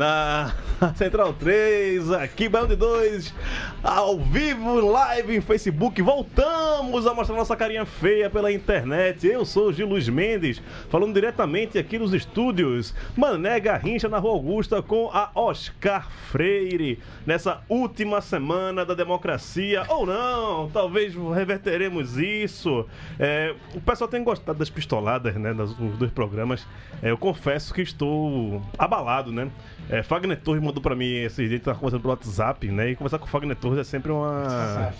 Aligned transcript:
Na 0.00 0.54
Central 0.96 1.34
3, 1.34 2.10
aqui 2.12 2.48
Baião 2.48 2.66
de 2.66 2.74
2, 2.74 3.34
ao 3.82 4.18
vivo, 4.18 4.78
live 4.80 5.36
em 5.36 5.40
Facebook. 5.40 6.00
Voltamos 6.02 7.06
a 7.06 7.14
mostrar 7.14 7.36
nossa 7.36 7.56
carinha 7.56 7.86
feia 7.86 8.28
pela 8.28 8.52
internet. 8.52 9.26
Eu 9.26 9.44
sou 9.44 9.68
o 9.68 9.72
Gil 9.72 9.88
Luiz 9.88 10.08
Mendes, 10.08 10.62
falando 10.90 11.14
diretamente 11.14 11.78
aqui 11.78 11.98
nos 11.98 12.12
estúdios 12.12 12.94
Mané 13.16 13.58
Garrincha, 13.58 14.08
na 14.08 14.18
Rua 14.18 14.32
Augusta, 14.32 14.82
com 14.82 15.08
a 15.12 15.30
Oscar 15.34 16.10
Freire. 16.30 16.98
Nessa 17.24 17.62
última 17.68 18.20
semana 18.20 18.84
da 18.84 18.92
democracia, 18.94 19.84
ou 19.88 20.04
não, 20.04 20.68
talvez 20.70 21.14
reverteremos 21.34 22.18
isso. 22.18 22.86
É, 23.18 23.54
o 23.74 23.80
pessoal 23.80 24.08
tem 24.08 24.22
gostado 24.22 24.58
das 24.58 24.68
pistoladas, 24.68 25.34
né, 25.36 25.52
nos 25.52 25.74
dois 25.96 26.10
programas. 26.10 26.66
É, 27.02 27.10
eu 27.10 27.18
confesso 27.18 27.72
que 27.72 27.80
estou 27.80 28.62
abalado, 28.78 29.32
né? 29.32 29.50
É, 29.88 30.02
Fagner 30.02 30.40
Torres 30.40 30.62
mandou 30.62 30.80
pra 30.82 30.94
mim 30.94 31.10
esses 31.12 31.48
dias, 31.48 31.62
tava 31.62 31.78
conversando 31.78 32.02
pelo 32.02 32.12
WhatsApp, 32.12 32.68
né? 32.68 32.90
E 32.90 32.96
conversar 32.96 33.18
com 33.18 33.24
o 33.24 33.28
Fagner 33.28 33.56
Torres 33.56 33.69
é 33.78 33.84
sempre 33.84 34.10
uma. 34.12 34.92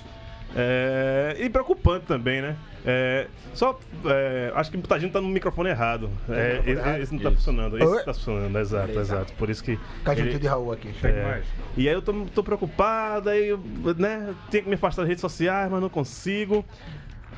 É, 0.56 1.36
e 1.38 1.48
preocupante 1.48 2.06
também, 2.06 2.42
né? 2.42 2.56
É, 2.84 3.28
só. 3.54 3.78
é, 4.04 4.50
acho 4.54 4.70
que 4.70 4.76
o 4.78 4.82
Tagino 4.82 5.12
tá 5.12 5.20
no 5.20 5.28
microfone 5.28 5.68
errado. 5.68 6.10
É, 6.28 6.60
esse, 6.66 7.02
esse 7.02 7.14
não 7.14 7.20
tá 7.20 7.30
funcionando. 7.30 7.78
Esse 7.78 7.86
Oi? 7.86 8.02
tá 8.02 8.12
funcionando, 8.14 8.58
exato, 8.58 8.98
exato. 8.98 9.32
Por 9.34 9.48
isso 9.48 9.62
que. 9.62 9.78
Cajunto 10.02 10.38
de 10.40 10.46
Raul 10.46 10.72
aqui. 10.72 10.92
é, 11.04 11.42
e 11.76 11.88
aí 11.88 11.94
eu 11.94 12.02
tô, 12.02 12.12
tô 12.34 12.42
preocupado, 12.42 13.28
aí 13.30 13.48
eu, 13.48 13.60
né, 13.96 14.34
tenho 14.50 14.64
que 14.64 14.68
me 14.68 14.74
afastar 14.74 15.02
das 15.02 15.08
redes 15.08 15.20
sociais, 15.20 15.70
mas 15.70 15.80
não 15.80 15.88
consigo. 15.88 16.64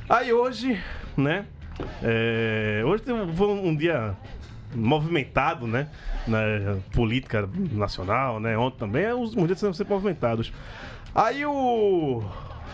Aí 0.09 0.33
hoje, 0.33 0.83
né, 1.17 1.45
é, 2.03 2.83
hoje 2.87 3.03
tem- 3.03 3.35
foi 3.35 3.49
um 3.49 3.77
dia 3.77 4.17
movimentado, 4.75 5.67
né, 5.67 5.87
na 6.27 6.77
política 6.95 7.49
nacional, 7.73 8.41
né, 8.41 8.57
ontem 8.57 8.79
também, 8.79 9.07
os 9.13 9.29
últimos 9.31 9.47
dias 9.49 9.59
são 9.59 9.73
sempre 9.75 9.93
movimentados. 9.93 10.53
Aí 11.15 11.45
o 11.45 12.23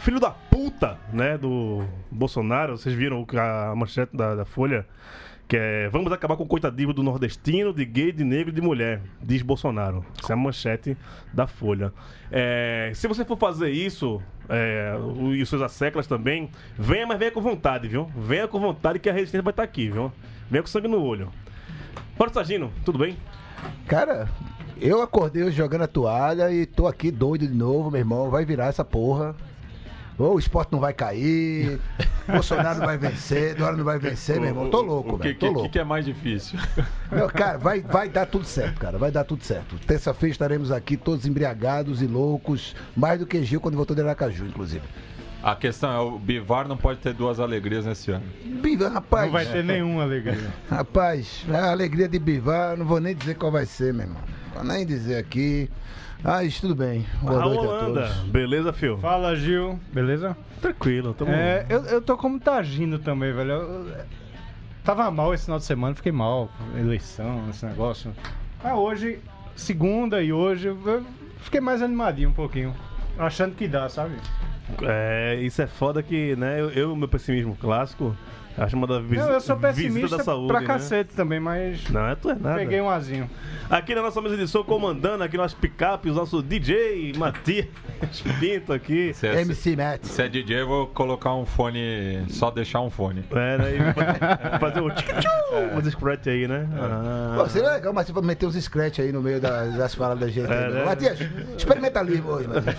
filho 0.00 0.20
da 0.20 0.30
puta, 0.30 0.96
né, 1.12 1.36
do 1.36 1.84
Bolsonaro, 2.10 2.78
vocês 2.78 2.94
viram 2.94 3.26
a 3.36 3.74
manchete 3.74 4.16
da, 4.16 4.36
da 4.36 4.44
Folha, 4.44 4.86
que 5.48 5.56
é 5.56 5.88
Vamos 5.88 6.12
acabar 6.12 6.36
com 6.36 6.44
o 6.44 6.46
coitadismo 6.46 6.92
do 6.92 7.02
nordestino, 7.02 7.72
de 7.72 7.84
gay, 7.84 8.12
de 8.12 8.22
negro 8.22 8.50
e 8.50 8.52
de 8.52 8.60
mulher, 8.60 9.00
diz 9.20 9.42
Bolsonaro. 9.42 10.04
Essa 10.22 10.32
é 10.32 10.34
a 10.34 10.36
manchete 10.36 10.96
da 11.32 11.48
Folha. 11.48 11.92
É, 12.30 12.92
se 12.94 13.08
você 13.08 13.24
for 13.24 13.36
fazer 13.36 13.70
isso, 13.70 14.22
é, 14.48 14.94
e 15.32 15.42
os 15.42 15.48
seus 15.48 15.60
asseclas 15.60 16.06
também, 16.06 16.48
venha, 16.78 17.08
mas 17.08 17.18
venha 17.18 17.32
com 17.32 17.40
vontade, 17.40 17.88
viu? 17.88 18.04
Venha 18.16 18.46
com 18.46 18.60
vontade 18.60 19.00
que 19.00 19.10
a 19.10 19.12
resistência 19.12 19.42
vai 19.42 19.52
estar 19.52 19.64
aqui, 19.64 19.90
viu? 19.90 20.12
Venha 20.48 20.62
com 20.62 20.68
sangue 20.68 20.86
no 20.86 21.02
olho. 21.02 21.28
Bora, 22.16 22.32
Sagino, 22.32 22.72
tudo 22.84 22.98
bem? 22.98 23.16
Cara, 23.88 24.28
eu 24.80 25.02
acordei 25.02 25.50
jogando 25.50 25.82
a 25.82 25.86
toalha 25.88 26.50
e 26.52 26.66
tô 26.66 26.86
aqui 26.86 27.10
doido 27.10 27.46
de 27.46 27.54
novo, 27.54 27.90
meu 27.90 28.00
irmão. 28.00 28.30
Vai 28.30 28.44
virar 28.44 28.66
essa 28.66 28.84
porra. 28.84 29.34
Ou 30.18 30.34
o 30.34 30.38
esporte 30.40 30.72
não 30.72 30.80
vai 30.80 30.92
cair, 30.92 31.78
Bolsonaro 32.26 32.80
não 32.80 32.86
vai 32.86 32.98
vencer, 32.98 33.54
Dora 33.54 33.76
não 33.76 33.84
vai 33.84 34.00
vencer, 34.00 34.40
meu 34.40 34.48
irmão. 34.48 34.68
Tô 34.68 34.80
louco, 34.80 35.14
O 35.14 35.18
que, 35.18 35.28
velho. 35.32 35.38
Tô 35.38 35.62
que- 35.62 35.68
que 35.68 35.78
é 35.78 35.84
mais 35.84 36.04
difícil? 36.04 36.58
Meu, 37.12 37.28
cara, 37.28 37.56
vai, 37.56 37.80
vai 37.82 38.08
dar 38.08 38.26
tudo 38.26 38.44
certo, 38.44 38.80
cara. 38.80 38.98
Vai 38.98 39.12
dar 39.12 39.22
tudo 39.22 39.44
certo. 39.44 39.76
Terça-feira 39.86 40.32
estaremos 40.32 40.72
aqui 40.72 40.96
todos 40.96 41.24
embriagados 41.24 42.02
e 42.02 42.06
loucos. 42.08 42.74
Mais 42.96 43.20
do 43.20 43.26
que 43.26 43.44
Gil 43.44 43.60
quando 43.60 43.76
voltou 43.76 43.94
de 43.94 44.02
Aracaju, 44.02 44.44
inclusive. 44.46 44.82
A 45.42 45.54
questão 45.54 45.90
é, 45.92 45.98
o 46.00 46.18
Bivar 46.18 46.66
não 46.66 46.76
pode 46.76 46.98
ter 46.98 47.12
duas 47.14 47.38
alegrias 47.38 47.86
nesse 47.86 48.10
ano. 48.10 48.24
Biva, 48.60 48.88
rapaz. 48.88 49.26
Não 49.26 49.32
vai 49.32 49.46
ter 49.46 49.62
nenhuma 49.62 50.02
alegria. 50.02 50.50
Rapaz, 50.68 51.44
a 51.52 51.70
alegria 51.70 52.08
de 52.08 52.18
Bivar, 52.18 52.76
não 52.76 52.84
vou 52.84 52.98
nem 53.00 53.14
dizer 53.14 53.36
qual 53.36 53.52
vai 53.52 53.64
ser, 53.64 53.94
meu 53.94 54.06
irmão. 54.06 54.20
Vou 54.54 54.64
nem 54.64 54.84
dizer 54.84 55.16
aqui. 55.16 55.70
Mas 56.24 56.60
tudo 56.60 56.74
bem. 56.74 57.06
Boa 57.22 57.40
a 57.40 57.44
noite 57.44 57.64
a 57.64 57.68
Holanda, 57.68 58.00
todos. 58.08 58.16
beleza, 58.30 58.72
Fio? 58.72 58.98
Fala, 58.98 59.36
Gil. 59.36 59.78
Beleza? 59.92 60.36
Tranquilo, 60.60 61.14
tamo... 61.14 61.30
É, 61.30 61.64
eu, 61.68 61.84
eu 61.84 62.02
tô 62.02 62.16
como 62.16 62.40
Tagino 62.40 62.98
também, 62.98 63.32
velho. 63.32 63.50
Eu- 63.52 63.88
eu- 63.90 64.04
tava 64.82 65.08
mal 65.12 65.32
esse 65.32 65.44
final 65.44 65.60
de 65.60 65.64
semana, 65.64 65.94
fiquei 65.94 66.10
mal. 66.10 66.50
Eleição, 66.76 67.44
esse 67.48 67.64
negócio. 67.64 68.12
Ah, 68.64 68.74
hoje, 68.74 69.20
segunda 69.54 70.20
e 70.20 70.32
hoje, 70.32 70.66
eu 70.66 71.04
fiquei 71.38 71.60
mais 71.60 71.80
animadinho 71.80 72.30
um 72.30 72.34
pouquinho. 72.34 72.74
Achando 73.16 73.54
que 73.54 73.68
dá, 73.68 73.88
sabe? 73.88 74.16
É, 74.82 75.36
isso 75.40 75.62
é 75.62 75.66
foda 75.66 76.02
que, 76.02 76.36
né, 76.36 76.60
eu, 76.60 76.70
eu 76.70 76.96
meu 76.96 77.08
pessimismo 77.08 77.56
clássico, 77.56 78.14
acho 78.58 78.76
uma 78.76 78.86
das 78.86 79.02
vis 79.04 79.18
Não, 79.18 79.30
eu 79.30 79.40
sou 79.40 79.56
visita 79.56 79.72
pessimista 79.74 80.16
da 80.18 80.24
saúde, 80.24 80.48
pra 80.48 80.60
né? 80.60 80.66
cacete 80.66 81.14
também, 81.14 81.40
mas 81.40 81.88
Não, 81.90 82.08
é 82.08 82.14
tu 82.14 82.30
é 82.30 82.34
nada. 82.34 82.56
peguei 82.58 82.80
um 82.80 82.90
azinho. 82.90 83.28
Aqui 83.70 83.94
na 83.94 84.00
nossa 84.02 84.20
mesa 84.22 84.36
de 84.36 84.48
som, 84.48 84.64
comandando 84.64 85.22
aqui 85.22 85.36
nosso 85.36 85.56
picape, 85.56 86.10
o 86.10 86.14
nosso 86.14 86.42
DJ 86.42 87.12
Matias 87.16 87.66
Pinto 88.40 88.72
aqui. 88.72 89.12
Se 89.12 89.26
é, 89.26 89.42
MC 89.42 89.76
Matt. 89.76 90.04
se 90.04 90.22
é 90.22 90.28
DJ, 90.28 90.62
eu 90.62 90.68
vou 90.68 90.86
colocar 90.86 91.34
um 91.34 91.44
fone, 91.44 92.24
só 92.28 92.50
deixar 92.50 92.80
um 92.80 92.90
fone. 92.90 93.24
É, 93.30 93.58
né, 93.58 93.92
fazer- 93.92 94.58
fazer 94.60 94.80
o 94.80 94.90
tchic-tchu, 94.90 95.28
os 95.76 95.86
scratch 95.92 96.26
aí, 96.28 96.48
né? 96.48 96.66
Ah. 96.80 97.34
Pô, 97.38 97.48
seria 97.48 97.72
legal, 97.72 97.92
mas 97.92 98.06
você 98.06 98.12
meter 98.22 98.46
uns 98.46 98.54
scratch 98.56 99.00
aí 99.00 99.12
no 99.12 99.20
meio 99.20 99.40
das, 99.40 99.74
das 99.74 99.94
falas 99.94 100.18
da 100.18 100.28
gente. 100.28 100.46
É, 100.50 100.68
né? 100.68 100.68
né? 100.70 100.84
Matias, 100.84 101.18
experimentalismo 101.56 102.30
hoje, 102.30 102.48
Matias. 102.48 102.76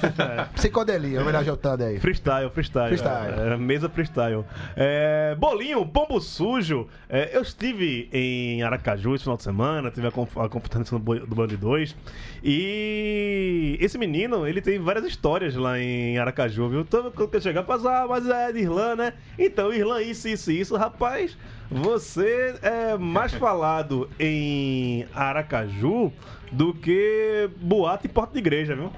Psicodelia, 0.56 1.22
homenagem 1.22 1.50
ao 1.52 1.58
aí. 1.86 2.00
Freestyle, 2.00 2.50
freestyle. 2.50 2.88
Freestyle. 2.98 3.54
É, 3.54 3.58
mesa 3.58 3.90
freestyle. 3.90 4.44
É, 4.76 5.36
bolinho, 5.38 5.69
pombo 5.86 6.20
sujo. 6.20 6.88
É, 7.08 7.36
eu 7.36 7.42
estive 7.42 8.10
em 8.12 8.62
Aracaju 8.64 9.16
esse 9.16 9.24
final 9.24 9.38
de 9.38 9.44
semana, 9.44 9.92
tive 9.92 10.08
a, 10.08 10.10
a 10.10 10.50
competência 10.50 10.98
do, 10.98 11.36
Band 11.36 11.48
2. 11.48 11.96
E 12.44 13.78
esse 13.80 13.98
menino, 13.98 14.48
ele 14.48 14.62
tem 14.62 14.80
várias 14.80 15.06
histórias 15.06 15.56
lá 15.56 15.80
em 15.80 16.18
Aracaju, 16.18 16.70
viu? 16.70 16.86
Todo 16.86 17.06
mundo 17.06 17.28
quer 17.28 17.42
chegar, 17.42 17.66
mas, 17.68 17.86
ah, 17.86 18.06
mas 18.08 18.28
é 18.28 18.52
de 18.52 18.60
Irlã, 18.60 18.96
né? 18.96 19.14
Então, 19.38 19.74
Irlã, 19.74 20.02
isso, 20.02 20.28
isso, 20.28 20.52
isso. 20.52 20.76
Rapaz, 20.76 21.38
você 21.70 22.56
é 22.62 22.98
mais 22.98 23.34
falado 23.40 24.10
em 24.20 25.06
Aracaju 25.14 26.12
do 26.52 26.74
que 26.74 27.50
boate 27.58 28.08
e 28.08 28.10
porta 28.10 28.34
de 28.34 28.40
igreja, 28.40 28.76
viu? 28.76 28.92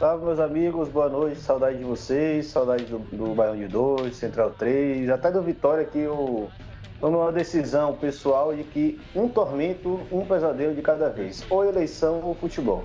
Salve 0.00 0.24
meus 0.24 0.40
amigos, 0.40 0.88
boa 0.88 1.10
noite, 1.10 1.40
saudade 1.40 1.76
de 1.76 1.84
vocês, 1.84 2.46
saudade 2.46 2.84
do, 2.84 3.00
do 3.14 3.34
Baião 3.34 3.54
de 3.54 3.68
2, 3.68 4.16
Central 4.16 4.52
3, 4.52 5.10
até 5.10 5.30
do 5.30 5.42
Vitória 5.42 5.84
que 5.84 5.98
eu 5.98 6.48
tomei 6.98 7.20
uma 7.20 7.30
decisão 7.30 7.94
pessoal 7.94 8.56
de 8.56 8.64
que 8.64 8.98
um 9.14 9.28
tormento, 9.28 10.00
um 10.10 10.24
pesadelo 10.24 10.74
de 10.74 10.80
cada 10.80 11.10
vez, 11.10 11.44
ou 11.50 11.66
eleição 11.66 12.22
ou 12.24 12.34
futebol. 12.34 12.84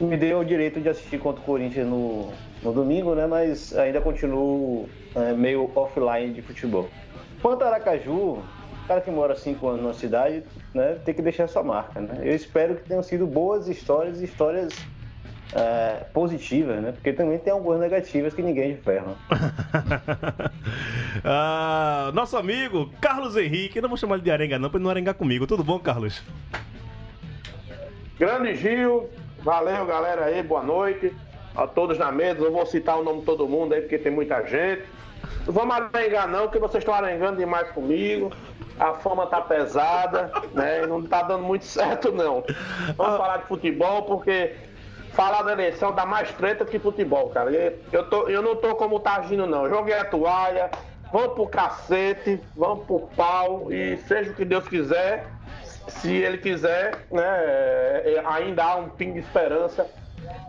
Me 0.00 0.16
deu 0.16 0.38
o 0.38 0.44
direito 0.44 0.80
de 0.80 0.88
assistir 0.88 1.18
contra 1.18 1.42
o 1.42 1.44
Corinthians 1.44 1.86
no, 1.86 2.32
no 2.62 2.72
domingo, 2.72 3.14
né? 3.14 3.26
Mas 3.26 3.76
ainda 3.76 4.00
continuo 4.00 4.88
é, 5.14 5.34
meio 5.34 5.70
offline 5.74 6.32
de 6.32 6.40
futebol. 6.40 6.88
Quanto 7.42 7.62
a 7.62 7.66
Aracaju, 7.66 8.42
cara 8.88 9.02
que 9.02 9.10
mora 9.10 9.36
cinco 9.36 9.68
anos 9.68 9.82
numa 9.82 9.92
cidade, 9.92 10.42
né, 10.72 10.98
tem 11.04 11.12
que 11.12 11.20
deixar 11.20 11.46
sua 11.46 11.62
marca, 11.62 12.00
né? 12.00 12.20
Eu 12.22 12.34
espero 12.34 12.76
que 12.76 12.88
tenham 12.88 13.02
sido 13.02 13.26
boas 13.26 13.68
histórias, 13.68 14.22
histórias 14.22 14.72
é, 15.54 16.04
positivas, 16.12 16.82
né? 16.82 16.92
Porque 16.92 17.12
também 17.12 17.38
tem 17.38 17.52
algumas 17.52 17.78
negativas 17.78 18.34
que 18.34 18.42
ninguém 18.42 18.74
de 18.74 18.82
ferro. 18.82 19.16
Ah, 21.26 22.10
nosso 22.12 22.36
amigo 22.36 22.90
Carlos 23.00 23.34
Henrique, 23.36 23.78
eu 23.78 23.82
não 23.82 23.88
vou 23.88 23.96
chamar 23.96 24.16
ele 24.16 24.24
de 24.24 24.30
arenga 24.30 24.58
não, 24.58 24.68
pra 24.68 24.76
ele 24.76 24.84
não 24.84 24.90
arengar 24.90 25.14
comigo. 25.14 25.46
Tudo 25.46 25.64
bom, 25.64 25.78
Carlos? 25.78 26.22
Grande 28.18 28.56
Gil, 28.56 29.08
valeu 29.38 29.86
galera 29.86 30.26
aí, 30.26 30.42
boa 30.42 30.62
noite. 30.62 31.14
A 31.54 31.66
todos 31.66 31.96
na 31.96 32.12
mesa, 32.12 32.40
não 32.40 32.52
vou 32.52 32.66
citar 32.66 32.98
o 32.98 33.04
nome 33.04 33.20
de 33.20 33.26
todo 33.26 33.48
mundo 33.48 33.72
aí, 33.72 33.80
porque 33.80 33.96
tem 33.96 34.12
muita 34.12 34.44
gente. 34.44 34.82
Não 35.46 35.54
vamos 35.54 35.74
arengar 35.74 36.28
não, 36.28 36.48
que 36.48 36.58
vocês 36.58 36.82
estão 36.82 36.92
arengando 36.92 37.38
demais 37.38 37.70
comigo. 37.70 38.30
A 38.78 38.94
fama 38.94 39.26
tá 39.26 39.40
pesada, 39.40 40.30
né? 40.52 40.84
Não 40.86 41.02
tá 41.02 41.22
dando 41.22 41.44
muito 41.44 41.64
certo 41.64 42.12
não. 42.12 42.44
Vamos 42.96 43.16
falar 43.16 43.38
de 43.38 43.46
futebol, 43.46 44.02
porque 44.02 44.52
falar 45.14 45.42
da 45.42 45.52
eleição 45.52 45.92
dá 45.92 46.04
mais 46.04 46.30
treta 46.32 46.64
que 46.64 46.78
futebol, 46.78 47.30
cara. 47.30 47.50
Eu, 47.92 48.08
tô, 48.08 48.28
eu 48.28 48.42
não 48.42 48.56
tô 48.56 48.74
como 48.74 49.00
tá 49.00 49.16
agindo 49.16 49.46
não. 49.46 49.68
Joguei 49.68 49.94
a 49.94 50.04
toalha, 50.04 50.70
vamos 51.12 51.34
pro 51.34 51.46
cacete, 51.46 52.40
vamos 52.56 52.84
pro 52.84 53.00
pau 53.16 53.72
e 53.72 53.96
seja 54.08 54.30
o 54.30 54.34
que 54.34 54.44
Deus 54.44 54.68
quiser, 54.68 55.26
se 55.88 56.12
ele 56.12 56.38
quiser, 56.38 57.06
né, 57.10 57.22
é, 57.22 58.22
ainda 58.26 58.64
há 58.64 58.76
um 58.76 58.88
pingo 58.88 59.14
de 59.14 59.20
esperança 59.20 59.86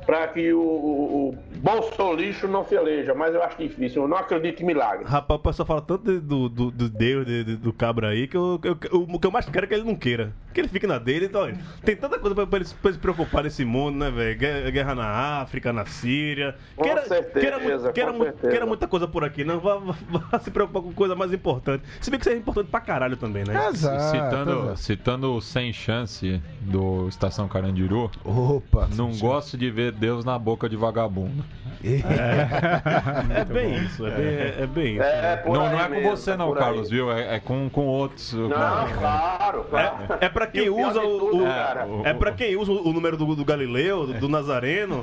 para 0.05 0.27
que 0.29 0.53
o, 0.53 0.61
o 0.61 1.37
Bolsolixo 1.55 2.47
não 2.47 2.63
se 2.65 2.75
eleja, 2.75 3.13
mas 3.13 3.33
eu 3.33 3.43
acho 3.43 3.57
difícil, 3.57 4.03
eu 4.03 4.07
não 4.07 4.17
acredito 4.17 4.61
em 4.61 4.65
milagre. 4.65 5.05
Rapaz, 5.05 5.39
o 5.39 5.43
pessoal 5.43 5.65
fala 5.65 5.81
tanto 5.81 6.11
de- 6.11 6.19
do, 6.19 6.49
do, 6.49 6.71
do 6.71 6.89
Deus, 6.89 7.25
de- 7.25 7.43
de- 7.43 7.55
do 7.57 7.73
cabra 7.73 8.09
aí, 8.09 8.27
que 8.27 8.37
eu, 8.37 8.59
eu- 8.63 8.77
eu- 8.91 9.01
o 9.09 9.19
que 9.19 9.27
eu 9.27 9.31
mais 9.31 9.45
quero 9.47 9.65
é 9.65 9.67
que 9.67 9.73
ele 9.73 9.83
não 9.83 9.95
queira. 9.95 10.31
Que 10.53 10.61
ele 10.61 10.67
fique 10.69 10.87
na 10.87 10.97
dele. 10.97 11.25
Então, 11.25 11.41
olha, 11.41 11.57
tem 11.83 11.95
tanta 11.97 12.17
coisa 12.17 12.33
pra, 12.33 12.47
pra 12.47 12.59
ele, 12.59 12.67
pra 12.81 12.89
ele 12.89 12.93
se 12.95 12.99
preocupar 13.01 13.43
nesse 13.43 13.65
mundo, 13.65 13.97
né, 13.97 14.09
velho? 14.09 14.37
Guerra, 14.39 14.69
guerra 14.69 14.95
na 14.95 15.07
África, 15.41 15.73
na 15.73 15.85
Síria. 15.85 16.55
Com 16.77 16.85
certeza, 16.85 17.31
queira, 17.39 17.59
mu- 17.59 17.91
queira, 17.93 18.13
com 18.13 18.23
certeza. 18.23 18.49
queira 18.51 18.65
muita 18.65 18.87
coisa 18.87 19.07
por 19.07 19.23
aqui, 19.23 19.43
não. 19.43 19.59
Vá, 19.59 19.75
vá- 19.75 19.95
vá 20.31 20.39
se 20.39 20.49
preocupar 20.51 20.81
com 20.81 20.93
coisa 20.93 21.15
mais 21.15 21.33
importante. 21.33 21.83
Se 21.99 22.09
bem 22.09 22.19
que 22.19 22.25
isso 22.27 22.35
é 22.35 22.37
importante 22.39 22.69
pra 22.69 22.79
caralho 22.79 23.17
também, 23.17 23.43
né? 23.45 23.67
Exato. 23.67 24.03
Citando, 24.11 24.51
exato. 24.63 24.79
citando 24.79 25.33
o 25.35 25.41
Sem 25.41 25.73
Chance 25.73 26.41
do 26.61 27.07
Estação 27.09 27.47
Carandiru, 27.47 28.09
Opa. 28.23 28.87
não 28.95 29.11
gosto 29.17 29.57
de 29.57 29.69
ver 29.69 29.91
Deus 29.91 30.23
na 30.23 30.39
boca 30.39 30.69
de 30.69 30.75
vagabundo. 30.75 31.43
É 31.83 33.45
bem 33.45 33.75
isso, 33.83 34.05
é 34.07 34.11
bem, 34.11 34.25
é, 34.25 34.55
é 34.61 34.67
bem 34.67 34.93
isso. 34.95 35.03
É, 35.03 35.35
por 35.37 35.53
Não, 35.55 35.65
aí 35.65 35.71
não 35.71 35.79
é 35.79 35.83
com 35.83 35.89
mesmo, 35.91 36.09
você 36.17 36.35
não. 36.37 36.51
Carlos, 36.53 36.89
viu? 36.89 37.11
É, 37.11 37.35
é 37.35 37.39
com, 37.39 37.69
com 37.69 37.85
outros. 37.85 38.33
Não, 38.33 38.49
claro, 38.49 39.63
claro. 39.69 39.97
É 40.19 40.27
pra 40.29 40.47
quem 40.47 40.63
E 40.65 40.69
o 40.69 40.75
pior 40.75 40.89
usa 40.89 41.01
o- 41.01 41.19
tudo, 41.19 41.43
o- 41.43 41.47
cara, 41.47 41.87
É 42.03 42.13
pra 42.13 42.31
quem 42.31 42.55
usa 42.55 42.71
o 42.71 42.91
número 42.93 43.17
do, 43.17 43.35
do 43.35 43.45
Galileu, 43.45 44.07
do, 44.07 44.13
do 44.13 44.29
Nazareno, 44.29 45.01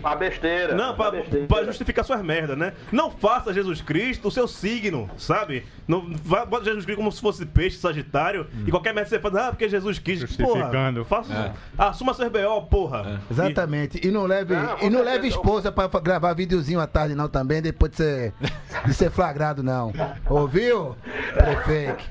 pra. 0.00 0.10
a 0.12 0.16
besteira. 0.16 0.74
Não, 0.74 0.94
pra, 0.94 1.10
besteira. 1.10 1.46
pra 1.46 1.64
justificar 1.64 2.04
suas 2.04 2.22
merdas, 2.22 2.56
né? 2.56 2.72
Não 2.92 3.10
faça 3.10 3.52
Jesus 3.52 3.80
Cristo 3.80 4.28
o 4.28 4.30
seu 4.30 4.46
signo, 4.48 5.08
sabe? 5.16 5.64
Não 5.86 6.00
bota 6.00 6.64
Jesus 6.64 6.84
Cristo 6.84 6.98
como 6.98 7.10
se 7.12 7.20
fosse 7.20 7.44
peixe, 7.44 7.76
sagitário, 7.78 8.46
e 8.66 8.70
qualquer 8.70 8.94
merda 8.94 9.10
você 9.10 9.18
faz, 9.18 9.34
ah, 9.34 9.48
porque 9.50 9.68
Jesus 9.68 9.98
quis. 9.98 10.20
Porra, 10.20 10.26
Justificando. 10.60 11.04
faça, 11.04 11.32
É. 11.34 11.52
assuma 11.78 12.14
seus 12.14 12.28
BO, 12.30 12.62
porra. 12.70 13.20
Exatamente. 13.30 14.06
E 14.06 14.10
não 14.10 14.24
leve, 14.26 14.54
Não, 14.54 14.78
e 14.80 14.90
não 14.90 15.02
leve 15.02 15.26
esposa 15.28 15.72
pra 15.72 15.88
gravar 16.00 16.32
videozinho 16.34 16.78
à 16.80 16.86
tarde, 16.86 17.14
não, 17.14 17.28
também, 17.28 17.60
depois 17.60 17.90
de 17.90 17.96
ser, 17.98 18.34
de 18.86 18.94
ser 18.94 19.10
flagrado, 19.10 19.62
não. 19.62 19.92
Ouviu? 20.28 20.96
Prefeito. 21.34 22.04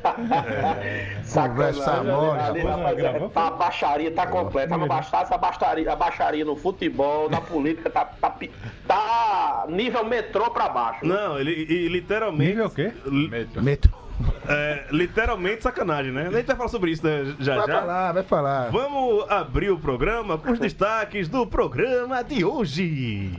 Conversa 1.34 2.04
mole. 2.04 3.30
Tá, 3.34 3.48
a 3.48 3.52
baixaria 3.52 4.12
tá 4.12 4.28
completa. 4.28 4.76
Não 4.78 4.88
bastasse 4.88 5.34
a 5.34 5.38
baixaria, 5.38 5.92
a 5.92 5.96
baixaria 5.96 6.44
no 6.44 6.56
futebol, 6.56 7.30
na 7.30 7.40
política, 7.40 7.79
tá, 7.88 8.06
tá, 8.06 8.30
pi- 8.32 8.52
tá 8.88 9.66
nível 9.70 10.04
metrô 10.06 10.50
pra 10.50 10.68
baixo. 10.70 11.06
Não, 11.06 11.40
ele 11.40 11.52
e, 11.70 11.88
literalmente. 11.88 12.50
Nível 12.50 12.66
o 12.66 12.70
quê? 12.72 12.92
li- 13.06 13.30
Meto. 13.62 13.90
é, 14.50 14.86
literalmente 14.92 15.64
sacanagem, 15.64 16.12
né? 16.12 16.28
A 16.28 16.32
gente 16.32 16.46
vai 16.48 16.56
falar 16.56 16.70
sobre 16.70 16.92
isso 16.92 17.06
né, 17.06 17.36
já 17.40 17.56
Vai 17.58 17.68
já. 17.68 17.80
falar, 17.80 18.12
vai 18.12 18.24
falar. 18.24 18.70
Vamos 18.72 19.30
abrir 19.30 19.70
o 19.70 19.78
programa 19.80 20.38
com 20.38 20.52
os 20.52 20.60
destaques 20.60 21.30
do 21.30 21.46
programa 21.48 22.22
de 22.24 22.44
hoje. 22.44 23.32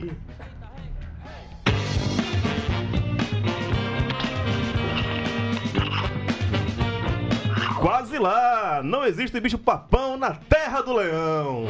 Quase 7.79 8.17
lá! 8.19 8.81
Não 8.83 9.03
existe 9.05 9.39
bicho 9.39 9.57
papão 9.57 10.15
na 10.17 10.31
terra 10.31 10.81
do 10.81 10.93
leão. 10.93 11.65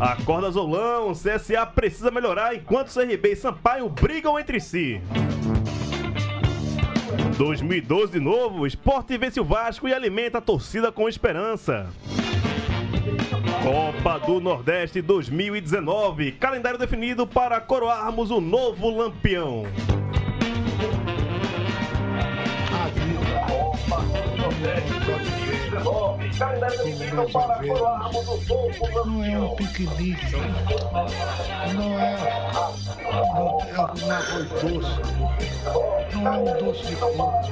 Acorda 0.00 0.50
Zolão, 0.50 1.12
CSA 1.12 1.64
precisa 1.66 2.10
melhorar 2.10 2.54
enquanto 2.54 2.92
CRB 2.92 3.32
e 3.32 3.36
Sampaio 3.36 3.88
brigam 3.88 4.38
entre 4.38 4.60
si. 4.60 5.00
2012 7.36 8.12
de 8.12 8.20
novo, 8.20 8.66
esporte 8.66 9.16
vence 9.16 9.40
o 9.40 9.44
Vasco 9.44 9.88
e 9.88 9.94
alimenta 9.94 10.38
a 10.38 10.40
torcida 10.40 10.90
com 10.92 11.08
esperança. 11.08 11.88
Copa 13.62 14.18
do 14.26 14.40
Nordeste 14.40 15.00
2019, 15.00 16.32
calendário 16.32 16.78
definido 16.78 17.26
para 17.26 17.60
coroarmos 17.60 18.30
o 18.30 18.40
novo 18.40 18.90
lampião. 18.90 19.64
Não 29.04 29.24
é 29.24 29.38
um 29.38 29.56
piquenique. 29.56 30.36
Não 31.74 31.98
é, 31.98 32.16
não 33.34 33.60
é 33.60 33.74
um 33.74 34.12
arroz 34.12 34.48
doce. 34.60 35.02
Não 36.14 36.26
é 36.26 36.38
um 36.38 36.44
doce 36.58 36.86
de 36.86 36.96
coco. 36.96 37.42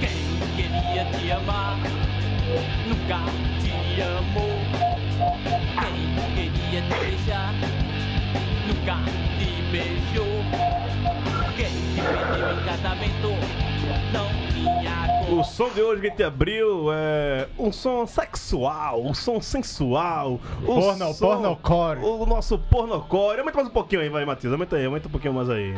Quem 0.00 0.20
queria 0.56 1.04
te 1.04 1.30
amar 1.30 1.78
nunca 2.86 3.43
Te 6.88 8.66
nunca 8.66 8.98
te 9.38 9.62
beijou. 9.70 10.26
Quem 11.56 11.66
te 11.66 12.00
pediu 12.02 12.50
em 12.50 12.64
casamento 12.64 13.28
não 14.12 14.28
tinha 14.52 15.24
cor. 15.26 15.38
O 15.38 15.44
som 15.44 15.70
de 15.70 15.82
hoje 15.82 16.00
que 16.02 16.06
a 16.06 16.10
gente 16.10 16.22
abriu 16.22 16.92
é 16.92 17.48
um 17.58 17.72
som 17.72 18.06
sexual, 18.06 19.02
um 19.02 19.14
som 19.14 19.40
sensual. 19.40 20.32
um 20.62 20.66
Porno- 20.66 21.14
som- 21.14 21.26
pornocore. 21.26 22.00
O 22.00 22.26
nosso 22.26 22.58
pornocore. 22.58 23.38
Aumenta 23.40 23.56
mais 23.56 23.68
um 23.68 23.72
pouquinho 23.72 24.02
aí, 24.02 24.08
vai, 24.08 24.24
Matheus. 24.24 24.52
Aumenta 24.52 24.76
aí, 24.76 24.84
aumenta 24.84 25.08
um 25.08 25.10
pouquinho 25.10 25.32
mais 25.34 25.48
aí. 25.48 25.72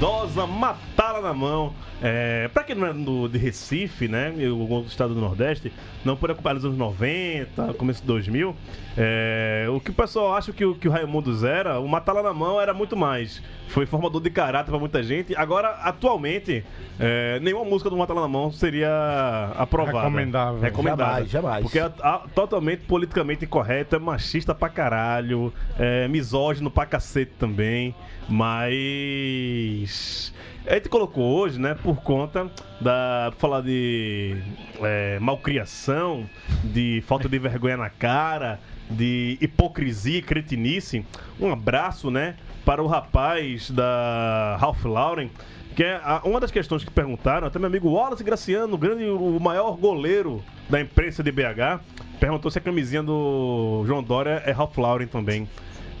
Já 0.00 0.06
saudosa 0.06 0.46
Matala 0.46 1.20
na 1.20 1.34
mão. 1.34 1.72
É, 2.02 2.48
pra 2.48 2.62
quem 2.64 2.74
não 2.76 2.86
é 2.86 2.92
do, 2.92 3.28
de 3.28 3.38
Recife, 3.38 4.08
né? 4.08 4.30
O 4.50 4.84
estado 4.86 5.14
do 5.14 5.20
Nordeste, 5.20 5.72
não 6.04 6.16
por 6.16 6.30
acompanhar 6.30 6.54
nos 6.54 6.64
anos 6.66 6.76
90, 6.76 7.72
começo 7.74 8.02
de 8.02 8.06
2000, 8.06 8.54
é, 8.98 9.66
o 9.70 9.80
que 9.80 9.90
o 9.90 9.94
pessoal 9.94 10.34
acha 10.34 10.52
que 10.52 10.64
o, 10.66 10.74
que 10.74 10.86
o 10.86 10.90
Raimundos 10.90 11.42
era, 11.44 11.78
o 11.80 11.88
Matala 11.88 12.22
na 12.22 12.34
mão 12.34 12.60
era 12.60 12.74
muito 12.74 12.94
mais. 12.96 13.42
Foi 13.68 13.86
formador 13.86 14.20
de 14.20 14.28
caráter 14.28 14.70
pra 14.70 14.78
muita 14.78 15.02
gente. 15.02 15.34
Agora, 15.34 15.68
atualmente, 15.82 16.62
é, 17.00 17.40
nenhuma 17.40 17.64
música 17.64 17.88
do 17.88 17.96
Matala 17.96 18.20
na 18.20 18.28
mão 18.28 18.52
seria 18.52 19.52
aprovada. 19.56 19.98
Recomendável. 20.00 20.60
Recomendável. 20.60 21.26
Jamais, 21.26 21.30
jamais. 21.30 21.62
Porque 21.62 21.78
é 21.78 21.90
a- 22.02 22.22
totalmente 22.34 22.80
politicamente 22.82 23.46
incorreto, 23.46 23.96
é 23.96 23.98
machista 23.98 24.54
pra 24.54 24.68
caralho, 24.68 25.52
é 25.78 26.06
misógino 26.08 26.70
pra 26.70 26.84
cacete 26.84 27.32
também, 27.38 27.94
mas. 28.28 30.32
A 30.66 30.74
gente 30.74 30.88
colocou 30.88 31.40
hoje, 31.40 31.60
né, 31.60 31.74
por 31.74 32.02
conta 32.02 32.50
da. 32.80 33.32
falar 33.38 33.60
de 33.60 34.36
é, 34.80 35.18
malcriação, 35.18 36.28
de 36.62 37.02
falta 37.06 37.28
de 37.28 37.38
vergonha 37.38 37.76
na 37.76 37.90
cara, 37.90 38.58
de 38.88 39.36
hipocrisia 39.40 40.18
e 40.18 40.22
cretinice. 40.22 41.04
Um 41.38 41.52
abraço, 41.52 42.10
né, 42.10 42.36
para 42.64 42.82
o 42.82 42.86
rapaz 42.86 43.70
da 43.70 44.56
Ralph 44.58 44.84
Lauren. 44.84 45.30
Que 45.76 45.82
é 45.82 46.00
uma 46.22 46.38
das 46.38 46.52
questões 46.52 46.84
que 46.84 46.90
perguntaram, 46.90 47.48
até 47.48 47.58
meu 47.58 47.66
amigo 47.66 47.90
Wallace 47.90 48.22
Graciano, 48.22 48.78
grande, 48.78 49.06
o 49.06 49.40
maior 49.40 49.76
goleiro 49.76 50.40
da 50.70 50.80
imprensa 50.80 51.20
de 51.20 51.32
BH, 51.32 51.82
perguntou 52.20 52.48
se 52.48 52.58
a 52.58 52.60
camisinha 52.60 53.02
do 53.02 53.82
João 53.84 54.00
Dória 54.00 54.40
é 54.46 54.52
Ralph 54.52 54.78
Lauren 54.78 55.08
também. 55.08 55.48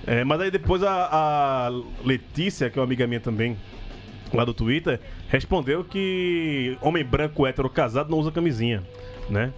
É, 0.06 0.22
mas 0.24 0.40
aí 0.40 0.50
depois 0.50 0.82
a, 0.82 1.08
a 1.68 1.70
Letícia, 2.04 2.68
que 2.70 2.78
é 2.78 2.80
uma 2.80 2.86
amiga 2.86 3.06
minha 3.06 3.20
também, 3.20 3.56
lá 4.32 4.44
do 4.44 4.52
Twitter, 4.52 5.00
respondeu 5.28 5.82
que 5.84 6.76
homem 6.82 7.04
branco 7.04 7.46
hétero 7.46 7.70
casado 7.70 8.10
não 8.10 8.18
usa 8.18 8.30
camisinha, 8.30 8.82
né? 9.30 9.52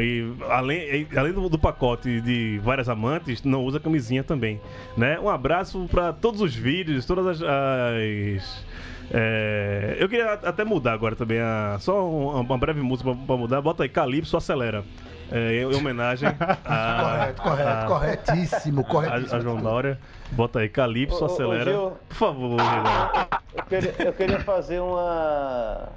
E 0.00 0.24
além, 0.48 1.06
além 1.14 1.32
do, 1.32 1.48
do 1.48 1.58
pacote 1.58 2.20
de 2.22 2.58
várias 2.64 2.88
amantes, 2.88 3.42
não 3.42 3.64
usa 3.64 3.78
camisinha 3.78 4.24
também, 4.24 4.60
né? 4.96 5.18
Um 5.20 5.28
abraço 5.28 5.86
para 5.90 6.12
todos 6.12 6.40
os 6.40 6.54
vídeos, 6.54 7.04
todas 7.04 7.26
as... 7.26 7.42
as- 7.42 8.64
é, 9.10 9.96
eu 9.98 10.06
queria 10.06 10.34
até 10.34 10.64
mudar 10.64 10.92
agora 10.92 11.16
também, 11.16 11.38
a, 11.40 11.78
só 11.80 12.06
uma, 12.10 12.58
breve 12.58 12.80
música 12.82 13.14
pra 13.26 13.36
mudar. 13.38 13.60
Bota 13.62 13.82
aí, 13.82 13.88
Calypso 13.88 14.36
Acelera. 14.36 14.84
É, 15.30 15.56
em 15.60 15.64
homenagem 15.66 16.28
a, 16.28 17.02
Correto, 17.36 17.42
correto, 17.42 17.68
a- 17.70 17.86
corretíssimo, 17.86 18.80
a, 18.80 18.84
corretíssimo. 18.84 19.36
a 19.36 19.40
João 19.40 19.56
Dória. 19.56 19.98
Bota 20.32 20.60
aí, 20.60 20.68
Calypso 20.68 21.16
Ô, 21.22 21.26
ô, 21.26 21.30
ô, 21.30 21.32
Acelera. 21.34 21.70
Gil. 21.70 21.92
Por 22.08 22.16
favor, 22.16 22.56
Renan. 22.56 23.10
Eu 23.54 23.62
queria, 23.64 23.94
eu 24.06 24.12
queria 24.12 24.40
fazer 24.40 24.80
uma, 24.80 25.88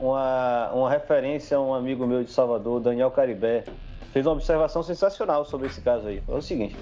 uma, 0.00 0.70
uma 0.72 0.90
referência 0.90 1.56
a 1.56 1.60
um 1.60 1.74
amigo 1.74 2.06
meu 2.06 2.24
de 2.24 2.30
Salvador, 2.30 2.80
Daniel 2.80 3.10
Caribé. 3.10 3.64
Fez 4.12 4.24
uma 4.24 4.32
observação 4.32 4.82
sensacional 4.82 5.44
sobre 5.44 5.66
esse 5.66 5.80
caso 5.82 6.08
aí. 6.08 6.22
É 6.26 6.32
o 6.32 6.40
seguinte: 6.40 6.76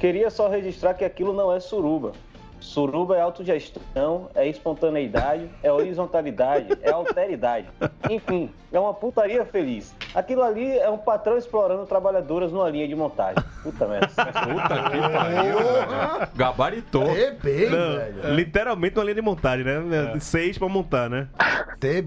queria 0.00 0.30
só 0.30 0.48
registrar 0.48 0.94
que 0.94 1.04
aquilo 1.04 1.32
não 1.32 1.52
é 1.52 1.60
suruba. 1.60 2.12
Suruba 2.62 3.16
é 3.16 3.20
autogestão, 3.20 4.30
é 4.34 4.48
espontaneidade, 4.48 5.50
é 5.62 5.70
horizontalidade, 5.70 6.78
é 6.80 6.90
alteridade. 6.90 7.66
Enfim, 8.08 8.50
é 8.72 8.78
uma 8.78 8.94
putaria 8.94 9.44
feliz. 9.44 9.94
Aquilo 10.14 10.42
ali 10.42 10.78
é 10.78 10.88
um 10.88 10.96
patrão 10.96 11.36
explorando 11.36 11.84
trabalhadoras 11.86 12.52
numa 12.52 12.70
linha 12.70 12.86
de 12.86 12.94
montagem. 12.94 13.42
Puta 13.62 13.86
merda. 13.86 14.06
Puta 14.06 14.90
que 14.90 15.00
pariu, 15.00 15.58
velho. 15.58 16.28
Gabaritou. 16.34 17.04
Não, 17.04 17.14
velho. 17.14 18.34
literalmente 18.34 18.96
uma 18.98 19.04
linha 19.04 19.16
de 19.16 19.22
montagem, 19.22 19.64
né? 19.64 20.18
Seis 20.20 20.56
pra 20.56 20.68
montar, 20.68 21.10
né? 21.10 21.28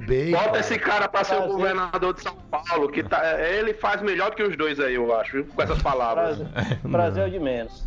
Bem. 0.07 0.31
Bota 0.31 0.45
cara. 0.45 0.59
esse 0.59 0.79
cara 0.79 1.07
pra 1.09 1.23
ser 1.25 1.35
o 1.35 1.47
governador 1.47 2.13
de 2.13 2.21
São 2.21 2.35
Paulo, 2.49 2.89
que 2.89 3.03
tá, 3.03 3.41
ele 3.41 3.73
faz 3.73 4.01
melhor 4.01 4.29
do 4.29 4.37
que 4.37 4.43
os 4.43 4.55
dois 4.55 4.79
aí, 4.79 4.95
eu 4.95 5.13
acho, 5.13 5.33
viu? 5.33 5.45
com 5.45 5.61
essas 5.61 5.81
palavras. 5.81 6.37
Prazer, 6.37 6.79
prazer 6.89 7.23
é 7.23 7.27
o 7.27 7.29
de 7.29 7.39
menos. 7.39 7.85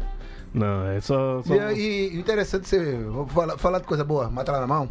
Não, 0.52 0.87
é 0.87 1.00
só. 1.00 1.43
só... 1.43 1.55
E, 1.73 2.09
e- 2.09 2.19
interessante 2.19 2.69
você. 2.69 2.95
Vou 2.97 3.26
falar, 3.26 3.59
falar 3.59 3.78
de 3.81 3.87
coisa 3.87 4.05
boa, 4.05 4.31
mata 4.31 4.52
lá 4.52 4.61
na 4.61 4.67
mão. 4.67 4.88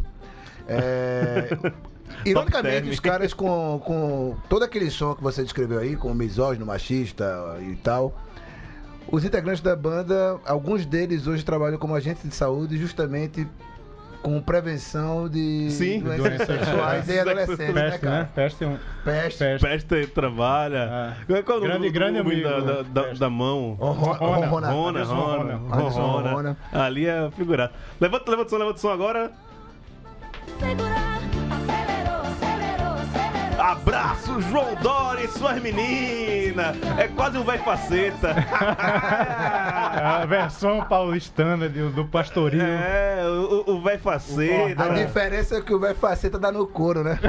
É, 0.68 1.48
ironicamente, 2.24 2.90
os 2.90 3.00
caras 3.00 3.32
com, 3.32 3.80
com 3.84 4.36
todo 4.48 4.62
aquele 4.62 4.90
som 4.90 5.14
que 5.14 5.22
você 5.22 5.42
descreveu 5.42 5.78
aí, 5.78 5.96
com 5.96 6.12
misógino, 6.14 6.66
machista 6.66 7.56
e 7.60 7.76
tal. 7.76 8.14
Os 9.10 9.24
integrantes 9.24 9.62
da 9.62 9.74
banda, 9.74 10.38
alguns 10.44 10.84
deles 10.84 11.26
hoje 11.26 11.42
trabalham 11.42 11.78
como 11.78 11.94
agentes 11.94 12.28
de 12.28 12.34
saúde 12.34 12.76
justamente 12.76 13.48
com 14.22 14.40
prevenção 14.42 15.28
de 15.28 15.70
Sim, 15.70 16.00
doenças 16.00 16.22
doenças 16.22 16.46
sexuais 16.46 17.08
em 17.08 17.12
sexuais. 17.12 17.20
adolescentes, 17.20 17.74
né, 17.74 17.82
Peste, 17.82 18.04
né? 18.04 18.10
cara? 18.10 18.30
Peste 18.34 18.64
é 18.64 18.66
um. 18.66 18.78
Peste. 19.04 19.38
Peste. 19.38 19.66
Peste 19.66 20.06
trabalha. 20.08 20.88
Ah. 20.90 21.16
Qual 21.44 21.56
é 21.56 21.58
o 21.58 21.60
Grande- 21.66 21.90
grande 21.90 22.18
amigo, 22.18 22.42
da, 22.48 22.60
da, 22.60 22.82
da- 22.82 23.02
Peste. 23.04 23.20
da 23.20 23.30
mão? 23.30 23.74
Ronrona. 23.78 24.16
Ronrona. 24.18 24.68
Rona, 24.70 25.04
Rona, 25.04 26.30
Rona. 26.32 26.56
Ali 26.72 27.06
é 27.06 27.30
figurado. 27.30 27.72
Levanta, 28.00 28.30
levanta 28.30 28.46
o 28.46 28.50
som, 28.50 28.56
levanta 28.58 28.76
o 28.76 28.80
som 28.80 28.90
agora. 28.90 29.30
Segurar. 30.58 31.27
Abraço, 33.58 34.40
João 34.42 34.74
Dória 34.76 35.24
e 35.24 35.28
suas 35.28 35.60
meninas. 35.60 36.76
É 36.96 37.08
quase 37.08 37.36
um 37.38 37.44
velho 37.44 37.62
faceta. 37.64 38.34
A 40.00 40.24
versão 40.26 40.84
paulistana 40.84 41.68
do, 41.68 41.90
do 41.90 42.04
pastorinho. 42.04 42.62
É, 42.62 43.22
o 43.26 43.78
o 43.78 43.82
velho 43.82 43.98
faceta. 43.98 44.84
A 44.84 44.88
diferença 44.90 45.56
é 45.56 45.60
que 45.60 45.74
o 45.74 45.80
velho 45.80 45.96
faceta 45.96 46.38
dá 46.38 46.52
no 46.52 46.66
couro, 46.66 47.02
né? 47.02 47.18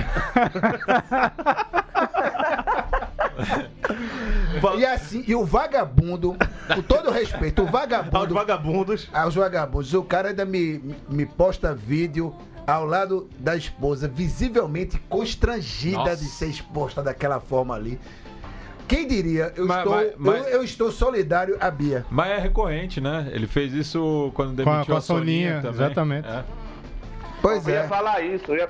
E 4.78 4.86
assim, 4.86 5.24
e 5.26 5.34
o 5.36 5.46
vagabundo, 5.46 6.36
com 6.74 6.82
todo 6.82 7.10
respeito, 7.12 7.62
o 7.62 7.66
Aos 7.66 7.72
vagabundo, 7.72 8.34
vagabundos. 8.34 9.10
aos 9.14 9.36
vagabundos, 9.36 9.94
o 9.94 10.04
cara 10.04 10.30
ainda 10.30 10.44
me, 10.46 10.96
me 11.10 11.26
posta 11.26 11.74
vídeo 11.74 12.36
ao 12.70 12.86
lado 12.86 13.30
da 13.40 13.56
esposa, 13.56 14.08
visivelmente 14.08 15.00
constrangida 15.10 15.98
Nossa. 15.98 16.18
de 16.18 16.26
ser 16.26 16.48
exposta 16.48 17.02
daquela 17.02 17.40
forma 17.40 17.76
ali. 17.76 18.00
Quem 18.88 19.08
diria, 19.08 19.54
eu, 19.56 19.68
Mas- 19.68 19.78
estou, 19.80 19.94
mas- 19.96 20.14
mas- 20.18 20.42
Eu, 20.48 20.54
eu 20.54 20.64
estou 20.64 20.92
solidário 20.92 21.58
à 21.60 21.70
Bia. 21.70 22.06
Mas 22.10 22.30
é 22.32 22.38
recorrente, 22.40 23.00
né? 23.00 23.30
Ele 23.32 23.46
fez 23.46 23.72
isso 23.74 24.32
quando 24.34 24.64
Com 24.64 24.70
a- 24.70 24.74
demitiu 24.74 24.94
com 24.94 24.98
a 24.98 25.02
Soninha, 25.02 25.56
também. 25.62 25.72
exatamente. 25.72 26.28
É. 26.28 26.44
Pois 27.42 27.68
Eu 27.68 27.74
ia 27.76 27.80
é. 27.82 27.88
falar 27.88 28.22
isso, 28.22 28.46
eu 28.52 28.56
ia... 28.58 28.70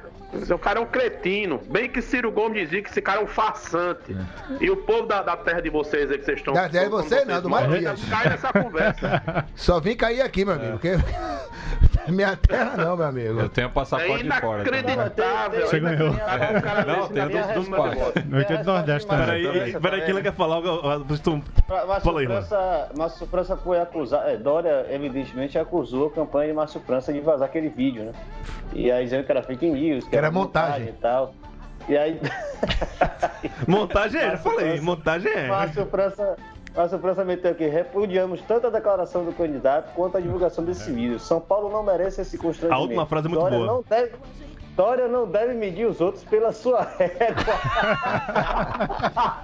o 0.54 0.60
cara 0.60 0.80
é 0.80 0.82
um 0.82 0.86
cretino. 0.86 1.60
Bem 1.70 1.90
que 1.90 2.02
Ciro 2.02 2.32
Gomes 2.32 2.64
dizia 2.64 2.82
que 2.82 2.90
esse 2.90 3.02
cara 3.02 3.20
é 3.20 3.24
um 3.24 3.28
farsante. 3.28 4.16
E 4.60 4.70
o 4.70 4.78
povo 4.78 5.08
da, 5.08 5.22
da 5.22 5.36
terra 5.38 5.62
de 5.62 5.70
vocês 5.70 6.10
aí 6.12 6.18
que 6.18 6.26
vocês 6.26 6.38
estão. 6.38 6.54
Da 6.54 6.70
terra 6.70 6.86
de 6.86 6.90
você 6.92 7.26
não, 7.26 7.42
do 7.42 7.50
moram, 7.50 7.70
Matias. 7.70 8.04
Cai 8.10 8.30
nessa 8.30 8.54
conversa. 8.54 9.46
Só 9.56 9.80
vim 9.80 9.96
cair 9.96 10.22
aqui, 10.22 10.46
meu 10.46 10.56
amigo. 10.56 10.74
Porque... 10.74 10.92
Minha 12.08 12.36
terra 12.36 12.76
não, 12.78 12.98
meu 12.98 13.06
amigo. 13.06 13.40
Eu 13.40 13.50
tenho 13.50 13.70
passaporte 13.70 14.24
de 14.24 14.40
fora. 14.40 14.64
Inacreditável. 14.68 15.68
Você 15.68 15.80
ganhou. 15.80 16.14
Cara 16.14 16.86
Não, 16.86 17.08
tem 17.08 17.28
dos- 17.28 17.48
dos 17.54 17.70
pais. 17.70 18.00
Oitenta 18.34 18.64
do 18.64 18.72
Nordeste 18.72 19.08
também. 19.08 19.26
Peraí, 19.26 19.80
peraí, 19.80 20.02
que 20.02 20.12
ele 20.12 20.22
quer 20.22 20.34
falar. 20.34 20.62
Fala 22.02 22.20
aí, 22.20 22.28
Márcio 22.96 23.28
França 23.28 23.58
foi 23.58 23.80
acusado. 23.80 24.28
É, 24.30 24.38
Dória, 24.38 24.86
evidentemente, 24.90 25.58
acusou 25.58 26.08
a 26.08 26.12
campanha 26.12 26.48
de 26.50 26.54
Márcio 26.56 26.82
França 26.82 27.14
de 27.14 27.20
vazar 27.20 27.48
aquele 27.48 27.70
vídeo, 27.70 28.04
né? 28.04 28.12
E 28.74 28.92
aí 28.92 29.04
dizendo 29.04 29.24
que 29.24 29.32
era 29.32 29.44
fake 29.44 29.66
news, 29.68 30.04
que, 30.04 30.10
Que 30.12 30.16
era 30.20 30.32
montagem. 30.32 30.90
e 30.90 30.94
tal. 30.94 31.34
E 31.88 31.98
aí. 31.98 32.20
Montagem 33.68 34.22
é, 34.22 34.32
já 34.32 34.38
falei. 34.38 34.80
Montagem 34.80 35.32
é. 35.32 35.48
Márcio 35.48 35.86
França. 35.88 36.38
Márcio 36.76 37.00
França 37.00 37.26
meteu 37.26 37.52
aqui, 37.52 37.66
repudiamos 37.68 38.42
tanto 38.44 38.68
a 38.68 38.70
declaração 38.70 39.26
do 39.26 39.34
candidato 39.34 39.94
quanto 39.96 40.18
a 40.18 40.20
divulgação 40.22 40.64
desse 40.64 40.92
vídeo. 40.92 41.20
São 41.20 41.42
Paulo 41.42 41.70
não 41.70 41.84
merece 41.84 42.22
esse 42.22 42.38
constrangimento. 42.38 42.76
A 42.76 42.80
última 42.80 43.06
frase 43.08 43.26
é 43.26 43.30
muito 43.30 43.42
Dória 43.42 43.58
boa. 43.58 43.68
Não 43.68 43.84
deve, 43.90 44.14
Dória 44.80 45.10
não 45.10 45.30
deve 45.30 45.54
medir 45.56 45.86
os 45.88 46.00
outros 46.00 46.24
pela 46.24 46.54
sua 46.54 46.88
régua. 46.98 47.60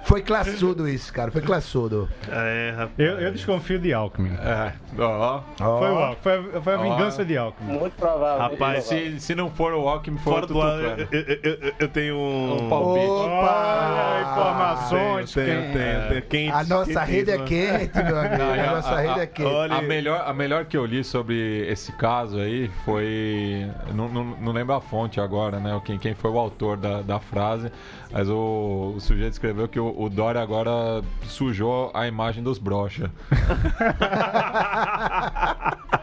Foi 0.04 0.22
classudo 0.22 0.88
isso, 0.88 1.12
cara. 1.12 1.30
Foi 1.30 1.42
classudo. 1.42 2.08
É, 2.30 2.70
rapaz. 2.74 2.92
Eu, 2.98 3.20
eu 3.20 3.32
desconfio 3.32 3.78
de 3.78 3.92
Alckmin. 3.92 4.32
É. 4.36 4.72
Ó. 4.98 5.42
Foi, 5.58 5.90
o 5.90 5.98
Alckmin, 5.98 6.16
foi, 6.22 6.32
a- 6.56 6.62
foi 6.62 6.74
a 6.74 6.78
Ó. 6.78 6.82
vingança 6.82 7.22
de 7.22 7.36
Alckmin. 7.36 7.78
Muito 7.78 7.92
provável. 7.96 8.38
Rapaz. 8.48 8.84
Se, 8.84 9.20
se 9.20 9.34
não 9.34 9.50
for 9.50 9.74
o 9.74 9.86
Alckmin, 9.86 10.16
for 10.18 10.32
Fora 10.34 10.46
do 10.46 10.54
tucano. 10.54 11.08
eu, 11.12 11.20
eu- 11.20 11.38
eu- 11.60 11.72
eu 11.80 11.88
tenho 11.88 12.14
um. 12.16 12.54
Um 12.64 12.68
palpite. 12.70 13.06
Olha, 13.06 14.22
informações. 14.22 15.32
Tenho, 15.34 15.46
tenho, 15.46 15.62
quem- 15.64 15.72
tenho, 15.72 16.08
tenho. 16.08 16.22
Quente, 16.22 16.52
A 16.52 16.64
nossa 16.64 17.00
rede 17.02 17.30
é 17.30 17.38
quentíssima. 17.38 17.78
quente, 17.78 18.02
meu 18.04 18.18
amigo. 18.18 18.36
Não, 18.38 18.50
A 18.50 18.54
a- 18.70 18.74
nossa 18.76 18.94
a- 18.94 19.00
rede 19.00 19.20
a- 19.20 19.22
é 19.22 19.26
quente. 19.26 19.48
olha- 19.52 19.74
A 19.74 19.82
melhor, 19.82 20.22
a 20.26 20.32
melhor 20.32 20.64
que 20.64 20.76
eu 20.78 20.86
li 20.86 21.04
sobre 21.04 21.66
esse 21.70 21.92
caso 21.92 22.38
aí 22.38 22.70
foi. 22.86 23.68
Não, 23.92 24.08
não, 24.08 24.24
não 24.24 24.52
lembro 24.52 24.74
a 24.74 24.80
fonte 24.80 25.20
agora, 25.26 25.60
né? 25.60 25.78
Quem, 25.84 25.98
quem 25.98 26.14
foi 26.14 26.30
o 26.30 26.38
autor 26.38 26.76
da, 26.76 27.02
da 27.02 27.20
frase, 27.20 27.70
mas 28.10 28.28
o, 28.28 28.94
o 28.96 29.00
sujeito 29.00 29.32
escreveu 29.32 29.68
que 29.68 29.78
o, 29.78 30.00
o 30.00 30.08
Dória 30.08 30.40
agora 30.40 31.02
sujou 31.24 31.90
a 31.92 32.06
imagem 32.06 32.42
dos 32.42 32.58
brocha. 32.58 33.10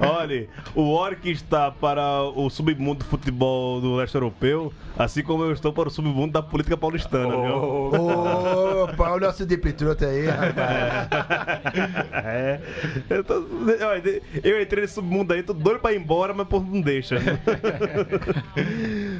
Olha, 0.00 0.48
o 0.74 0.92
Orc 0.92 1.26
está 1.26 1.70
para 1.70 2.22
o 2.34 2.48
submundo 2.48 3.00
do 3.00 3.04
futebol 3.04 3.80
do 3.80 3.96
leste 3.96 4.14
europeu, 4.14 4.72
assim 4.98 5.22
como 5.22 5.44
eu 5.44 5.52
estou 5.52 5.72
para 5.72 5.88
o 5.88 5.90
submundo 5.90 6.32
da 6.32 6.42
política 6.42 6.76
paulistana, 6.76 7.36
viu? 7.36 7.90
Opa, 8.84 9.10
olha 9.10 9.24
o 9.24 9.26
nosso 9.26 9.46
Deep 9.46 9.72
Throat 9.72 10.04
aí, 10.04 10.26
rapaz. 10.26 11.08
É. 12.24 12.60
Eu, 13.08 13.24
tô- 13.24 13.44
eu 14.44 14.60
entrei 14.62 14.82
nesse 14.82 14.94
submundo 14.94 15.32
aí, 15.32 15.42
tô 15.42 15.52
doido 15.52 15.80
pra 15.80 15.92
ir 15.92 16.00
embora, 16.00 16.32
mas 16.34 16.46
pô, 16.48 16.60
não 16.60 16.80
deixa. 16.80 17.16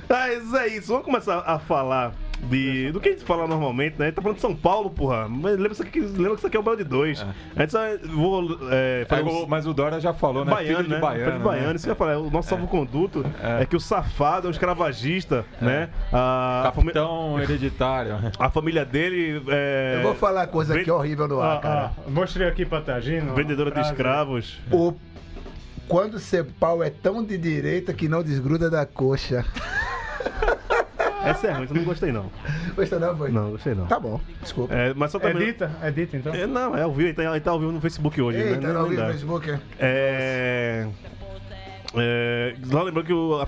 mas 0.08 0.54
é 0.54 0.66
isso, 0.68 0.88
vamos 0.88 1.04
começar 1.04 1.42
a 1.46 1.58
falar 1.58 2.12
de, 2.48 2.90
do 2.92 3.00
que 3.00 3.08
a 3.10 3.12
gente 3.12 3.24
fala 3.24 3.46
normalmente, 3.46 3.96
né? 3.98 4.06
A 4.06 4.08
gente 4.08 4.14
tá 4.16 4.22
falando 4.22 4.36
de 4.36 4.40
São 4.42 4.54
Paulo, 4.56 4.90
porra. 4.90 5.28
Mas 5.28 5.56
lembra, 5.56 5.72
isso 5.72 5.82
aqui, 5.82 6.00
lembra 6.00 6.30
que 6.32 6.36
isso 6.38 6.46
aqui 6.46 6.56
é 6.56 6.60
o 6.60 6.62
Bel 6.62 6.76
de 6.76 6.84
dois. 6.84 7.24
A 7.56 7.60
gente 7.60 7.70
só 7.72 7.80
vou 8.14 8.58
é, 8.70 9.06
É, 9.08 9.46
mas 9.48 9.66
o 9.66 9.74
Dória 9.74 10.00
já 10.00 10.12
falou, 10.12 10.44
né? 10.44 10.50
Baiano, 10.50 10.76
Filho 10.78 10.88
de 10.88 10.94
né? 10.94 11.00
baiano. 11.00 11.24
Filho 11.26 11.38
de 11.38 11.44
baiano, 11.44 11.68
né? 11.68 11.74
isso 11.76 11.84
que 11.84 11.90
eu 11.90 11.92
ia 11.92 11.96
falar. 11.96 12.18
O 12.18 12.30
nosso 12.30 12.48
salvo-conduto 12.48 13.24
é. 13.42 13.62
É. 13.62 13.66
que 13.66 13.76
o 13.76 13.80
safado 13.80 14.46
é 14.46 14.48
um 14.48 14.50
escravagista, 14.50 15.44
né? 15.60 15.90
A, 16.12 16.68
a, 16.68 16.72
fami- 16.72 16.86
Capitão 16.92 17.40
hereditário. 17.40 18.16
a 18.38 18.50
família 18.50 18.84
dele 18.84 19.42
é. 19.48 19.94
Eu 19.98 20.02
vou 20.02 20.14
falar 20.14 20.46
coisa 20.46 20.72
aqui 20.72 20.80
Vende- 20.80 20.90
horrível 20.92 21.28
no 21.28 21.40
ar, 21.40 21.56
ó, 21.58 21.60
cara. 21.60 21.92
mostrei 22.08 22.48
aqui 22.48 22.64
pra 22.64 22.80
Tagino. 22.80 23.34
vendedora 23.34 23.70
de 23.70 23.80
escravos. 23.80 24.58
O... 24.72 24.94
Quando 25.86 26.18
seu 26.20 26.44
pau 26.44 26.82
é 26.84 26.88
tão 26.90 27.24
de 27.24 27.36
direita 27.36 27.92
que 27.92 28.08
não 28.08 28.22
desgruda 28.22 28.70
da 28.70 28.86
coxa. 28.86 29.44
Essa 31.24 31.46
é 31.48 31.52
ruim, 31.52 31.66
eu 31.68 31.74
não 31.76 31.84
gostei 31.84 32.12
não. 32.12 32.30
Gostou 32.74 32.98
não, 33.00 33.16
foi? 33.16 33.30
Não, 33.30 33.50
gostei 33.50 33.74
não. 33.74 33.86
Tá 33.86 34.00
bom, 34.00 34.20
desculpa. 34.40 34.74
É, 34.74 34.94
mas 34.94 35.10
só 35.10 35.18
É 35.18 35.20
também. 35.20 35.46
dita? 35.48 35.70
É 35.82 35.90
dita, 35.90 36.16
então? 36.16 36.34
É, 36.34 36.46
não, 36.46 36.74
é 36.76 36.82
ao 36.82 36.90
vivo, 36.92 37.08
ele 37.08 37.14
tá, 37.14 37.24
ele 37.24 37.40
tá 37.40 37.50
ao 37.50 37.58
vivo 37.60 37.72
no 37.72 37.80
Facebook 37.80 38.20
hoje, 38.20 38.38
Eita, 38.38 38.60
né? 38.60 38.72
não 38.72 38.84
vi 38.88 38.96
no 38.96 39.02
dá. 39.02 39.06
Facebook. 39.08 39.58
É. 39.78 40.86
É, 41.94 42.54
lá 42.72 42.82
lembrando 42.84 43.06
que 43.06 43.12
o- 43.12 43.40
a- 43.40 43.46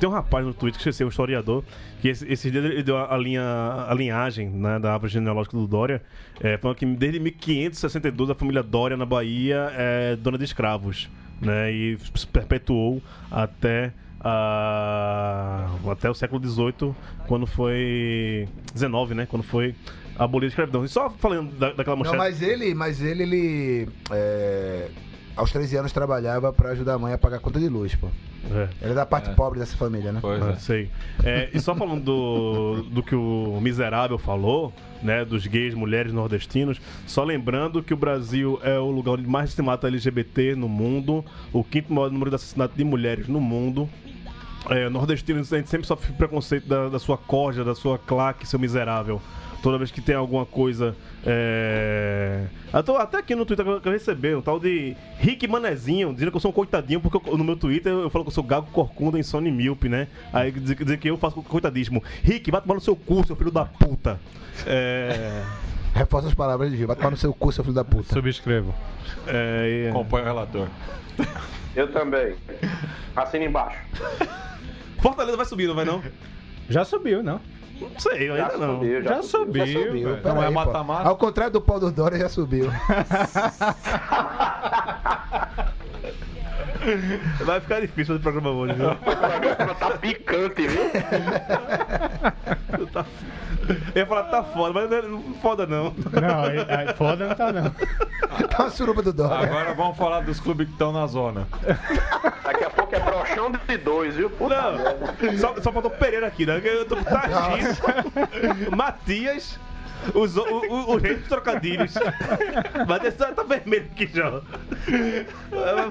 tem 0.00 0.08
um 0.08 0.12
rapaz 0.12 0.44
no 0.44 0.52
Twitter, 0.52 0.74
que 0.82 0.88
esqueci, 0.88 1.04
um 1.04 1.08
historiador, 1.08 1.62
que 2.00 2.08
esse, 2.08 2.26
esses 2.30 2.50
dias 2.50 2.64
ele 2.64 2.82
deu 2.82 2.96
a, 2.98 3.16
linha, 3.16 3.42
a 3.88 3.94
linhagem 3.94 4.50
né, 4.50 4.78
da 4.80 4.92
árvore 4.94 5.12
genealógica 5.12 5.56
do 5.56 5.64
Dória, 5.66 6.02
é, 6.40 6.58
falando 6.58 6.76
que 6.76 6.84
desde 6.84 7.20
1562 7.20 8.30
a 8.30 8.34
família 8.34 8.60
Dória 8.62 8.96
na 8.96 9.06
Bahia 9.06 9.70
é 9.76 10.16
dona 10.16 10.36
de 10.36 10.44
escravos, 10.44 11.08
né, 11.40 11.70
e 11.72 11.96
se 12.16 12.26
perpetuou 12.26 13.00
até, 13.30 13.92
a, 14.24 15.66
até 15.90 16.08
o 16.10 16.14
século 16.14 16.42
XVIII, 16.46 16.94
quando 17.28 17.46
foi... 17.46 18.48
19, 18.72 19.14
né, 19.14 19.26
quando 19.26 19.42
foi 19.42 19.74
abolida 20.18 20.46
a 20.46 20.50
escravidão. 20.50 20.84
E 20.84 20.88
só 20.88 21.10
falando 21.10 21.52
da, 21.58 21.72
daquela 21.72 21.96
Não, 21.96 22.04
manchete... 22.04 22.16
mas 22.18 22.42
ele, 22.42 22.74
mas 22.74 23.00
ele, 23.02 23.22
ele 23.22 23.88
é, 24.10 24.88
aos 25.36 25.50
13 25.52 25.76
anos 25.76 25.92
trabalhava 25.92 26.52
pra 26.52 26.70
ajudar 26.70 26.94
a 26.94 26.98
mãe 26.98 27.12
a 27.12 27.18
pagar 27.18 27.36
a 27.36 27.40
conta 27.40 27.58
de 27.60 27.68
luz, 27.68 27.94
pô. 27.94 28.08
É. 28.50 28.68
Ele 28.82 28.92
é 28.92 28.94
da 28.94 29.06
parte 29.06 29.30
É. 29.30 29.32
pobre 29.32 29.58
dessa 29.58 29.74
família, 29.76 30.12
né? 30.12 30.18
Pois 30.20 30.42
Ah, 30.42 30.50
é. 30.50 30.56
sei. 30.56 30.90
É, 31.24 31.48
e 31.54 31.58
só 31.60 31.74
falando 31.74 32.02
do, 32.04 32.82
do 32.90 33.02
que 33.02 33.14
o 33.14 33.58
miserável 33.60 34.18
falou, 34.18 34.70
né, 35.02 35.24
dos 35.24 35.46
gays, 35.46 35.72
mulheres 35.74 36.12
nordestinos, 36.12 36.78
só 37.06 37.24
lembrando 37.24 37.82
que 37.82 37.94
o 37.94 37.96
Brasil 37.96 38.60
é 38.62 38.78
o 38.78 38.90
lugar 38.90 39.12
onde 39.12 39.26
mais 39.26 39.50
se 39.50 39.62
mata 39.62 39.86
LGBT 39.86 40.54
no 40.56 40.68
mundo, 40.68 41.24
o 41.54 41.64
quinto 41.64 41.90
maior 41.92 42.10
número 42.10 42.30
de 42.30 42.36
assassinatos 42.36 42.76
de 42.76 42.84
mulheres 42.84 43.28
no 43.28 43.40
mundo. 43.40 43.88
É, 44.70 44.88
nordestinos, 44.88 45.52
a 45.52 45.56
gente 45.58 45.68
sempre 45.68 45.86
sofre 45.86 46.12
preconceito 46.14 46.66
da, 46.66 46.88
da 46.88 46.98
sua 46.98 47.18
corja, 47.18 47.62
da 47.64 47.74
sua 47.74 47.98
claque, 47.98 48.46
seu 48.46 48.58
miserável. 48.58 49.20
Toda 49.62 49.78
vez 49.78 49.90
que 49.90 50.00
tem 50.02 50.14
alguma 50.14 50.44
coisa. 50.44 50.94
É... 51.24 52.44
Eu 52.70 52.82
tô 52.82 52.96
até 52.96 53.16
aqui 53.16 53.34
no 53.34 53.46
Twitter 53.46 53.64
que 53.80 53.88
eu 53.88 53.92
recebi, 53.92 54.34
um 54.34 54.42
tal 54.42 54.60
de 54.60 54.94
Rick 55.18 55.48
Manezinho, 55.48 56.12
dizendo 56.12 56.30
que 56.30 56.36
eu 56.36 56.40
sou 56.40 56.50
um 56.50 56.54
coitadinho, 56.54 57.00
porque 57.00 57.30
eu- 57.30 57.38
no 57.38 57.44
meu 57.44 57.56
Twitter 57.56 57.90
eu 57.90 58.10
falo 58.10 58.24
que 58.24 58.28
eu 58.28 58.34
sou 58.34 58.44
gago 58.44 58.68
corcunda, 58.72 59.18
insônia 59.18 59.48
e 59.48 59.52
míope, 59.52 59.88
né? 59.88 60.06
Aí 60.34 60.50
dizer, 60.50 60.74
dizer 60.76 60.98
que 60.98 61.08
eu 61.08 61.16
faço 61.16 61.42
coitadismo. 61.42 62.02
Rick, 62.22 62.50
vai 62.50 62.60
tomar 62.60 62.74
no 62.74 62.80
seu 62.82 62.94
cu, 62.94 63.26
seu 63.26 63.34
filho 63.36 63.50
da 63.50 63.64
puta. 63.64 64.20
É. 64.66 65.42
Reforça 65.94 66.28
as 66.28 66.34
palavras 66.34 66.70
de 66.70 66.76
Gil. 66.76 66.86
Vai 66.86 66.96
tomar 66.96 67.12
no 67.12 67.16
seu 67.16 67.32
cu, 67.32 67.50
seu 67.52 67.64
filho 67.64 67.74
da 67.74 67.84
puta. 67.84 68.12
Subscrevo. 68.12 68.74
é, 69.26 69.84
é... 69.86 69.90
Acompanha 69.90 70.24
o 70.24 70.26
relator. 70.26 70.68
Eu 71.74 71.90
também. 71.90 72.34
Assina 73.16 73.44
embaixo. 73.44 73.78
Fortaleza 75.04 75.36
vai 75.36 75.44
subir, 75.44 75.68
não 75.68 75.74
vai 75.74 75.84
não? 75.84 76.02
Já 76.66 76.82
subiu, 76.82 77.22
não? 77.22 77.38
Não 77.78 77.90
sei, 77.98 78.28
Já 78.28 78.34
ainda 78.34 78.56
não. 78.56 78.74
subiu, 78.76 79.02
Já 79.02 79.22
subiu. 79.22 79.66
Já 79.66 79.72
subiu, 79.84 79.92
velho. 80.08 80.22
pera 80.22 80.34
Não 80.34 80.42
é 80.42 80.48
mata-mata? 80.48 81.06
Ao 81.10 81.14
contrário 81.14 81.52
do 81.52 81.60
pau 81.60 81.78
do 81.78 81.92
Dória, 81.92 82.18
já 82.18 82.30
subiu. 82.30 82.70
Vai 87.44 87.60
ficar 87.60 87.80
difícil 87.80 88.06
fazer 88.14 88.20
programa 88.22 88.50
hoje, 88.50 88.74
viu? 88.74 88.90
O 88.90 88.96
programa 88.96 89.74
tá 89.74 89.90
picante, 89.98 90.66
viu? 90.66 90.90
Tá- 92.92 93.04
Eu 93.94 94.00
ia 94.02 94.06
falar 94.06 94.24
que 94.24 94.30
tá 94.30 94.42
foda, 94.42 94.72
mas 94.74 94.90
não 94.90 95.18
é 95.18 95.40
foda 95.40 95.66
não. 95.66 95.94
Não, 95.94 96.44
aí- 96.44 96.66
aí 96.68 96.94
foda 96.94 97.28
não 97.28 97.34
tá 97.34 97.52
não. 97.52 97.70
tá 98.48 98.64
uma 98.64 98.70
suruba 98.70 99.00
do 99.02 99.12
Dória. 99.12 99.46
Agora 99.48 99.72
vamos 99.74 99.96
falar 99.96 100.20
dos 100.20 100.38
clubes 100.40 100.66
que 100.66 100.72
estão 100.72 100.92
na 100.92 101.06
zona. 101.06 101.46
Daqui 102.44 102.64
a 102.64 102.70
pouco 102.70 102.94
é 102.94 103.00
brochão 103.00 103.50
de 103.50 103.78
dois, 103.78 104.14
viu? 104.16 104.28
Puta. 104.28 104.54
Não, 104.72 105.38
só, 105.38 105.54
só 105.62 105.72
faltou 105.72 105.90
Pereira 105.90 106.26
aqui, 106.26 106.44
né? 106.44 106.60
Eu 106.62 106.84
tô 106.84 106.96
com 106.96 107.04
Tarcísio, 107.04 107.84
Matias, 108.76 109.58
os, 110.14 110.36
o, 110.36 110.42
o, 110.42 110.90
o 110.92 110.96
rei 110.96 111.16
dos 111.16 111.28
trocadilhos. 111.28 111.94
Matias 112.86 113.14
tá, 113.14 113.32
tá 113.32 113.42
vermelho 113.42 113.88
aqui 113.92 114.06
já. 114.12 114.40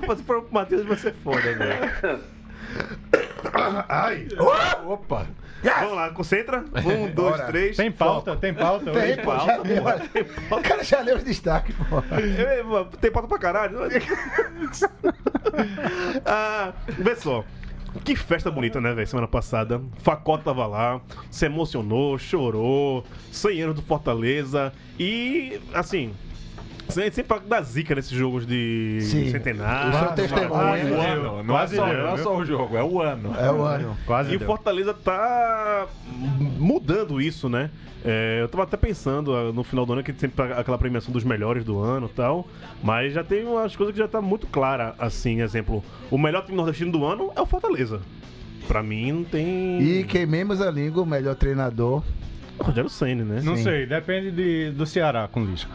Fazer 0.05 0.23
pro 0.23 0.47
Matias 0.51 0.85
vai 0.85 0.97
ser 0.97 1.13
foda, 1.23 1.41
velho. 1.41 2.19
Ai! 3.89 4.27
Opa! 4.85 5.27
Vamos 5.63 5.95
lá, 5.95 6.09
concentra. 6.09 6.59
Um, 6.59 7.09
dois, 7.11 7.37
Bora. 7.37 7.45
três. 7.45 7.77
Tem 7.77 7.91
pauta, 7.91 8.35
tem 8.35 8.53
pauta. 8.53 8.91
Tem, 8.91 9.15
já 9.15 9.57
leu. 9.61 9.83
O 10.51 10.61
cara 10.61 10.83
já 10.83 10.99
leu 10.99 11.17
os 11.17 11.23
destaques, 11.23 11.73
Tem 12.99 13.11
pauta 13.11 13.27
pra 13.29 13.39
caralho. 13.39 13.79
ah, 16.25 16.73
vê 16.87 17.15
só. 17.15 17.45
Que 18.03 18.15
festa 18.15 18.49
bonita, 18.49 18.81
né, 18.81 18.93
velho? 18.93 19.07
Semana 19.07 19.27
passada. 19.27 19.81
Facota 19.99 20.45
tava 20.45 20.65
lá, 20.65 21.01
se 21.29 21.45
emocionou, 21.45 22.17
chorou. 22.17 23.05
100 23.31 23.61
anos 23.61 23.75
do 23.75 23.81
Fortaleza. 23.81 24.73
E, 24.99 25.59
assim. 25.73 26.13
A 26.89 26.91
gente 27.01 27.15
sempre 27.15 27.29
fala 27.29 27.41
da 27.41 27.61
zica 27.61 27.95
nesses 27.95 28.11
jogos 28.11 28.45
de 28.45 28.99
Sim. 29.01 29.31
centenário. 29.31 29.89
O 29.89 29.93
seu 29.93 30.09
Ah, 30.09 30.13
testemunho. 30.13 30.51
o 30.53 31.01
ano. 31.01 31.23
Não 31.23 31.39
é, 31.39 31.43
Quase 31.57 31.75
só, 31.75 31.85
deu, 31.87 31.97
não 32.03 32.13
é 32.13 32.17
só 32.17 32.37
o 32.37 32.45
jogo, 32.45 32.77
é 32.77 32.83
o 32.83 33.01
ano. 33.01 33.33
É 33.39 33.51
o 33.51 33.63
ano. 33.63 33.97
Quase 34.05 34.33
E 34.33 34.35
o. 34.35 34.39
Fortaleza 34.41 34.93
tá 34.93 35.87
mudando 36.59 37.21
isso, 37.21 37.49
né? 37.49 37.69
É, 38.05 38.39
eu 38.41 38.49
tava 38.49 38.63
até 38.63 38.75
pensando 38.75 39.33
ah, 39.33 39.51
no 39.53 39.63
final 39.63 39.85
do 39.85 39.93
ano 39.93 40.03
que 40.03 40.11
tem 40.11 40.29
sempre 40.29 40.51
aquela 40.53 40.77
premiação 40.77 41.11
dos 41.13 41.23
melhores 41.23 41.63
do 41.63 41.79
ano 41.79 42.07
e 42.11 42.15
tal, 42.15 42.45
mas 42.83 43.13
já 43.13 43.23
tem 43.23 43.45
umas 43.45 43.75
coisas 43.75 43.93
que 43.93 43.99
já 43.99 44.07
tá 44.09 44.21
muito 44.21 44.45
clara, 44.47 44.93
assim, 44.99 45.41
exemplo, 45.41 45.81
o 46.11 46.17
melhor 46.17 46.43
time 46.43 46.57
nordestino 46.57 46.91
do 46.91 47.05
ano 47.05 47.31
é 47.35 47.41
o 47.41 47.45
Fortaleza. 47.45 48.01
Pra 48.67 48.83
mim 48.83 49.11
não 49.11 49.23
tem. 49.23 49.81
E 49.81 50.03
queimemos 50.03 50.61
a 50.61 50.69
língua, 50.69 51.03
o 51.03 51.05
melhor 51.05 51.35
treinador. 51.35 52.03
Rogério 52.59 52.89
Senna, 52.89 53.23
né? 53.23 53.41
Não 53.43 53.55
Sim. 53.57 53.63
sei, 53.63 53.85
depende 53.85 54.31
de, 54.31 54.71
do 54.71 54.85
Ceará 54.85 55.27
com 55.29 55.43
Lisca. 55.43 55.71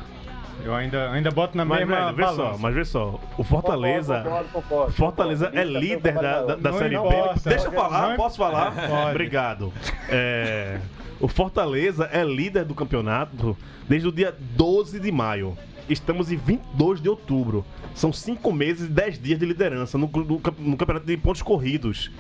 Eu 0.65 0.75
ainda, 0.75 1.11
ainda 1.13 1.31
boto 1.31 1.57
na 1.57 1.65
Mas, 1.65 1.81
mesma 1.81 2.13
velho, 2.13 2.17
vê 2.17 2.27
só, 2.35 2.59
mas 2.59 2.75
vê 2.75 2.85
só, 2.85 3.21
o 3.39 3.45
Fortaleza. 3.45 4.21
Concordo, 4.23 4.49
concordo, 4.51 4.93
Fortaleza 4.93 5.51
é 5.55 5.65
líder 5.65 6.15
da, 6.15 6.43
da, 6.43 6.57
da 6.57 6.71
Não 6.73 6.79
Série 6.79 6.97
B. 6.99 7.09
Deixa 7.45 7.67
eu 7.67 7.73
falar, 7.73 8.09
Não 8.11 8.17
posso 8.17 8.37
falar? 8.37 8.73
Pode. 8.73 9.11
Obrigado. 9.11 9.73
É, 10.09 10.81
o 11.21 11.29
Fortaleza 11.29 12.09
é 12.13 12.25
líder 12.25 12.65
do 12.65 12.75
campeonato 12.75 13.57
desde 13.89 14.09
o 14.09 14.13
dia 14.13 14.35
12 14.57 14.99
de 14.99 15.13
maio. 15.13 15.57
Estamos 15.89 16.31
em 16.31 16.37
22 16.37 17.01
de 17.01 17.09
outubro. 17.09 17.65
São 17.95 18.13
5 18.13 18.53
meses 18.53 18.87
e 18.89 18.91
10 18.91 19.19
dias 19.23 19.39
de 19.39 19.47
liderança 19.47 19.97
no, 19.97 20.07
no, 20.13 20.43
no 20.59 20.77
campeonato 20.77 21.07
de 21.07 21.17
pontos 21.17 21.41
corridos. 21.41 22.11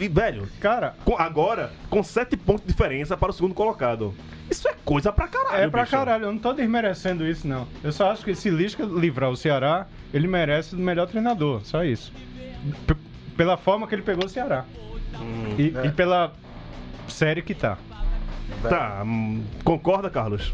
E, 0.00 0.08
velho, 0.08 0.48
Cara, 0.60 0.94
com- 1.04 1.16
agora, 1.18 1.72
com 1.90 2.02
7 2.02 2.36
pontos 2.36 2.62
de 2.62 2.68
diferença 2.68 3.16
para 3.16 3.30
o 3.30 3.32
segundo 3.32 3.54
colocado. 3.54 4.14
Isso 4.52 4.68
é 4.68 4.74
coisa 4.84 5.10
pra 5.12 5.26
caralho. 5.28 5.64
é 5.64 5.68
pra 5.70 5.82
bicho. 5.82 5.90
caralho, 5.96 6.24
eu 6.26 6.32
não 6.32 6.38
tô 6.38 6.52
desmerecendo 6.52 7.26
isso, 7.26 7.46
não. 7.48 7.66
Eu 7.82 7.90
só 7.90 8.10
acho 8.12 8.22
que 8.24 8.34
se 8.34 8.50
Lisca 8.50 8.84
livrar 8.84 9.30
o 9.30 9.36
Ceará, 9.36 9.86
ele 10.12 10.28
merece 10.28 10.74
o 10.74 10.78
melhor 10.78 11.06
treinador, 11.06 11.62
só 11.64 11.82
isso. 11.82 12.12
P- 12.86 12.94
pela 13.36 13.56
forma 13.56 13.86
que 13.88 13.94
ele 13.94 14.02
pegou 14.02 14.26
o 14.26 14.28
Ceará. 14.28 14.64
Hum, 15.18 15.56
E, 15.58 15.74
e 15.86 15.90
pela 15.92 16.32
série 17.08 17.40
que 17.42 17.54
tá. 17.54 17.78
tá, 18.62 19.02
hum, 19.04 19.42
concorda, 19.64 20.10
Carlos? 20.10 20.52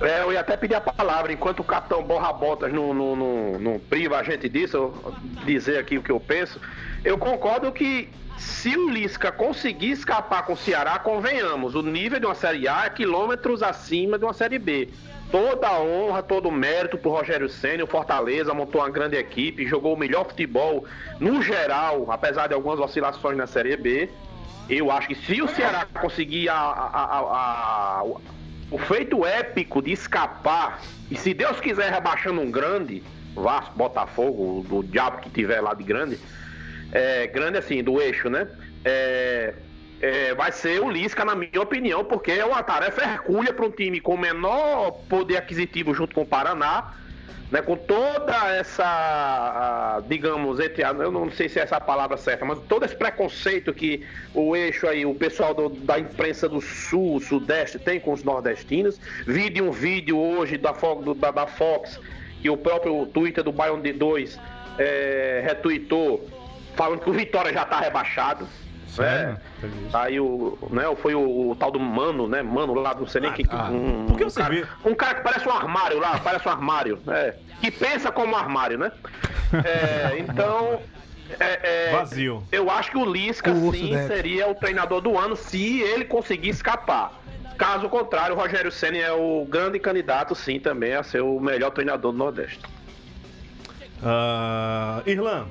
É, 0.00 0.22
eu 0.22 0.32
ia 0.32 0.38
até 0.40 0.56
pedir 0.56 0.76
a 0.76 0.80
palavra, 0.80 1.32
enquanto 1.32 1.58
o 1.60 1.64
capitão 1.64 2.04
Borra 2.04 2.32
Botas 2.32 2.72
não, 2.72 2.94
não, 2.94 3.16
não, 3.16 3.58
não 3.58 3.80
priva 3.80 4.16
a 4.18 4.22
gente 4.22 4.48
disso, 4.48 4.76
eu 4.76 5.14
dizer 5.44 5.76
aqui 5.78 5.98
o 5.98 6.02
que 6.04 6.12
eu 6.12 6.20
penso. 6.20 6.60
Eu 7.04 7.18
concordo 7.18 7.72
que 7.72 8.08
se 8.38 8.76
o 8.76 8.88
Lisca 8.88 9.32
conseguir 9.32 9.90
escapar 9.90 10.44
com 10.46 10.52
o 10.52 10.56
Ceará, 10.56 10.98
convenhamos, 10.98 11.74
o 11.74 11.82
nível 11.82 12.20
de 12.20 12.26
uma 12.26 12.34
Série 12.34 12.68
A 12.68 12.84
é 12.86 12.90
quilômetros 12.90 13.62
acima 13.62 14.18
de 14.18 14.24
uma 14.24 14.32
Série 14.32 14.58
B. 14.58 14.88
Toda 15.30 15.68
a 15.68 15.80
honra, 15.80 16.22
todo 16.22 16.48
o 16.48 16.52
mérito 16.52 16.96
pro 16.96 17.10
Rogério 17.10 17.48
Senna, 17.48 17.84
o 17.84 17.86
Fortaleza 17.86 18.54
montou 18.54 18.80
uma 18.80 18.88
grande 18.88 19.16
equipe, 19.16 19.66
jogou 19.66 19.94
o 19.94 19.98
melhor 19.98 20.24
futebol 20.24 20.86
no 21.20 21.42
geral, 21.42 22.10
apesar 22.10 22.46
de 22.46 22.54
algumas 22.54 22.78
oscilações 22.80 23.36
na 23.36 23.46
Série 23.46 23.76
B. 23.76 24.08
Eu 24.70 24.90
acho 24.90 25.08
que 25.08 25.14
se 25.14 25.42
o 25.42 25.48
Ceará 25.48 25.86
conseguir 26.00 26.48
a- 26.48 26.54
a- 26.54 28.00
a- 28.00 28.04
o 28.70 28.78
feito 28.78 29.26
épico 29.26 29.82
de 29.82 29.92
escapar, 29.92 30.80
e 31.10 31.16
se 31.16 31.34
Deus 31.34 31.60
quiser 31.60 31.92
rebaixando 31.92 32.40
um 32.40 32.50
grande, 32.50 33.02
Vasco, 33.34 33.76
Botafogo, 33.76 34.64
do 34.68 34.82
diabo 34.82 35.20
que 35.20 35.30
tiver 35.30 35.60
lá 35.60 35.74
de 35.74 35.84
grande, 35.84 36.18
é, 36.92 37.26
grande 37.26 37.58
assim, 37.58 37.82
do 37.82 38.00
eixo, 38.00 38.28
né? 38.28 38.48
É, 38.84 39.54
é, 40.00 40.34
vai 40.34 40.52
ser 40.52 40.80
o 40.80 40.90
Lisca, 40.90 41.24
na 41.24 41.34
minha 41.34 41.60
opinião, 41.60 42.04
porque 42.04 42.30
é 42.32 42.44
uma 42.44 42.62
tarefa 42.62 43.02
hercúlea 43.02 43.52
para 43.52 43.66
um 43.66 43.70
time 43.70 44.00
com 44.00 44.16
menor 44.16 44.92
poder 45.08 45.36
aquisitivo 45.36 45.92
junto 45.92 46.14
com 46.14 46.22
o 46.22 46.26
Paraná, 46.26 46.92
né, 47.50 47.62
com 47.62 47.76
toda 47.76 48.54
essa, 48.54 50.02
digamos, 50.06 50.60
entre 50.60 50.82
eu 50.82 51.10
não 51.10 51.30
sei 51.30 51.48
se 51.48 51.58
é 51.58 51.62
essa 51.62 51.76
a 51.76 51.80
palavra 51.80 52.16
certa, 52.16 52.44
mas 52.44 52.58
todo 52.68 52.84
esse 52.84 52.94
preconceito 52.94 53.72
que 53.72 54.06
o 54.34 54.54
eixo 54.54 54.86
aí, 54.86 55.04
o 55.06 55.14
pessoal 55.14 55.54
do- 55.54 55.70
da 55.70 55.98
imprensa 55.98 56.48
do 56.48 56.60
sul, 56.60 57.20
sudeste 57.20 57.78
tem 57.78 57.98
com 57.98 58.12
os 58.12 58.22
nordestinos. 58.22 59.00
Vi 59.26 59.48
de 59.50 59.62
um 59.62 59.70
vídeo 59.70 60.18
hoje 60.18 60.58
da, 60.58 60.74
da, 61.16 61.30
da 61.30 61.46
Fox 61.46 61.98
que 62.40 62.50
o 62.50 62.56
próprio 62.56 63.06
Twitter 63.06 63.42
do 63.42 63.50
Bayern 63.50 63.82
de 63.82 63.92
2 63.92 64.38
é, 64.78 65.42
retweetou 65.44 66.24
falando 66.78 67.00
que 67.00 67.10
o 67.10 67.12
Vitória 67.12 67.52
já 67.52 67.64
tá 67.64 67.80
rebaixado. 67.80 68.46
Sério? 68.86 69.36
É. 69.62 69.66
Isso. 69.66 69.96
Aí 69.96 70.20
o, 70.20 70.56
né, 70.70 70.84
foi 70.96 71.14
o, 71.14 71.50
o 71.50 71.56
tal 71.56 71.70
do 71.70 71.80
Mano, 71.80 72.28
né? 72.28 72.40
Mano 72.40 72.72
lá, 72.72 72.94
não 72.94 73.06
sei 73.06 73.20
nem 73.20 73.32
que. 73.32 73.44
ah, 73.50 73.68
um, 73.70 74.06
por 74.06 74.16
que 74.16 74.24
um 74.24 74.30
você 74.30 74.40
cara, 74.40 74.68
um 74.84 74.94
cara 74.94 75.14
que 75.16 75.22
parece 75.22 75.46
um 75.46 75.52
armário 75.52 75.98
lá, 75.98 76.18
parece 76.20 76.48
um 76.48 76.52
armário, 76.52 77.02
é, 77.08 77.34
que 77.60 77.70
pensa 77.70 78.10
como 78.10 78.32
um 78.32 78.36
armário, 78.36 78.78
né? 78.78 78.92
É, 79.52 80.18
então. 80.22 80.80
é, 81.38 81.88
é, 81.88 81.92
Vazio. 81.92 82.42
Eu 82.50 82.70
acho 82.70 82.92
que 82.92 82.96
o 82.96 83.04
Lisca, 83.04 83.50
O 83.50 83.72
sim, 83.72 83.92
seria 84.06 84.48
o 84.48 84.54
treinador 84.54 85.00
do 85.00 85.18
ano 85.18 85.36
se 85.36 85.80
ele 85.80 86.04
conseguir 86.04 86.50
escapar. 86.50 87.20
Caso 87.58 87.88
contrário, 87.88 88.36
o 88.36 88.38
Rogério 88.38 88.70
Senna 88.70 88.98
é 88.98 89.12
o 89.12 89.44
grande 89.44 89.80
candidato, 89.80 90.32
sim, 90.32 90.60
também 90.60 90.94
a 90.94 91.02
ser 91.02 91.22
o 91.22 91.40
melhor 91.40 91.72
treinador 91.72 92.12
do 92.12 92.18
Nordeste. 92.18 92.60
Ah, 94.02 95.02
Irlan, 95.04 95.48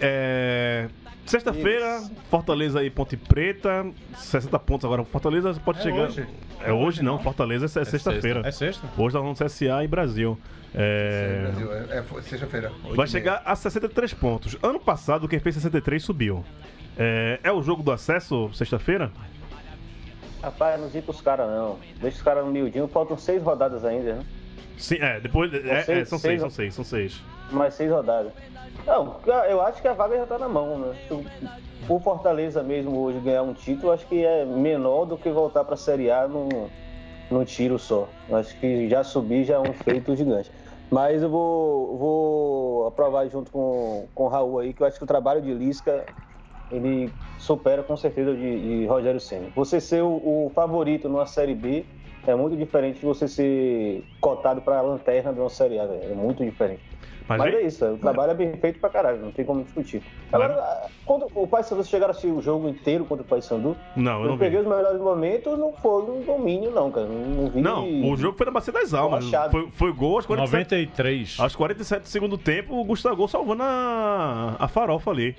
é, 0.00 0.88
sexta-feira, 1.24 2.02
Fortaleza 2.30 2.82
e 2.84 2.90
Ponte 2.90 3.16
Preta, 3.16 3.86
60 4.16 4.58
pontos 4.58 4.84
agora. 4.84 5.04
Fortaleza 5.04 5.54
pode 5.64 5.78
É 5.80 5.82
chegar. 5.82 6.06
hoje. 6.08 6.26
É 6.62 6.72
hoje 6.72 7.02
não, 7.02 7.18
Fortaleza 7.18 7.66
é, 7.66 7.84
sexta-feira. 7.84 8.42
É 8.44 8.50
sexta? 8.50 8.86
Hoje 8.96 9.14
nós 9.14 9.22
vamos 9.22 9.38
CSA 9.38 9.84
e 9.84 9.88
Brasil. 9.88 10.38
É, 10.74 11.42
Brasil, 11.42 11.72
é, 11.72 11.98
é 11.98 12.02
foi 12.02 12.22
sexta-feira. 12.22 12.72
vai 12.94 13.06
chegar 13.06 13.42
a 13.44 13.54
63 13.56 14.12
pontos. 14.14 14.56
Ano 14.62 14.80
passado, 14.80 15.28
quem 15.28 15.38
fez 15.38 15.54
63 15.54 16.02
subiu. 16.02 16.44
É, 16.98 17.40
é 17.42 17.52
o 17.52 17.62
jogo 17.62 17.82
do 17.82 17.92
acesso, 17.92 18.50
sexta-feira? 18.54 19.10
Rapaz, 20.42 20.80
não 20.80 20.88
zica 20.88 21.10
os 21.10 21.20
caras 21.20 21.48
não. 21.48 21.78
Deixa 22.00 22.18
os 22.18 22.22
caras 22.22 22.44
no 22.44 22.52
miudinho, 22.52 22.86
faltam 22.88 23.16
seis 23.18 23.42
rodadas 23.42 23.84
ainda, 23.84 24.14
né? 24.16 24.24
Sim, 24.78 24.96
é, 25.00 25.18
depois. 25.20 25.52
é, 25.52 25.82
seis- 25.82 25.98
é, 25.98 26.04
são 26.04 26.18
seis- 26.18 26.20
seis, 26.20 26.40
são 26.40 26.50
seis, 26.50 26.74
são 26.74 26.84
seis. 26.84 27.22
Mais 27.50 27.74
seis 27.74 27.90
rodadas. 27.90 28.32
Não, 28.86 29.16
eu 29.48 29.60
acho 29.60 29.82
que 29.82 29.88
a 29.88 29.92
vaga 29.94 30.16
já 30.16 30.26
tá 30.26 30.38
na 30.38 30.48
mão, 30.48 30.78
né? 30.78 30.94
O- 31.88 32.00
Fortaleza 32.00 32.62
mesmo 32.62 32.98
hoje 33.00 33.20
ganhar 33.20 33.42
um 33.42 33.52
título, 33.52 33.92
acho 33.92 34.06
que 34.06 34.24
é 34.24 34.44
menor 34.44 35.04
do 35.04 35.16
que 35.16 35.30
voltar 35.30 35.64
pra 35.64 35.76
Série 35.76 36.10
A 36.10 36.26
num, 36.26 36.68
num 37.30 37.44
tiro 37.44 37.78
só. 37.78 38.08
Acho 38.32 38.58
que 38.58 38.88
já 38.88 39.04
subir 39.04 39.44
já 39.44 39.54
é 39.54 39.58
um 39.58 39.72
feito 39.72 40.14
gigante. 40.16 40.50
Mas 40.90 41.22
eu 41.22 41.28
vou, 41.30 41.96
vou 41.96 42.86
aprovar 42.86 43.28
junto 43.28 43.50
com, 43.50 44.06
com 44.14 44.24
o 44.24 44.28
Raul 44.28 44.58
aí, 44.60 44.72
que 44.72 44.82
eu 44.82 44.86
acho 44.86 44.98
que 44.98 45.04
o 45.04 45.06
trabalho 45.06 45.42
de 45.42 45.52
Lisca 45.52 46.04
ele 46.70 47.12
supera 47.38 47.82
com 47.82 47.96
certeza 47.96 48.30
o 48.30 48.36
de, 48.36 48.60
de 48.80 48.86
Rogério 48.86 49.20
Senna. 49.20 49.48
Você 49.54 49.80
ser 49.80 50.02
o, 50.02 50.46
o 50.46 50.50
favorito 50.54 51.08
numa 51.08 51.26
Série 51.26 51.54
B 51.54 51.84
é 52.26 52.34
muito 52.34 52.56
diferente 52.56 52.98
de 53.00 53.06
você 53.06 53.28
ser 53.28 54.02
cotado 54.20 54.60
pra 54.60 54.80
lanterna 54.80 55.32
de 55.32 55.38
uma 55.40 55.50
Série 55.50 55.78
A, 55.78 55.86
velho. 55.86 56.10
É 56.10 56.14
muito 56.14 56.44
diferente. 56.44 56.80
Mas, 57.28 57.38
Mas, 57.38 57.54
aí- 57.54 57.62
é 57.62 57.66
isso, 57.66 57.84
o 57.84 57.98
trabalho 57.98 58.30
é 58.30 58.34
bem 58.34 58.52
feito 58.56 58.78
pra 58.78 58.88
caralho, 58.88 59.18
não 59.20 59.32
tem 59.32 59.44
como 59.44 59.62
discutir. 59.64 60.00
Agora, 60.32 60.86
quando 61.04 61.26
o 61.34 61.46
Paysandu 61.46 61.82
vocês 61.82 61.88
chegaram 61.88 62.10
a 62.10 62.12
assistir 62.12 62.28
o 62.32 62.40
jogo 62.40 62.68
inteiro 62.68 63.04
contra 63.04 63.24
o 63.24 63.26
Paysandu, 63.26 63.76
Não, 63.96 64.18
eu 64.18 64.22
eu 64.24 64.28
não 64.30 64.38
peguei 64.38 64.60
vi. 64.60 64.64
os 64.66 64.76
melhores 64.76 65.00
momentos, 65.00 65.58
não 65.58 65.72
foi 65.72 66.02
um 66.04 66.22
domínio 66.22 66.70
não, 66.70 66.90
cara. 66.90 67.06
Não, 67.06 67.42
não 67.44 67.50
vi. 67.50 67.60
Não, 67.60 67.84
o 68.12 68.16
jogo 68.16 68.36
foi 68.36 68.46
na 68.46 68.52
Bacia 68.52 68.72
das 68.72 68.94
Almas. 68.94 69.24
Foi, 69.50 69.68
foi 69.72 69.92
gol 69.92 70.16
aos 70.16 70.26
47, 70.26 70.56
93. 70.76 71.40
aos 71.40 71.56
47 71.56 72.02
do 72.02 72.08
segundo 72.08 72.38
tempo, 72.38 72.74
o 72.80 72.84
Gustavo 72.84 73.26
salvando 73.26 73.62
a, 73.64 74.54
a 74.58 74.68
farofa 74.68 75.10
ali. 75.10 75.34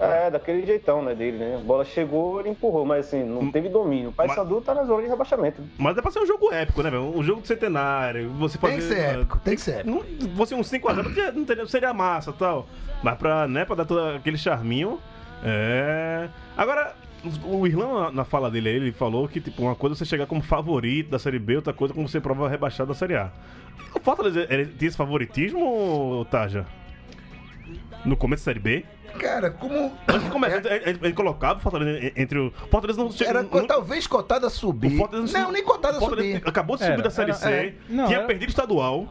É, 0.00 0.30
daquele 0.30 0.64
jeitão, 0.64 1.02
né, 1.02 1.14
dele, 1.14 1.38
né? 1.38 1.56
A 1.56 1.64
bola 1.64 1.84
chegou, 1.84 2.38
ele 2.40 2.50
empurrou, 2.50 2.84
mas 2.86 3.06
assim, 3.06 3.24
não 3.24 3.50
teve 3.50 3.68
domínio. 3.68 4.10
O 4.10 4.12
Paysandu 4.12 4.60
tá 4.60 4.74
na 4.74 4.84
zona 4.84 5.02
de 5.02 5.08
rebaixamento. 5.08 5.62
Mas 5.78 5.96
é 5.98 6.02
pra 6.02 6.10
ser 6.10 6.20
um 6.20 6.26
jogo 6.26 6.52
épico, 6.52 6.82
né, 6.82 6.90
velho? 6.90 7.02
Um 7.16 7.22
jogo 7.22 7.40
de 7.42 7.48
centenário. 7.48 8.30
Você 8.38 8.58
fazer, 8.58 8.74
Tem 8.76 8.80
que 8.80 8.94
ser 8.94 9.00
épico, 9.00 9.38
tem 9.40 9.54
que 9.56 9.60
ser 9.60 9.70
épico. 9.80 9.90
Não, 9.90 10.36
fosse 10.36 10.54
um 10.54 10.60
5x0, 10.62 11.32
não 11.34 11.44
teria, 11.44 11.66
seria 11.66 11.92
massa 11.92 12.30
e 12.30 12.34
tal. 12.34 12.66
Mas 13.02 13.16
pra, 13.18 13.48
né, 13.48 13.64
pra 13.64 13.76
dar 13.76 13.84
todo 13.84 14.00
aquele 14.16 14.38
charminho. 14.38 15.00
É. 15.44 16.28
Agora, 16.56 16.94
o 17.44 17.66
Irlan, 17.66 18.10
na- 18.12 18.24
fala 18.24 18.50
dele 18.50 18.68
aí, 18.68 18.76
ele 18.76 18.92
falou 18.92 19.28
que, 19.28 19.40
tipo, 19.40 19.62
uma 19.62 19.74
coisa 19.74 19.94
é 19.94 19.96
você 19.96 20.04
chegar 20.04 20.26
como 20.26 20.42
favorito 20.42 21.10
da 21.10 21.18
Série 21.18 21.38
B, 21.38 21.56
outra 21.56 21.72
coisa 21.72 21.92
é 21.92 21.96
como 21.96 22.08
você 22.08 22.20
prova 22.20 22.48
rebaixado 22.48 22.88
da 22.88 22.94
Série 22.94 23.16
A. 23.16 23.30
O 23.94 24.00
Fortaleza, 24.00 24.46
ele 24.50 24.66
tem 24.66 24.88
esse 24.88 24.96
favoritismo, 24.96 26.24
Taja? 26.30 26.66
No 28.04 28.16
começo 28.16 28.42
da 28.42 28.50
Série 28.52 28.60
B? 28.60 28.84
Cara, 29.18 29.50
como. 29.50 29.92
Antes 30.06 30.24
de 30.24 30.30
começar, 30.30 30.56
ele, 30.58 30.68
ele- 30.90 30.98
ele 31.02 31.12
colocava 31.12 31.58
o 31.58 31.62
Fortaleza 31.62 32.06
en- 32.06 32.12
entre 32.14 32.38
o. 32.38 32.50
Fortaleza 32.70 32.98
não 33.02 33.10
chega. 33.10 33.30
Era 33.30 33.42
não- 33.42 33.66
talvez 33.66 34.06
cotada 34.06 34.46
a 34.46 34.50
subir. 34.50 34.96
Fortaleza 34.96 35.38
Não, 35.38 35.50
nem 35.50 35.64
cotada 35.64 35.96
a 35.98 36.00
subir. 36.00 36.42
Acabou 36.46 36.76
de 36.76 36.82
subir 36.82 36.92
Era, 36.94 37.02
da 37.02 37.10
Série 37.10 37.30
era, 37.30 37.38
C. 37.40 37.50
é. 37.50 37.74
Não, 37.88 38.06
tinha 38.06 38.18
era- 38.18 38.26
perdido 38.26 38.48
o 38.48 38.50
estadual. 38.50 39.08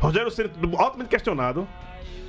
Rogério 0.00 0.30
Ceni 0.30 0.50
altamente 0.76 1.10
questionado. 1.10 1.66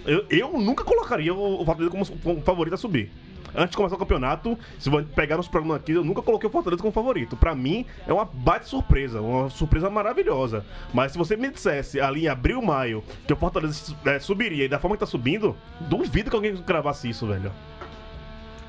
Eu, 0.06 0.26
eu 0.30 0.54
nunca 0.60 0.84
colocaria 0.84 1.34
o, 1.34 1.62
o 1.62 1.65
Fortaleza 1.65 1.91
como, 1.91 2.06
como 2.22 2.41
favorito 2.41 2.74
a 2.74 2.78
subir. 2.78 3.12
Antes 3.56 3.72
de 3.72 3.78
começar 3.78 3.96
o 3.96 4.00
campeonato, 4.00 4.58
se 4.78 4.90
pegar 5.16 5.38
nos 5.38 5.48
programas 5.48 5.78
aqui, 5.78 5.94
eu 5.94 6.04
nunca 6.04 6.22
coloquei 6.22 6.48
o 6.48 6.52
Fortaleza 6.52 6.82
como 6.82 6.94
favorito. 6.94 7.36
Pra 7.36 7.56
mim, 7.56 7.86
é 8.08 8.14
uma 8.14 8.26
baita 8.26 8.66
surpresa, 8.66 9.22
uma 9.22 9.50
surpresa 9.50 9.90
maravilhosa. 9.90 10.66
Mas 10.94 11.12
se 11.12 11.18
você 11.18 11.36
me 11.36 11.50
dissesse 11.50 12.00
ali 12.00 12.26
em 12.26 12.28
abril, 12.28 12.62
maio, 12.62 13.04
que 13.26 13.34
o 13.34 13.36
Fortaleza 13.36 13.96
é, 14.06 14.20
subiria 14.20 14.66
e 14.66 14.70
da 14.70 14.80
forma 14.80 14.96
que 14.96 15.02
tá 15.02 15.06
subindo, 15.06 15.56
duvido 15.82 16.30
que 16.30 16.36
alguém 16.36 16.56
cravasse 16.58 17.10
isso, 17.10 17.28
velho. 17.28 17.52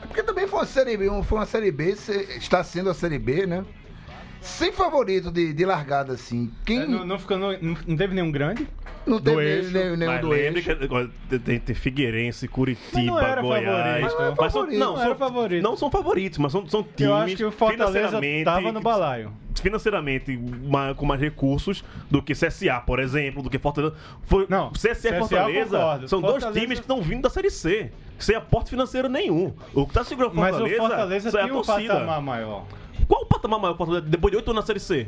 Porque 0.03 0.23
também 0.23 0.47
foi 0.47 0.61
uma 0.61 0.66
série 0.66 0.97
B, 0.97 1.09
foi 1.23 1.38
uma 1.38 1.47
série 1.47 1.71
B, 1.71 1.95
está 2.37 2.64
sendo 2.64 2.90
a 2.90 2.95
série 2.95 3.19
B, 3.19 3.47
né? 3.47 3.64
Sem 4.40 4.72
favorito 4.72 5.31
de, 5.31 5.53
de 5.53 5.64
largada, 5.64 6.14
assim. 6.14 6.50
Quem 6.64 6.81
É, 6.83 6.87
não, 6.87 7.05
não, 7.05 7.18
ficou, 7.18 7.37
não, 7.38 7.53
não 7.87 7.96
teve 7.96 8.14
nenhum 8.14 8.31
grande? 8.33 8.66
não 9.07 9.18
do 9.18 9.22
teve 9.35 9.42
eixo, 9.42 9.70
nenhum 9.72 10.07
Mas 10.12 10.20
do 10.20 10.29
lembre 10.29 10.61
eixo. 10.61 10.76
que 10.76 10.85
agora 10.85 11.11
tem, 11.44 11.59
tem 11.59 11.74
Figueirense, 11.74 12.46
Curitiba, 12.48 13.12
Mas 13.12 13.40
Goiás. 13.40 13.40
favorito. 13.40 13.70
Mas 14.03 14.14
não 14.14 14.24
é 14.24 14.35
Mas 14.38 14.53
são- 14.53 14.66
não, 14.66 14.79
Não 14.79 14.96
são, 14.96 15.14
favorito. 15.16 15.62
não 15.62 15.76
são 15.76 15.90
favoritos, 15.90 16.38
mas 16.38 16.53
são, 16.53 16.66
são 16.68 16.83
times 16.83 17.00
Eu 17.11 17.14
acho 17.16 17.37
que 17.37 17.44
o 17.44 17.50
Fortaleza 17.53 17.92
financeiramente- 18.09 18.44
tava 18.44 18.72
no 18.72 18.81
balaio. 18.81 19.33
Financeiramente 19.61 20.38
com 20.96 21.07
mais 21.07 21.20
recursos 21.20 21.85
do 22.11 22.22
que 22.22 22.35
CSA, 22.35 22.81
por 22.81 22.98
exemplo, 22.98 23.42
do 23.42 23.50
que 23.50 23.59
Fortaleza. 23.59 23.94
Foi, 24.22 24.46
Não, 24.48 24.70
CSA 24.72 24.88
e 24.90 24.94
CSA 25.12 25.18
Fortaleza 25.18 25.79
concordo. 25.79 26.09
são 26.09 26.20
dois 26.20 26.33
Fortaleza- 26.35 26.61
times 26.61 26.79
que 26.79 26.85
estão 26.85 27.03
vindo 27.03 27.22
da 27.22 27.31
Série 27.31 27.50
C, 27.50 27.90
sem 28.18 28.37
aporte 28.37 28.70
financeiro 28.70 29.09
nenhum. 29.09 29.53
O 29.74 29.87
que 29.87 29.92
tá 29.94 30.05
segurando 30.05 30.35
Mas 30.35 30.50
Fortaleza, 30.50 30.74
o 30.83 30.87
Fortaleza 30.87 31.29
é 31.29 31.40
a 31.40 31.44
tem 31.44 31.53
um 31.53 31.62
torcida. 31.62 31.94
patamar 31.94 32.22
maior. 32.22 32.64
Qual 33.09 33.23
o 33.23 33.27
patamar 33.27 33.59
maior 33.61 33.73
do 33.73 33.79
Fortaleza 33.79 34.07
depois 34.07 34.31
de 34.33 34.37
oito 34.37 34.51
anos 34.51 34.63
na 34.63 34.67
Série 34.67 34.81
C? 34.81 35.07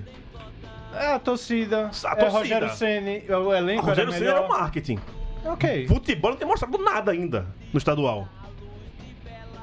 É 0.94 1.12
a 1.14 1.18
torcida, 1.18 1.78
A 1.86 2.12
é 2.12 2.14
torcida. 2.16 2.28
Rogério 2.28 2.70
Ceni, 2.70 3.24
o 3.30 3.52
elenco 3.54 3.86
Rogério 3.86 4.10
era 4.10 4.18
Ceni 4.18 4.26
era 4.30 4.40
melhor. 4.42 4.48
marketing. 4.60 4.98
Ok. 5.44 5.86
Futebol 5.88 6.30
não 6.32 6.38
tem 6.38 6.46
mostrado 6.46 6.76
nada 6.78 7.10
ainda 7.12 7.46
no 7.72 7.78
estadual. 7.78 8.28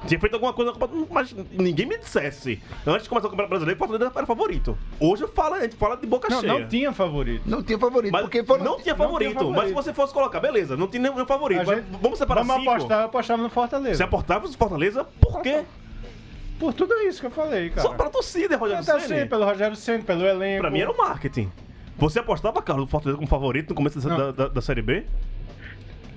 Tinha 0.07 0.17
feito 0.17 0.33
alguma 0.35 0.53
coisa, 0.53 0.71
mas 1.11 1.35
ninguém 1.51 1.85
me 1.85 1.97
dissesse. 1.97 2.61
Antes 2.87 3.03
de 3.03 3.09
começar 3.09 3.27
o 3.27 3.29
Campeonato 3.31 3.49
Brasileiro, 3.49 3.75
o 3.75 3.79
Fortaleza 3.85 4.11
era 4.15 4.25
favorito. 4.25 4.77
Hoje 4.97 5.23
eu 5.23 5.27
falo, 5.27 5.55
a 5.55 5.59
gente 5.61 5.75
fala 5.75 5.97
de 5.97 6.07
boca 6.07 6.29
Não, 6.29 6.39
cheia. 6.39 6.53
não 6.57 6.67
tinha 6.69 6.93
favorito. 6.93 7.43
Não 7.45 7.61
tinha 7.61 7.77
favorito, 7.77 8.11
Mas 8.13 8.21
porque 8.21 8.41
foram... 8.45 8.63
não 8.63 8.79
tinha 8.79 8.95
não 8.95 9.03
favorito, 9.05 9.29
tinha 9.31 9.43
mas 9.43 9.49
favorito. 9.55 9.67
se 9.67 9.73
você 9.83 9.93
fosse 9.93 10.13
colocar, 10.13 10.39
beleza, 10.39 10.77
não 10.77 10.87
tinha 10.87 11.03
nenhum 11.03 11.25
favorito. 11.25 11.65
Mas 11.65 11.79
gente- 11.79 11.97
vamos 12.01 12.17
separar 12.17 12.43
Vamos 12.43 12.61
cinco. 12.61 12.71
apostar, 12.75 12.99
eu 13.01 13.05
apostava 13.07 13.43
no 13.43 13.49
Fortaleza. 13.49 13.97
Você 13.97 14.03
aportava 14.03 14.47
no 14.47 14.53
Fortaleza, 14.53 15.03
por 15.19 15.41
quê? 15.41 15.65
Por 16.59 16.73
tudo 16.73 16.93
isso 17.01 17.21
que 17.21 17.27
eu 17.27 17.31
falei, 17.31 17.69
cara. 17.69 17.81
Só 17.87 17.93
pra 17.93 18.09
torcida, 18.09 18.57
Rogério 18.57 18.83
Ceni. 18.83 19.21
sim, 19.21 19.25
pelo 19.27 19.45
Rogério 19.45 19.75
Ceni, 19.75 20.03
pelo 20.03 20.25
elenco. 20.25 20.61
Pra 20.61 20.69
mim 20.69 20.81
era 20.81 20.91
o 20.91 20.97
marketing. 20.97 21.49
Você 21.97 22.19
apostava, 22.19 22.61
Carlos, 22.61 22.85
no 22.85 22.91
Fortaleza 22.91 23.17
como 23.17 23.27
favorito 23.29 23.69
no 23.69 23.75
começo 23.75 23.99
da, 24.01 24.31
da, 24.31 24.47
da 24.49 24.61
Série 24.61 24.81
B? 24.81 25.05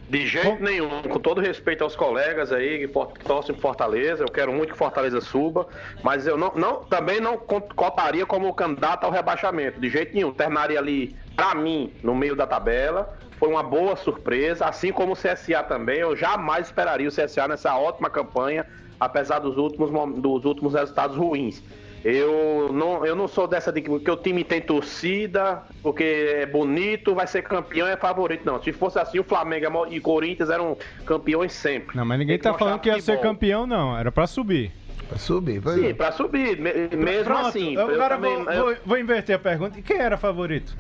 De 0.09 0.27
jeito 0.27 0.63
nenhum, 0.63 1.03
com 1.05 1.19
todo 1.19 1.41
respeito 1.41 1.83
aos 1.83 1.97
colegas 1.97 2.53
aí 2.53 2.81
que 2.81 2.89
for- 2.93 3.13
que 3.15 3.25
torcem 3.25 3.55
Fortaleza, 3.55 4.23
eu 4.23 4.29
quero 4.29 4.53
muito 4.53 4.73
que 4.73 4.79
Fortaleza 4.79 5.21
suba, 5.23 5.67
mas 6.03 6.27
eu 6.27 6.37
não, 6.37 6.53
não- 6.55 6.85
também 6.85 7.19
não 7.19 7.39
cotaria 7.39 8.27
como 8.27 8.53
candidato 8.53 9.05
ao 9.05 9.11
rebaixamento, 9.11 9.81
de 9.81 9.89
jeito 9.89 10.15
nenhum. 10.15 10.31
Terminaria 10.33 10.79
ali, 10.79 11.17
pra 11.35 11.55
mim, 11.55 11.93
no 12.03 12.15
meio 12.15 12.37
da 12.37 12.47
tabela. 12.47 13.17
Foi 13.39 13.49
uma 13.49 13.63
boa 13.63 13.97
surpresa, 13.97 14.67
assim 14.67 14.93
como 14.93 15.13
o 15.13 15.17
CSA 15.17 15.63
também. 15.63 16.01
Eu 16.01 16.15
jamais 16.15 16.67
esperaria 16.67 17.09
o 17.09 17.11
CSA 17.13 17.49
nessa 17.49 17.75
ótima 17.77 18.11
campanha, 18.11 18.67
apesar 19.05 19.39
dos 19.41 19.57
últimos, 19.57 19.91
dos 20.21 20.45
últimos 20.45 20.75
resultados 20.75 21.17
ruins. 21.17 21.63
Eu 22.05 22.71
não, 22.73 23.07
eu 23.07 23.15
não 23.15 23.29
sou 23.29 23.47
dessa 23.47 23.71
de 23.71 23.81
que, 23.81 24.11
o 24.11 24.17
time 24.17 24.43
tem 24.43 24.61
torcida, 24.61 25.63
porque 25.83 26.03
é 26.03 26.47
bonito, 26.47 27.15
vai 27.15 27.29
ser 27.29 27.43
campeão, 27.43 27.87
é 27.87 27.97
favorito. 27.97 28.45
Não, 28.45 28.61
se 28.61 28.73
fosse 28.73 28.99
assim, 28.99 29.21
o 29.21 29.25
Flamengo 29.25 29.87
e 29.89 30.01
Corinthians 30.01 30.51
eram 30.51 30.77
campeões 31.07 31.53
sempre. 31.53 31.97
Não, 31.97 32.05
mas 32.05 32.19
ninguém 32.19 32.39
tá 32.39 32.55
falando 32.55 32.81
que 32.81 32.89
ia 32.89 33.01
ser 33.01 33.13
mostrar 33.13 33.29
campeão, 33.31 33.67
não. 33.69 33.97
Era 33.97 34.11
pra 34.11 34.27
subir. 34.27 34.73
Pra 35.09 35.19
subir, 35.19 35.61
vai 35.61 35.75
Sim, 35.79 35.95
pra 35.95 36.11
subir, 36.11 36.59
me- 36.59 36.73
mesmo 36.97 37.25
Pronto, 37.25 37.47
assim. 37.49 37.75
eu, 37.75 37.81
eu 37.83 37.95
agora 37.95 38.15
também, 38.17 38.37
vou, 38.45 38.53
eu- 38.53 38.65
vou, 38.65 38.77
vou 38.87 38.99
inverter 38.99 39.37
a 39.37 39.39
pergunta. 39.39 39.79
E 39.79 39.83
quem 39.83 39.99
era 39.99 40.17
favorito? 40.17 40.77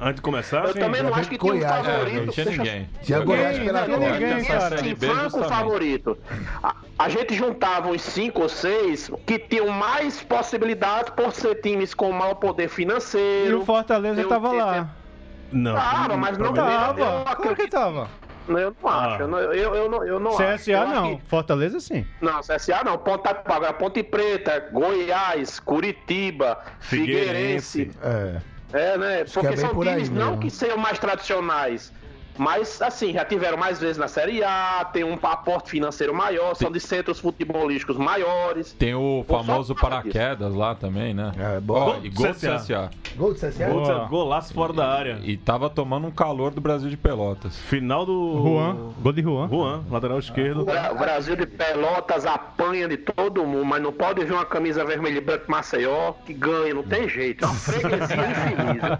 Antes 0.00 0.16
de 0.16 0.22
começar? 0.22 0.64
eu 0.64 0.74
também 0.74 1.02
não 1.02 1.14
acho 1.14 1.28
que 1.28 1.38
tinha 1.38 1.52
um 1.52 1.58
Goiás, 1.58 1.86
É, 1.86 1.90
favorito. 1.92 2.26
não 2.26 2.32
tinha 2.32 2.46
ninguém. 2.46 2.90
Tinha 3.02 3.20
Goiás 3.20 3.58
pela 3.58 3.78
costa. 3.86 3.96
ninguém, 3.98 4.36
Tinha, 4.42 4.58
cara. 4.58 4.74
assim, 4.74 4.94
franco 4.96 5.20
justamente. 5.22 5.48
favorito. 5.48 6.18
A, 6.62 6.74
a 6.98 7.08
gente 7.08 7.34
juntava 7.34 7.88
uns 7.88 8.02
cinco 8.02 8.42
ou 8.42 8.48
seis 8.48 9.10
que 9.26 9.38
tinham 9.38 9.68
mais 9.68 10.22
possibilidades 10.22 11.12
por 11.12 11.32
ser 11.32 11.56
times 11.60 11.94
com 11.94 12.10
maior 12.10 12.34
poder 12.34 12.64
E 12.64 12.68
financeiro. 12.68 13.60
o 13.60 13.64
Fortaleza 13.64 14.20
Eu 14.20 14.28
tava 14.28 14.50
tenho- 14.50 14.64
lá. 14.64 14.90
Não. 15.52 15.74
Tava, 15.74 16.16
mas 16.16 16.38
não 16.38 16.50
mim- 16.52 16.58
Eu 16.58 16.64
Tava. 16.64 17.36
Como 17.36 17.54
que 17.54 17.68
tava? 17.68 18.08
Eu 18.48 18.74
não 18.82 18.90
Ah. 18.90 19.06
acho. 19.14 19.22
Eu, 19.22 19.28
não- 19.28 19.38
eu, 19.38 19.74
eu 19.76 19.88
não, 19.88 20.04
eu 20.04 20.18
não 20.18 20.30
acho. 20.30 20.38
CSA 20.38 20.72
Eu 20.72 20.80
acho 20.82 20.94
não, 20.94 21.16
que- 21.16 21.22
Fortaleza 21.28 21.78
sim. 21.78 22.04
Não, 22.20 22.40
CSA 22.40 22.82
não. 22.82 22.98
Ponta, 22.98 23.32
Ponte 23.74 24.02
Preta, 24.02 24.68
Goiás, 24.72 25.60
Curitiba, 25.60 26.58
Figueirense. 26.80 27.90
É. 28.02 28.40
É, 28.72 28.96
né? 28.96 29.20
é 29.20 29.24
Porque 29.24 29.48
bem 29.48 29.56
são 29.56 29.70
por 29.74 29.86
aí 29.86 29.94
times 29.94 30.10
não 30.10 30.38
que 30.38 30.50
sejam 30.50 30.78
mais 30.78 30.98
tradicionais. 30.98 31.92
Mas, 32.38 32.80
assim, 32.80 33.12
já 33.12 33.24
tiveram 33.24 33.58
mais 33.58 33.78
vezes 33.80 33.98
na 33.98 34.08
Série 34.08 34.42
A, 34.42 34.88
tem 34.92 35.04
um 35.04 35.18
aporte 35.22 35.70
financeiro 35.70 36.14
maior, 36.14 36.54
são 36.54 36.70
de 36.72 36.80
centros 36.80 37.20
futebolísticos 37.20 37.96
maiores. 37.96 38.72
Tem 38.72 38.94
o 38.94 39.24
famoso 39.28 39.74
paraquedas 39.74 40.54
lá 40.54 40.74
também, 40.74 41.12
né? 41.12 41.32
É, 41.38 41.60
bom. 41.60 41.74
Ó, 41.74 41.84
Gol 41.92 42.04
e 42.04 42.08
do 42.08 42.14
gol 42.16 42.26
do 42.28 42.34
CSA. 42.34 42.90
Gol 43.16 43.34
do 43.34 43.38
CSA? 43.38 43.66
Gol- 43.68 43.82
Boa. 43.82 44.04
Golaço 44.06 44.54
fora 44.54 44.72
da 44.72 44.88
área. 44.88 45.20
E 45.22 45.36
tava 45.36 45.68
tomando 45.68 46.06
um 46.06 46.10
calor 46.10 46.52
do 46.52 46.60
Brasil 46.60 46.88
de 46.88 46.96
Pelotas. 46.96 47.56
Final 47.58 48.06
do. 48.06 48.42
Juan, 48.42 48.76
gol 49.00 49.12
de 49.12 49.22
Juan. 49.22 49.48
Juan, 49.48 49.84
lateral 49.90 50.18
esquerdo. 50.18 50.62
O 50.62 50.64
Bra- 50.64 50.92
o 50.92 50.98
Brasil 50.98 51.36
de 51.36 51.46
Pelotas 51.46 52.24
apanha 52.24 52.88
de 52.88 52.96
todo 52.96 53.44
mundo, 53.44 53.64
mas 53.66 53.82
não 53.82 53.92
pode 53.92 54.24
ver 54.24 54.32
uma 54.32 54.44
camisa 54.46 54.84
vermelha 54.84 55.18
e 55.18 55.20
branca 55.20 55.44
Maceió 55.48 56.12
que 56.24 56.32
ganha, 56.32 56.72
não 56.74 56.82
tem 56.82 57.08
jeito. 57.08 57.44
É 57.44 57.48
uma 57.48 57.54
freguesia 57.54 58.16
infinita. 58.30 58.98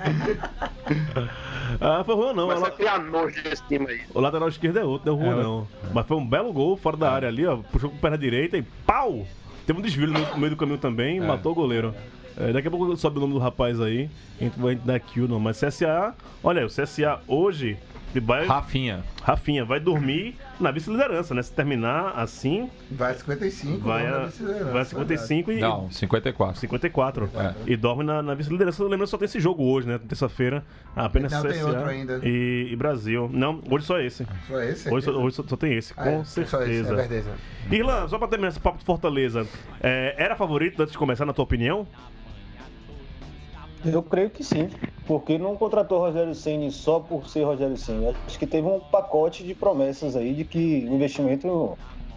Ah, 1.81 2.03
foi 2.05 2.15
Juan 2.17 2.33
não. 2.33 2.47
Mas 2.49 2.57
ela- 2.59 2.71
criar 2.71 2.99
nojo 2.99 3.43
desse 3.43 3.63
time 3.69 3.87
aí. 3.87 4.01
O 4.15 4.21
lateral 4.21 4.49
esquerdo 4.49 4.79
é 4.79 4.85
outro, 4.85 5.15
não 5.15 5.21
é 5.21 5.25
Juan 5.25 5.41
É, 5.41 5.43
não. 5.43 5.69
Mas 5.93 6.07
foi 6.07 6.17
um 6.17 6.27
belo 6.27 6.53
gol 6.53 6.77
fora 6.77 6.97
da 6.97 7.11
área 7.11 7.29
ali, 7.29 7.47
ó. 7.47 7.57
Puxou 7.57 7.91
com 7.91 7.97
a 7.97 8.01
perna 8.01 8.19
direita 8.19 8.57
e 8.57 8.63
pau! 8.87 9.27
Teve 9.67 9.79
um 9.79 9.83
desvio 9.83 10.07
no 10.09 10.13
meio, 10.39 10.51
do 10.51 10.57
caminho 10.57 10.79
também, 10.79 11.21
matou 11.21 11.53
o 11.53 11.55
goleiro. 11.55 11.95
É, 12.37 12.53
daqui 12.53 12.67
a 12.67 12.71
pouco 12.71 12.97
sobe 12.97 13.19
o 13.19 13.21
nome 13.21 13.35
do 13.35 13.39
rapaz 13.39 13.81
aí. 13.81 14.09
A 14.41 14.45
gente 14.45 14.59
vai 14.59 14.75
dar 14.75 14.99
kill 14.99 15.29
não. 15.29 15.39
Mas 15.39 15.61
CSA, 15.61 16.15
olha 16.43 16.61
aí, 16.61 16.67
o 16.67 16.69
CSA 16.69 17.21
hoje 17.29 17.77
vai. 18.21 18.47
Rafinha. 18.47 19.03
Rafinha 19.23 19.65
vai 19.65 19.79
dormir 19.79 20.37
na 20.59 20.71
vice-liderança, 20.71 21.35
né? 21.35 21.43
Se 21.43 21.53
terminar 21.53 22.13
assim, 22.17 22.69
Vai 22.91 23.13
a 23.13 23.15
55. 23.15 23.79
vai 23.87 24.07
a, 24.07 24.11
na 24.11 24.19
vice-liderança, 24.27 24.73
vai 24.73 24.83
a 24.83 24.85
55 24.85 25.53
e. 25.53 25.61
Não, 25.61 25.91
54. 25.91 26.61
54. 26.61 27.31
É. 27.35 27.55
E 27.67 27.77
dorme 27.77 28.05
na, 28.05 28.23
na 28.23 28.35
vice-liderança. 28.35 28.83
Lembrando 28.83 29.05
que 29.05 29.11
só 29.11 29.19
tem 29.19 29.27
esse 29.27 29.41
jogo 29.41 29.63
hoje, 29.65 29.87
né? 29.87 29.99
Terça-feira. 29.99 30.65
Apenas 30.97 31.33
Não, 31.33 31.43
tem 31.43 31.53
CSA 31.53 31.67
outro 31.67 31.85
ainda. 31.89 32.21
E, 32.23 32.69
e 32.73 32.77
Brasil. 32.77 33.31
Não, 33.33 33.63
hoje 33.71 33.87
só 33.87 33.99
esse. 34.01 34.27
Só 34.49 34.61
esse? 34.61 34.91
Hoje, 34.93 35.07
só, 35.07 35.13
hoje 35.13 35.37
só, 35.37 35.45
só 35.47 35.57
tem 35.57 35.75
esse, 35.75 35.93
Ah, 35.97 36.03
com 36.03 36.09
é, 36.11 36.25
Só 36.25 36.43
esse, 36.43 36.51
certeza. 36.51 36.93
é 36.93 36.97
verdade. 37.09 37.25
Irlan, 37.71 38.09
só 38.09 38.19
pra 38.19 38.29
terminar 38.29 38.49
esse 38.49 38.61
papo 38.61 38.79
de 38.79 38.85
Fortaleza, 38.85 39.47
é, 39.81 40.15
era 40.19 40.35
favorito 40.37 40.81
antes 40.83 40.93
de 40.93 40.99
começar, 40.99 41.25
na 41.25 41.33
tua 41.33 41.45
opinião? 41.45 41.87
Eu 43.85 44.03
creio 44.03 44.31
que 44.31 44.45
sim, 44.45 44.69
porque 45.07 45.39
não 45.39 45.57
contratou 45.57 45.99
Rogério 45.99 46.35
Ceni 46.35 46.71
só 46.71 47.01
por 47.01 47.29
ser 47.29 47.43
Rogério 47.45 47.77
Ceni. 47.77 48.15
Acho 48.27 48.39
que 48.39 48.47
teve 48.47 48.67
um 48.67 48.79
pacote 48.79 49.43
de 49.45 49.55
promessas 49.55 50.15
aí 50.17 50.33
de 50.35 50.45
que 50.45 50.87
o 50.89 50.95
investimento 50.95 51.77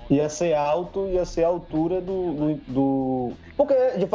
ia 0.09 0.29
ser 0.29 0.53
alto, 0.53 1.07
ia 1.07 1.25
ser 1.25 1.43
a 1.43 1.47
altura 1.47 1.99
do. 2.01 2.33
do, 2.33 2.55
do- 2.67 3.31
Porque 3.57 3.73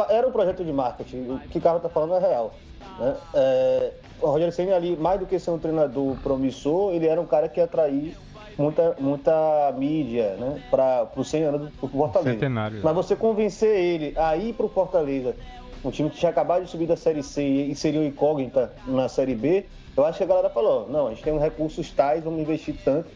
era 0.09 0.27
um 0.27 0.31
projeto 0.31 0.63
de 0.63 0.71
marketing, 0.71 1.29
o 1.29 1.39
que 1.49 1.57
o 1.57 1.61
Carlos 1.61 1.81
tá 1.83 1.89
falando 1.89 2.15
é 2.15 2.19
real. 2.19 2.53
Né? 2.99 3.15
É, 3.33 3.93
o 4.21 4.27
Rogério 4.27 4.53
Ceni 4.53 4.71
ali, 4.71 4.95
mais 4.95 5.19
do 5.19 5.25
que 5.25 5.37
ser 5.39 5.51
um 5.51 5.59
treinador 5.59 6.15
promissor, 6.23 6.93
ele 6.93 7.07
era 7.07 7.19
um 7.19 7.25
cara 7.25 7.49
que 7.49 7.59
ia 7.59 7.65
atrair 7.65 8.15
muita, 8.57 8.95
muita 8.99 9.73
mídia 9.77 10.35
né? 10.39 10.61
para 10.69 11.09
o 11.15 11.23
100 11.23 11.43
anos 11.43 11.61
do 11.81 11.87
Fortaleza. 11.89 12.31
Centenário. 12.33 12.79
Mas 12.83 12.93
você 12.95 13.15
convencer 13.15 13.75
ele 13.77 14.13
a 14.17 14.35
ir 14.37 14.53
pro 14.53 14.69
Fortaleza, 14.69 15.35
um 15.83 15.91
time 15.91 16.09
que 16.09 16.17
tinha 16.17 16.29
acabado 16.29 16.63
de 16.63 16.69
subir 16.69 16.87
da 16.87 16.95
Série 16.95 17.23
C 17.23 17.43
e 17.43 17.75
seria 17.75 17.99
um 17.99 18.05
incógnita 18.05 18.73
na 18.87 19.09
Série 19.09 19.35
B, 19.35 19.65
eu 19.95 20.05
acho 20.05 20.17
que 20.17 20.23
a 20.23 20.27
galera 20.27 20.49
falou, 20.49 20.87
não, 20.89 21.07
a 21.07 21.09
gente 21.09 21.23
tem 21.23 21.37
recursos 21.37 21.91
tais, 21.91 22.23
vamos 22.23 22.39
investir 22.39 22.75
tanto. 22.83 23.09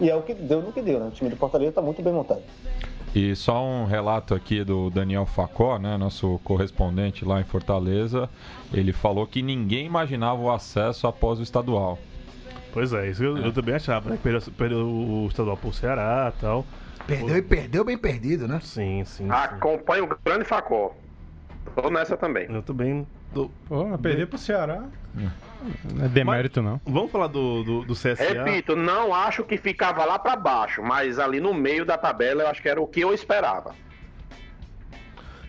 E 0.00 0.10
é 0.10 0.14
o 0.14 0.22
que 0.22 0.34
deu 0.34 0.60
no 0.60 0.72
que 0.72 0.82
deu, 0.82 1.00
né? 1.00 1.06
O 1.06 1.10
time 1.10 1.30
do 1.30 1.36
Fortaleza 1.36 1.72
tá 1.72 1.82
muito 1.82 2.02
bem 2.02 2.12
montado. 2.12 2.42
E 3.14 3.34
só 3.34 3.64
um 3.64 3.86
relato 3.86 4.34
aqui 4.34 4.62
do 4.62 4.90
Daniel 4.90 5.24
Facó, 5.24 5.78
né, 5.78 5.96
nosso 5.96 6.38
correspondente 6.44 7.24
lá 7.24 7.40
em 7.40 7.44
Fortaleza. 7.44 8.28
Ele 8.72 8.92
falou 8.92 9.26
que 9.26 9.40
ninguém 9.40 9.86
imaginava 9.86 10.38
o 10.40 10.50
acesso 10.50 11.06
após 11.06 11.38
o 11.38 11.42
estadual. 11.42 11.98
Pois 12.74 12.92
é, 12.92 13.08
isso 13.08 13.24
eu, 13.24 13.38
eu 13.38 13.52
também 13.54 13.74
achava, 13.74 14.10
né? 14.10 14.16
Que 14.18 14.22
perdeu, 14.22 14.52
perdeu 14.52 14.86
o 14.86 15.26
estadual 15.28 15.56
pro 15.56 15.72
Ceará 15.72 16.30
e 16.36 16.40
tal. 16.40 16.66
Perdeu 17.06 17.36
e 17.38 17.42
perdeu 17.42 17.84
bem 17.84 17.96
perdido, 17.96 18.46
né? 18.46 18.60
Sim, 18.62 19.02
sim. 19.06 19.24
sim. 19.24 19.30
Acompanha 19.30 20.04
o 20.04 20.18
grande 20.22 20.44
Facó. 20.44 20.94
Tô 21.74 21.90
nessa 21.90 22.16
também. 22.16 22.46
Eu 22.48 22.62
também. 22.62 23.06
tô- 23.34 23.50
Pô, 23.68 23.84
mas 23.86 24.00
perder 24.00 24.26
pro 24.26 24.38
Ceará. 24.38 24.84
Não 25.14 26.04
é 26.04 26.08
demérito, 26.08 26.62
não. 26.62 26.80
Vamos 26.84 27.10
falar 27.10 27.26
do, 27.26 27.62
do, 27.64 27.84
do 27.84 27.94
CSA. 27.94 28.44
Repito, 28.44 28.76
não 28.76 29.14
acho 29.14 29.42
que 29.44 29.56
ficava 29.56 30.04
lá 30.04 30.18
pra 30.18 30.36
baixo, 30.36 30.82
mas 30.82 31.18
ali 31.18 31.40
no 31.40 31.52
meio 31.54 31.84
da 31.84 31.96
tabela 31.98 32.42
eu 32.42 32.48
acho 32.48 32.62
que 32.62 32.68
era 32.68 32.80
o 32.80 32.86
que 32.86 33.00
eu 33.00 33.12
esperava. 33.12 33.74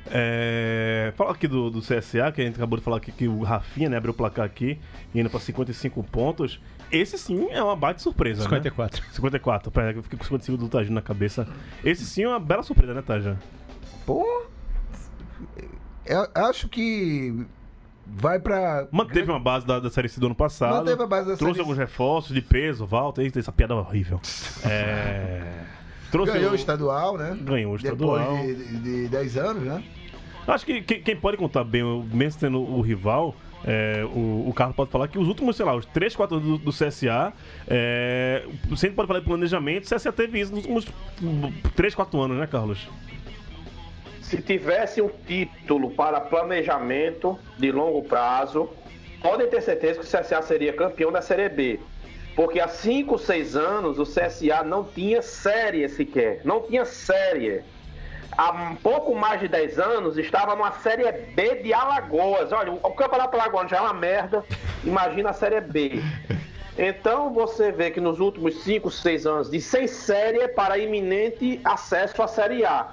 É, 0.09 1.11
fala 1.17 1.31
aqui 1.31 1.47
do, 1.49 1.69
do 1.69 1.81
CSA, 1.81 2.31
que 2.31 2.41
a 2.41 2.45
gente 2.45 2.55
acabou 2.55 2.77
de 2.79 2.83
falar 2.83 2.97
aqui 2.97 3.11
que 3.11 3.27
o 3.27 3.43
Rafinha 3.43 3.89
né, 3.89 3.97
abriu 3.97 4.13
o 4.13 4.15
placar 4.15 4.45
aqui, 4.45 4.79
indo 5.13 5.29
pra 5.29 5.39
55 5.39 6.01
pontos. 6.03 6.61
Esse 6.89 7.17
sim 7.17 7.49
é 7.51 7.61
uma 7.61 7.75
baita 7.75 7.99
surpresa. 7.99 8.43
54. 8.43 9.01
Né? 9.03 9.09
54, 9.11 9.69
pera, 9.71 9.91
eu 9.91 10.03
fiquei 10.03 10.17
com 10.17 10.23
55 10.23 10.57
do 10.57 10.69
Tajano 10.69 10.95
na 10.95 11.01
cabeça. 11.01 11.45
Esse 11.83 12.05
sim 12.05 12.23
é 12.23 12.27
uma 12.29 12.39
bela 12.39 12.63
surpresa, 12.63 12.93
né, 12.93 13.01
Taja? 13.01 13.37
Pô. 14.05 14.25
Eu 16.07 16.27
acho 16.35 16.67
que 16.69 17.45
vai 18.05 18.39
pra. 18.39 18.87
Manteve 18.91 19.29
uma 19.31 19.39
base 19.39 19.65
da, 19.65 19.79
da 19.79 19.89
Série 19.89 20.07
C 20.09 20.19
do 20.19 20.27
ano 20.27 20.35
passado. 20.35 20.77
Manteve 20.77 21.03
a 21.03 21.07
base 21.07 21.27
da 21.29 21.37
Trouxe 21.37 21.55
Série 21.55 21.61
alguns 21.61 21.77
reforços 21.77 22.33
de 22.33 22.41
peso, 22.41 22.85
Walter. 22.85 23.21
Eita, 23.23 23.39
essa 23.39 23.51
piada 23.51 23.73
é 23.73 23.77
horrível. 23.77 24.19
É. 24.65 25.63
Trouxe 26.11 26.31
Ganhou 26.31 26.51
o- 26.51 26.55
estadual, 26.55 27.17
né? 27.17 27.37
Ganhou 27.41 27.73
o 27.73 27.75
estadual. 27.75 28.37
Depois 28.37 28.57
de, 28.57 28.77
de, 28.79 29.03
de 29.03 29.07
10 29.09 29.37
anos, 29.37 29.63
né? 29.63 29.83
Acho 30.47 30.65
que 30.65 30.81
quem, 30.81 31.01
quem 31.01 31.15
pode 31.17 31.35
contar 31.35 31.65
bem, 31.65 31.83
mesmo 32.13 32.39
tendo 32.39 32.61
o 32.61 32.79
rival, 32.79 33.35
é, 33.65 34.05
o, 34.05 34.45
o 34.47 34.53
Carlos 34.53 34.73
pode 34.77 34.89
falar 34.89 35.09
que 35.09 35.19
os 35.19 35.27
últimos, 35.27 35.57
sei 35.57 35.65
lá, 35.65 35.75
os 35.75 35.85
3, 35.87 36.15
4 36.15 36.37
anos 36.37 36.47
do, 36.47 36.57
do 36.59 36.71
CSA, 36.71 37.33
é, 37.67 38.45
Centro 38.77 38.95
pode 38.95 39.07
falar 39.09 39.19
de 39.19 39.25
planejamento, 39.25 39.83
o 39.83 39.93
CSA 39.95 40.13
teve 40.13 40.39
isso 40.39 40.53
nos 40.55 40.63
últimos 40.65 40.85
3, 41.75 41.93
4 41.93 42.21
anos, 42.21 42.37
né, 42.37 42.47
Carlos? 42.47 42.87
Se 44.27 44.41
tivesse 44.41 45.01
um 45.01 45.07
título 45.07 45.91
para 45.91 46.19
planejamento 46.19 47.39
de 47.57 47.71
longo 47.71 48.03
prazo, 48.03 48.69
podem 49.21 49.47
ter 49.47 49.61
certeza 49.61 50.01
que 50.01 50.05
o 50.05 50.19
CSA 50.19 50.41
seria 50.41 50.73
campeão 50.73 51.13
da 51.13 51.21
Série 51.21 51.47
B. 51.47 51.79
Porque 52.35 52.59
há 52.59 52.67
5, 52.67 53.17
6 53.17 53.55
anos 53.55 53.97
o 53.97 54.03
CSA 54.03 54.63
não 54.65 54.83
tinha 54.83 55.21
série 55.21 55.87
sequer. 55.87 56.41
Não 56.43 56.61
tinha 56.61 56.83
série. 56.83 57.63
Há 58.37 58.75
pouco 58.83 59.15
mais 59.15 59.39
de 59.39 59.47
10 59.47 59.79
anos 59.79 60.17
estava 60.17 60.57
numa 60.57 60.73
Série 60.73 61.09
B 61.33 61.63
de 61.63 61.73
Alagoas. 61.73 62.51
Olha, 62.51 62.73
o 62.73 62.91
Campeonato 62.91 63.37
Alagoano 63.37 63.69
já 63.69 63.77
é 63.77 63.81
uma 63.81 63.93
merda. 63.93 64.43
Imagina 64.83 65.29
a 65.29 65.33
Série 65.33 65.61
B. 65.61 66.01
Então 66.77 67.33
você 67.33 67.71
vê 67.71 67.91
que 67.91 68.01
nos 68.01 68.19
últimos 68.19 68.61
5, 68.61 68.91
6 68.91 69.25
anos 69.25 69.49
de 69.49 69.61
sem 69.61 69.87
série 69.87 70.49
para 70.49 70.77
iminente 70.77 71.61
acesso 71.63 72.21
à 72.21 72.27
Série 72.27 72.65
A 72.65 72.91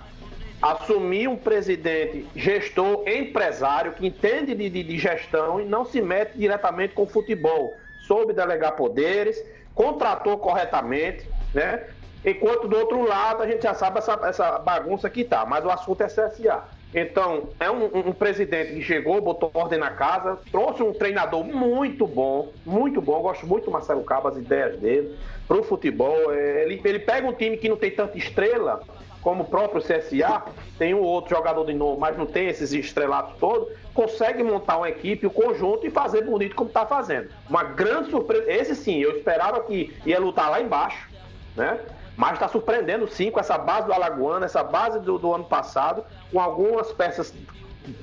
assumir 0.73 1.29
um 1.29 1.37
presidente 1.37 2.27
gestor 2.35 3.05
empresário 3.07 3.93
que 3.93 4.07
entende 4.07 4.55
de, 4.55 4.71
de- 4.71 4.83
de 4.83 4.99
gestão 4.99 5.61
e 5.61 5.65
não 5.65 5.85
se 5.85 6.01
mete 6.01 6.39
diretamente 6.39 6.95
com 6.95 7.03
o 7.03 7.07
futebol, 7.07 7.77
soube 8.01 8.33
delegar 8.33 8.73
poderes, 8.75 9.37
contratou 9.75 10.39
corretamente, 10.39 11.29
né? 11.53 11.85
Enquanto 12.25 12.67
do 12.67 12.79
outro 12.79 13.07
lado 13.07 13.43
a 13.43 13.47
gente 13.47 13.63
já 13.63 13.75
sabe 13.75 13.99
essa, 13.99 14.19
essa 14.25 14.59
bagunça 14.59 15.11
que 15.11 15.23
tá, 15.25 15.45
mas 15.45 15.63
o 15.65 15.71
assunto 15.71 16.01
é 16.01 16.07
CSA. 16.07 16.65
Então, 16.95 17.51
é 17.61 17.69
um, 17.71 17.85
um- 18.09 18.13
presidente 18.13 18.73
que 18.73 18.81
chegou, 18.83 19.21
botou 19.21 19.51
ordem 19.53 19.79
na 19.79 19.91
casa, 19.91 20.39
trouxe 20.51 20.81
um 20.83 20.93
treinador 20.93 21.45
muito 21.45 22.07
bom, 22.07 22.51
muito 22.65 23.03
bom. 23.03 23.21
Gosto 23.21 23.47
muito 23.47 23.65
do 23.65 23.71
Marcelo 23.73 24.03
Cabo, 24.05 24.29
as 24.29 24.37
ideias 24.39 24.79
dele 24.79 25.15
para 25.47 25.59
o 25.59 25.63
futebol. 25.65 26.33
É, 26.33 26.63
Ele, 26.63 26.81
ele 26.85 27.01
pega 27.01 27.27
um 27.29 27.33
time 27.35 27.57
que 27.57 27.69
não 27.69 27.77
tem 27.77 27.91
tanta 27.91 28.17
estrela, 28.17 28.81
como 29.25 29.43
o 29.43 29.47
próprio 29.47 29.83
CSA, 29.83 30.43
tem 30.79 30.95
um 30.95 31.01
outro 31.01 31.35
jogador 31.35 31.65
de 31.65 31.73
novo, 31.73 31.99
mas 31.99 32.17
não 32.17 32.27
tem 32.27 32.47
esses 32.47 32.75
estrelatos 32.75 33.39
todos, 33.41 33.73
consegue 33.95 34.43
montar 34.43 34.77
uma 34.77 34.89
equipe, 34.89 35.27
o 35.27 35.31
conjunto 35.31 35.87
e 35.87 35.91
fazer 35.91 36.27
bonito 36.27 36.55
como 36.55 36.69
está 36.69 36.85
fazendo. 36.85 37.31
Uma 37.49 37.65
grande 37.65 38.11
surpresa. 38.11 38.45
Esse 38.53 38.77
sim, 38.77 38.99
eu 39.01 39.17
esperava 39.17 39.61
que 39.61 39.97
ia 40.05 40.21
lutar 40.21 40.51
lá 40.51 40.61
embaixo, 40.61 41.09
né? 41.57 41.81
Mas 42.15 42.35
está 42.35 42.49
surpreendendo 42.49 43.09
sim 43.09 43.31
com 43.31 43.41
essa 43.41 43.57
base 43.57 43.87
do 43.87 43.95
Alagoano, 43.95 44.45
essa 44.45 44.63
base 44.63 45.01
do, 45.01 45.19
do 45.19 45.35
ano 45.35 45.45
passado, 45.45 46.05
com 46.31 46.39
algumas 46.39 46.93
peças 46.93 47.35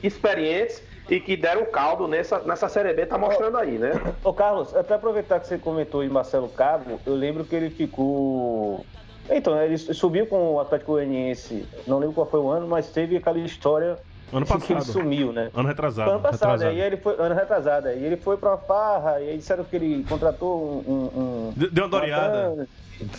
experientes 0.04 0.82
e 1.08 1.20
que 1.20 1.36
deram 1.36 1.66
caldo 1.66 2.08
nessa, 2.08 2.40
nessa 2.40 2.68
Série 2.70 2.94
B, 2.94 3.06
tá 3.06 3.18
mostrando 3.18 3.58
aí, 3.58 3.78
né? 3.78 3.92
Ô 4.24 4.34
Carlos, 4.34 4.76
até 4.76 4.96
aproveitar 4.96 5.40
que 5.40 5.48
você 5.48 5.58
comentou 5.58 6.04
em 6.04 6.10
Marcelo 6.10 6.50
Cabo, 6.50 7.00
eu 7.06 7.14
lembro 7.14 7.44
que 7.44 7.56
ele 7.56 7.70
ficou. 7.70 8.86
Então, 9.32 9.60
ele 9.62 9.78
subiu 9.78 10.28
com 10.28 10.56
o 10.56 10.60
Atlético 10.60 10.92
Goianiense, 10.94 11.66
não 11.88 12.00
lembro 12.00 12.14
qual 12.16 12.28
foi 12.28 12.40
o 12.40 12.50
ano, 12.50 12.68
mas 12.68 12.90
teve 12.90 13.16
aquela 13.18 13.38
história 13.40 13.98
Ano 14.34 14.46
que 14.46 14.54
ele 14.54 14.60
passado. 14.60 14.84
sumiu, 14.92 15.32
né? 15.32 15.50
Ano 15.54 15.68
retrasado. 15.68 16.12
Ano 16.12 16.20
passado, 16.20 16.50
retrasado. 16.52 16.70
aí 16.72 16.82
ele 16.82 16.98
foi, 16.98 17.16
ano 17.18 17.36
retrasado, 17.36 17.88
aí 17.88 18.04
ele 18.06 18.18
foi 18.18 18.38
pra 18.38 18.50
uma 18.52 18.58
farra, 18.58 19.22
e 19.22 19.30
aí 19.30 19.38
disseram 19.38 19.64
que 19.64 19.76
ele 19.76 20.04
contratou 20.08 20.84
um. 20.86 20.92
um, 20.92 21.20
um 21.22 21.54
De- 21.56 21.70
Deu 21.70 21.86
uma 21.86 21.90
doreada. 21.90 22.68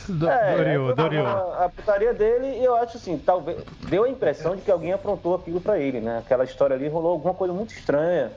Do- 0.09 0.29
É, 0.29 0.57
Doriou, 0.57 0.95
Doriou. 0.95 1.27
A, 1.27 1.65
a 1.65 1.69
putaria 1.69 2.15
dele, 2.15 2.59
e 2.61 2.65
eu 2.65 2.77
acho 2.77 2.99
assim, 2.99 3.19
talvez. 3.19 3.59
Deu 3.89 4.05
a 4.05 4.09
impressão 4.09 4.55
de 4.55 4.63
que 4.63 4.71
alguém 4.71 4.93
aprontou 4.93 5.35
aquilo 5.35 5.61
pra 5.61 5.79
ele, 5.79 6.01
né? 6.01 6.19
Aquela 6.19 6.45
história 6.45 6.77
ali 6.77 6.87
rolou 6.89 7.13
alguma 7.13 7.35
coisa 7.35 7.53
muito 7.53 7.73
estranha. 7.73 8.31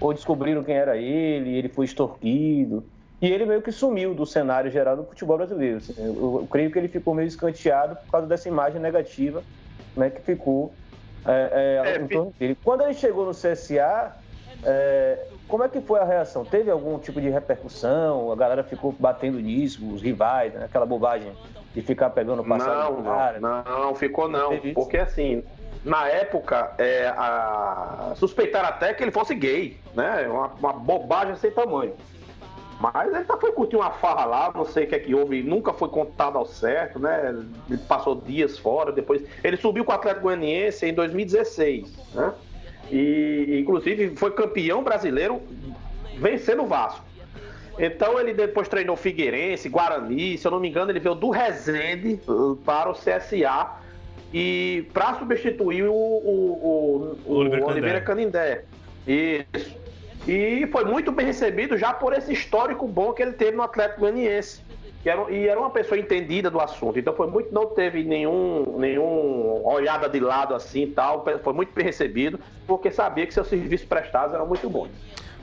Ou 0.00 0.12
descobriram 0.14 0.62
quem 0.64 0.74
era 0.76 0.96
ele, 0.96 1.54
ele 1.56 1.68
foi 1.68 1.84
extorquido. 1.84 2.82
E 3.20 3.30
ele 3.30 3.46
meio 3.46 3.62
que 3.62 3.72
sumiu 3.72 4.14
do 4.14 4.26
cenário 4.26 4.70
geral 4.70 4.96
do 4.96 5.04
futebol 5.04 5.36
brasileiro. 5.38 5.78
assim. 5.78 5.94
Eu, 5.96 6.40
eu 6.40 6.48
creio 6.50 6.70
que 6.70 6.78
ele 6.78 6.88
ficou 6.88 7.14
meio 7.14 7.26
escanteado 7.26 7.96
por 7.96 8.10
causa 8.10 8.26
dessa 8.26 8.48
imagem 8.48 8.80
negativa 8.80 9.42
né, 9.96 10.10
que 10.10 10.20
ficou 10.20 10.72
é, 11.24 11.82
é, 11.84 11.92
É, 11.92 11.96
em 11.98 12.06
torno 12.06 12.32
dele. 12.38 12.56
Quando 12.62 12.82
ele 12.82 12.94
chegou 12.94 13.24
no 13.24 13.32
CSA, 13.32 14.14
é, 14.62 15.26
como 15.48 15.64
é 15.64 15.68
que 15.68 15.80
foi 15.80 15.98
a 15.98 16.04
reação? 16.04 16.44
Teve 16.44 16.70
algum 16.70 16.98
tipo 16.98 17.20
de 17.20 17.28
repercussão? 17.28 18.30
A 18.30 18.36
galera 18.36 18.62
ficou 18.62 18.92
batendo 18.92 19.38
nisso, 19.40 19.84
os 19.92 20.02
rivais, 20.02 20.52
né? 20.54 20.66
aquela 20.66 20.86
bobagem 20.86 21.32
de 21.74 21.82
ficar 21.82 22.10
pegando 22.10 22.42
o 22.42 22.44
passado 22.44 22.94
Não, 22.94 23.02
cara. 23.02 23.40
não, 23.40 23.64
não, 23.64 23.94
ficou 23.94 24.28
não. 24.28 24.56
Porque 24.74 24.96
assim, 24.96 25.42
na 25.84 26.08
época, 26.08 26.72
é, 26.78 27.08
a... 27.08 28.12
suspeitaram 28.16 28.68
até 28.68 28.94
que 28.94 29.02
ele 29.02 29.10
fosse 29.10 29.34
gay, 29.34 29.78
né? 29.94 30.26
Uma, 30.28 30.46
uma 30.46 30.72
bobagem 30.72 31.36
sem 31.36 31.50
tamanho. 31.50 31.94
Mas 32.80 33.14
ele 33.14 33.24
tá, 33.24 33.36
foi 33.38 33.52
curtir 33.52 33.76
uma 33.76 33.90
farra 33.90 34.24
lá, 34.26 34.52
não 34.54 34.64
sei 34.64 34.84
o 34.84 34.86
que 34.86 34.94
é 34.94 34.98
que 34.98 35.14
houve, 35.14 35.42
nunca 35.42 35.72
foi 35.72 35.88
contado 35.88 36.36
ao 36.36 36.44
certo, 36.44 36.98
né? 36.98 37.34
Ele 37.68 37.78
passou 37.88 38.14
dias 38.14 38.58
fora, 38.58 38.92
depois. 38.92 39.22
Ele 39.42 39.56
subiu 39.56 39.84
com 39.84 39.92
o 39.92 39.94
Atlético 39.94 40.24
Goianiense 40.24 40.84
em 40.86 40.92
2016, 40.92 41.90
né? 42.14 42.34
E 42.90 43.58
inclusive 43.60 44.14
foi 44.16 44.30
campeão 44.32 44.82
brasileiro 44.82 45.40
vencendo 46.18 46.62
o 46.64 46.66
Vasco. 46.66 47.04
Então 47.78 48.18
ele 48.18 48.32
depois 48.32 48.68
treinou 48.68 48.96
Figueirense, 48.96 49.68
Guarani, 49.68 50.38
se 50.38 50.46
eu 50.46 50.50
não 50.50 50.60
me 50.60 50.68
engano, 50.68 50.90
ele 50.90 51.00
veio 51.00 51.14
do 51.14 51.30
Resende 51.30 52.20
para 52.64 52.90
o 52.90 52.94
CSA 52.94 53.70
e 54.32 54.86
para 54.92 55.14
substituir 55.14 55.84
o, 55.84 55.92
o, 55.92 57.16
o, 57.24 57.32
o 57.32 57.34
Oliveira 57.36 57.66
Oliveira, 57.66 58.00
Canindé. 58.00 58.64
Isso. 59.06 59.85
E 60.26 60.66
foi 60.72 60.84
muito 60.84 61.12
bem 61.12 61.24
recebido 61.24 61.78
já 61.78 61.92
por 61.92 62.12
esse 62.12 62.32
histórico 62.32 62.88
bom 62.88 63.12
que 63.12 63.22
ele 63.22 63.32
teve 63.32 63.56
no 63.56 63.62
Atlético 63.62 64.00
Goianiense. 64.00 64.60
Que 65.02 65.08
era, 65.08 65.30
e 65.30 65.46
era 65.46 65.60
uma 65.60 65.70
pessoa 65.70 65.96
entendida 65.96 66.50
do 66.50 66.60
assunto. 66.60 66.98
Então 66.98 67.14
foi 67.14 67.28
muito, 67.28 67.54
não 67.54 67.66
teve 67.66 68.02
nenhum, 68.02 68.76
nenhum 68.76 69.64
olhada 69.64 70.08
de 70.08 70.18
lado 70.18 70.52
assim 70.52 70.82
e 70.82 70.86
tal. 70.88 71.24
Foi 71.44 71.52
muito 71.52 71.72
bem 71.72 71.84
recebido, 71.84 72.40
porque 72.66 72.90
sabia 72.90 73.24
que 73.24 73.32
seus 73.32 73.46
serviços 73.46 73.86
prestados 73.86 74.34
eram 74.34 74.46
muito 74.46 74.68
bons. 74.68 74.90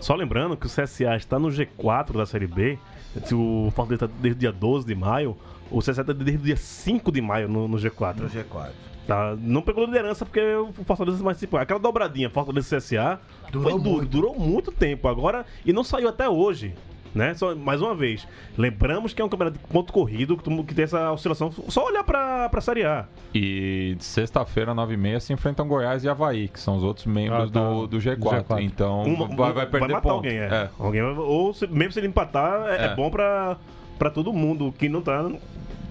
Só 0.01 0.15
lembrando 0.15 0.57
que 0.57 0.65
o 0.65 0.69
CSA 0.69 1.15
está 1.15 1.39
no 1.39 1.47
G4 1.47 2.17
da 2.17 2.25
Série 2.25 2.47
B. 2.47 2.77
Se 3.23 3.33
o 3.33 3.71
Fortaleza 3.73 4.05
está 4.05 4.17
desde 4.19 4.37
o 4.37 4.39
dia 4.39 4.51
12 4.51 4.85
de 4.85 4.95
maio, 4.95 5.37
o 5.71 5.79
CSA 5.79 6.01
está 6.01 6.11
desde 6.11 6.35
o 6.35 6.45
dia 6.45 6.57
5 6.57 7.09
de 7.09 7.21
maio 7.21 7.47
no, 7.47 7.69
no 7.69 7.77
G4. 7.77 8.17
No 8.17 8.29
G4. 8.29 8.71
Tá? 9.07 9.35
Não 9.39 9.61
pegou 9.61 9.85
liderança 9.85 10.25
porque 10.25 10.39
o 10.55 10.71
Fortaleza 10.85 11.21
mais 11.23 11.37
tipo, 11.37 11.57
aquela 11.57 11.79
dobradinha 11.79 12.29
Fortaleza 12.29 12.77
CSA 12.77 13.19
Durou 13.51 13.71
foi 13.71 13.81
du- 13.81 13.89
muito. 13.89 14.05
durou 14.09 14.39
muito 14.39 14.71
tempo 14.71 15.07
agora 15.09 15.45
e 15.65 15.73
não 15.73 15.83
saiu 15.83 16.07
até 16.07 16.27
hoje. 16.29 16.73
Né? 17.13 17.35
Só, 17.35 17.53
mais 17.53 17.79
uma 17.79 17.93
vez, 17.93 18.27
lembramos 18.57 19.13
que 19.13 19.21
é 19.21 19.25
um 19.25 19.29
campeonato 19.29 19.59
de 19.59 19.63
ponto 19.71 19.93
corrido, 19.93 20.35
que, 20.35 20.73
tem 20.73 20.83
essa 20.85 21.11
oscilação. 21.11 21.51
Só 21.67 21.85
olhar 21.85 22.03
pra, 22.03 22.49
pra 22.49 22.59
Série 22.59 22.83
A. 22.85 23.05
E 23.35 23.95
sexta-feira, 23.99 24.73
9h30, 24.73 25.19
se 25.19 25.31
enfrentam 25.31 25.67
Goiás 25.67 26.03
e 26.03 26.09
Havaí, 26.09 26.47
que 26.47 26.59
são 26.59 26.75
os 26.77 26.81
outros 26.83 27.05
membros 27.05 27.49
Ah, 27.49 27.53
tá. 27.53 27.69
do, 27.69 27.85
do 27.85 27.97
G4. 27.99 28.15
Do 28.17 28.29
G4. 28.55 28.63
Então 28.63 29.03
Um- 29.03 29.35
vai, 29.35 29.53
vai 29.53 29.67
perder 29.67 29.89
matar 29.89 30.01
ponto. 30.01 30.13
alguém, 30.15 30.37
é. 30.39 30.45
É. 30.47 30.69
Alguém 30.79 31.03
vai- 31.03 31.13
ou 31.13 31.53
se- 31.53 31.67
mesmo 31.67 31.91
se 31.91 31.99
ele 31.99 32.07
empatar, 32.07 32.67
é, 32.69 32.77
é 32.77 32.85
É. 32.85 32.95
bom 32.95 33.11
pra, 33.11 33.57
pra 34.03 34.09
todo 34.09 34.33
mundo 34.33 34.73
que 34.77 34.89
não 34.89 35.01
tá. 35.01 35.31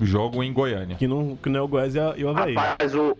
Jogo 0.00 0.42
em 0.42 0.52
Goiânia. 0.52 0.96
Que 0.96 1.06
não, 1.06 1.34
que 1.36 1.48
não 1.48 1.60
é 1.60 1.62
o 1.62 1.68
Goiás 1.68 1.94
e, 1.94 2.00
a- 2.00 2.12
e 2.16 2.24
o 2.24 2.28
Havaí. 2.28 2.54
Rapaz, 2.54 2.94
o, 2.94 3.16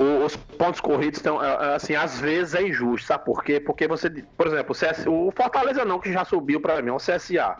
o- 0.00 0.24
os 0.24 0.34
pontos 0.34 0.80
corridos 0.80 1.18
estão, 1.18 1.42
é, 1.44 1.48
é, 1.48 1.74
assim, 1.76 1.94
às 1.94 2.18
vezes 2.18 2.54
é 2.54 2.66
injusto, 2.66 3.06
sabe 3.06 3.24
por 3.24 3.44
quê? 3.44 3.60
Porque 3.60 3.86
você, 3.86 4.10
por 4.36 4.46
exemplo, 4.48 4.72
o, 4.72 4.74
CS 4.74 5.06
o 5.06 5.30
Fortaleza 5.36 5.84
não, 5.84 6.00
que 6.00 6.12
já 6.12 6.24
subiu 6.24 6.60
pra 6.60 6.80
mim, 6.82 6.88
é 6.88 6.92
o 6.92 6.96
CSA. 6.96 7.56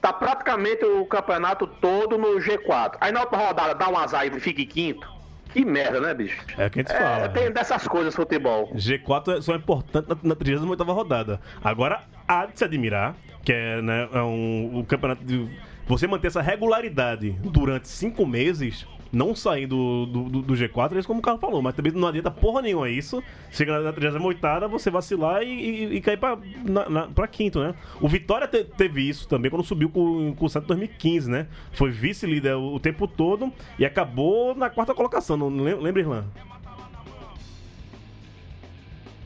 Tá 0.00 0.12
praticamente 0.12 0.84
o 0.84 1.04
campeonato 1.06 1.66
todo 1.66 2.16
no 2.18 2.38
G4. 2.40 2.96
Aí 3.00 3.12
na 3.12 3.20
outra 3.20 3.38
rodada 3.38 3.74
dá 3.74 3.88
um 3.88 3.96
azar 3.98 4.26
e 4.26 4.40
fica 4.40 4.62
em 4.62 4.66
quinto. 4.66 5.06
Que 5.52 5.64
merda, 5.64 6.00
né, 6.00 6.14
bicho? 6.14 6.40
É 6.56 6.66
o 6.66 6.70
que 6.70 6.80
a 6.80 6.82
gente 6.82 6.92
É, 6.92 6.98
fala. 7.00 7.28
tem 7.30 7.50
dessas 7.52 7.86
coisas 7.88 8.14
futebol. 8.14 8.70
G4 8.74 9.38
é 9.38 9.40
só 9.40 9.54
importante 9.54 10.08
na, 10.08 10.16
na 10.22 10.34
38 10.34 10.84
rodada. 10.84 11.40
Agora, 11.64 12.00
há 12.26 12.46
de 12.46 12.58
se 12.58 12.64
admirar, 12.64 13.14
que 13.44 13.52
é, 13.52 13.80
né, 13.82 14.08
é 14.12 14.20
um, 14.22 14.78
o 14.80 14.84
campeonato 14.84 15.24
de. 15.24 15.48
Você 15.88 16.06
manter 16.06 16.26
essa 16.28 16.42
regularidade 16.42 17.30
durante 17.42 17.88
cinco 17.88 18.26
meses, 18.26 18.86
não 19.10 19.34
sair 19.34 19.66
do, 19.66 20.04
do, 20.04 20.22
do- 20.28 20.42
do 20.42 20.54
G4, 20.54 20.98
é 20.98 21.02
como 21.02 21.20
o 21.20 21.22
Carlos 21.22 21.40
falou, 21.40 21.62
mas 21.62 21.74
também 21.74 21.90
não 21.92 22.06
adianta 22.08 22.30
porra 22.30 22.60
nenhuma 22.60 22.90
isso. 22.90 23.22
Chega 23.50 23.80
na 23.80 23.90
38 23.90 24.68
você 24.68 24.90
vacilar 24.90 25.42
e, 25.42 25.48
e, 25.48 25.96
e 25.96 26.00
cair 26.02 26.18
pra, 26.18 26.36
na, 26.62 26.88
na- 26.90 27.06
pra 27.08 27.26
quinto, 27.26 27.58
né? 27.60 27.74
O 28.02 28.06
Vitória 28.08 28.46
te- 28.46 28.64
teve 28.64 29.08
isso 29.08 29.26
também 29.26 29.50
quando 29.50 29.64
subiu 29.64 29.88
com, 29.88 30.34
com 30.34 30.44
o 30.44 30.48
Santos 30.50 30.66
em 30.66 30.76
2015, 30.76 31.30
né? 31.30 31.46
Foi 31.72 31.90
vice-líder 31.90 32.54
o, 32.56 32.74
o 32.74 32.78
tempo 32.80 33.08
todo 33.08 33.50
e 33.78 33.86
acabou 33.86 34.54
na 34.54 34.68
quarta 34.68 34.94
colocação, 34.94 35.38
não 35.38 35.48
lem- 35.48 35.80
lembra, 35.80 36.02
Irlan? 36.02 36.24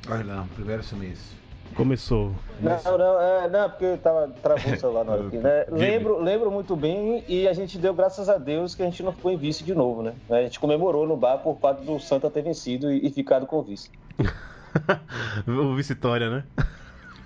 Olha 0.08 0.24
lá, 0.24 0.46
primeiro 0.54 0.82
sumiço. 0.84 1.41
Começou. 1.74 2.32
Não, 2.60 2.98
não, 2.98 3.20
é, 3.20 3.48
não, 3.48 3.70
porque 3.70 3.96
tava, 3.96 4.28
travou 4.42 4.72
o 4.72 4.76
celular 4.78 5.04
na 5.04 5.12
hora 5.12 5.26
aqui, 5.26 5.36
né? 5.38 5.64
Lembro, 5.72 6.20
lembro 6.22 6.50
muito 6.50 6.76
bem 6.76 7.24
e 7.28 7.48
a 7.48 7.52
gente 7.52 7.78
deu 7.78 7.92
graças 7.94 8.28
a 8.28 8.38
Deus 8.38 8.74
que 8.74 8.82
a 8.82 8.84
gente 8.84 9.02
não 9.02 9.12
ficou 9.12 9.30
em 9.30 9.36
vice 9.36 9.64
de 9.64 9.74
novo, 9.74 10.02
né? 10.02 10.14
A 10.30 10.42
gente 10.42 10.60
comemorou 10.60 11.06
no 11.06 11.16
bar 11.16 11.38
por 11.38 11.56
parte 11.56 11.82
do 11.84 11.98
Santa 11.98 12.30
ter 12.30 12.42
vencido 12.42 12.90
e, 12.92 13.06
e 13.06 13.10
ficado 13.10 13.46
com 13.46 13.56
o 13.58 13.62
vice. 13.62 13.90
o 15.46 15.74
Vitória, 15.74 16.30
né? 16.30 16.44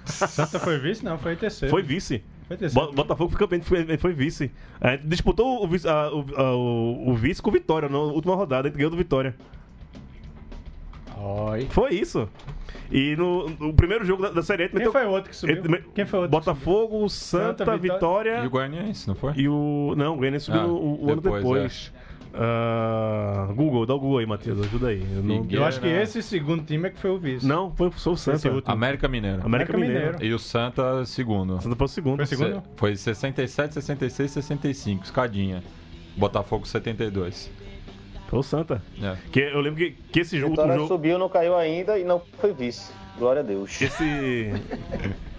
Santa 0.05 0.59
foi 0.59 0.79
vice? 0.79 1.05
Não, 1.05 1.19
foi 1.19 1.37
terceiro. 1.37 1.71
Foi 1.71 1.83
vice. 1.83 2.23
Foi 2.47 2.57
terceiro. 2.57 2.93
Botafogo 2.93 3.31
foi 3.31 3.39
campeão, 3.41 3.61
foi, 3.63 3.97
foi 3.99 4.13
vice. 4.13 4.51
A 4.81 4.93
gente 4.93 5.07
disputou 5.09 5.65
o, 5.65 5.67
vice- 5.69 5.89
a- 5.89 6.11
o, 6.13 6.25
a- 6.37 6.55
o- 6.57 7.11
o 7.11 7.15
vice 7.15 7.43
com 7.43 7.51
o 7.51 7.53
Vitória 7.53 7.89
na 7.89 7.99
última 7.99 8.35
rodada, 8.37 8.69
a 8.69 8.71
gente 8.71 8.77
ganhou 8.79 8.91
do 8.91 8.97
Vitória. 8.97 9.35
Oi. 11.27 11.67
Foi 11.71 11.95
isso. 11.95 12.29
E 12.91 13.17
no, 13.17 13.49
no 13.51 13.75
primeiro 13.75 14.05
jogo 14.05 14.23
da, 14.23 14.31
da 14.31 14.43
Série 14.43 14.65
A, 14.65 14.69
Quem 14.69 14.79
meteu- 14.79 14.93
foi 14.93 15.05
o 15.05 15.11
outro 15.11 15.31
que 15.31 15.37
subiu? 15.37 15.57
ele 15.57 15.85
Quem 15.95 16.07
foi 16.07 16.21
o 16.21 16.23
outro? 16.23 16.39
Botafogo, 16.39 17.09
Santa, 17.09 17.65
Santa, 17.65 17.77
Vitória, 17.77 18.43
E 18.45 18.47
o 18.47 18.51
Goianiense, 18.51 19.09
não 19.09 19.15
foi? 19.15 19.33
e 19.37 19.49
o. 19.49 19.95
Não, 19.97 20.15
o 20.15 20.17
Goiânia 20.19 20.39
subiu 20.41 20.61
Ah, 20.61 20.67
o, 20.67 21.05
o 21.07 21.11
ano 21.13 21.21
depois, 21.21 21.43
depois. 21.43 21.93
Ah, 22.39 23.49
Google, 23.57 23.87
dá 23.87 23.95
o 23.95 23.99
Google 23.99 24.19
aí, 24.19 24.27
Matheus, 24.27 24.61
ajuda 24.61 24.89
aí. 24.89 25.03
Eu 25.17 25.23
não, 25.23 25.47
Eu 25.51 25.65
acho 25.65 25.81
que 25.81 25.87
esse 25.89 26.23
segundo 26.23 26.63
time 26.65 26.87
é 26.89 26.91
que 26.91 26.99
foi 26.99 27.11
o 27.11 27.19
vice. 27.19 27.47
não 27.47 27.71
foi 27.75 27.89
o 27.89 28.17
Santa. 28.17 28.63
América 28.67 29.09
Mineiro. 29.09 29.41
América 29.45 29.47
América 29.47 29.79
Mineiro. 29.79 30.05
Mineiro. 30.15 30.25
E 30.25 30.35
o 30.35 30.39
Santa, 30.39 31.05
segundo. 31.07 31.61
Santa 31.63 31.75
foi 31.75 31.85
o 31.87 31.89
segundo. 31.89 32.17
Foi 32.19 32.27
segundo? 32.27 32.57
Se- 32.57 32.63
Foi 32.77 32.97
67, 32.97 33.75
66, 33.75 34.31
65, 34.31 35.05
escadinha. 35.05 35.63
Botafogo 36.17 36.67
72. 36.67 37.51
Foi 38.29 38.39
o 38.39 38.43
Santa. 38.43 38.83
É. 39.03 39.17
Que 39.31 39.41
eu 39.41 39.61
lembro 39.61 39.79
que, 39.79 39.93
que 40.13 40.21
esse 40.21 40.39
jogo, 40.39 40.51
Vitória 40.53 40.75
jogo. 40.75 40.89
subiu, 40.89 41.19
não 41.19 41.29
caiu 41.29 41.57
ainda 41.57 41.99
e 41.99 42.05
não 42.05 42.21
foi 42.41 42.53
vice. 42.53 42.93
Glória 43.19 43.41
a 43.41 43.45
Deus. 43.45 43.81
Esse, 43.81 44.53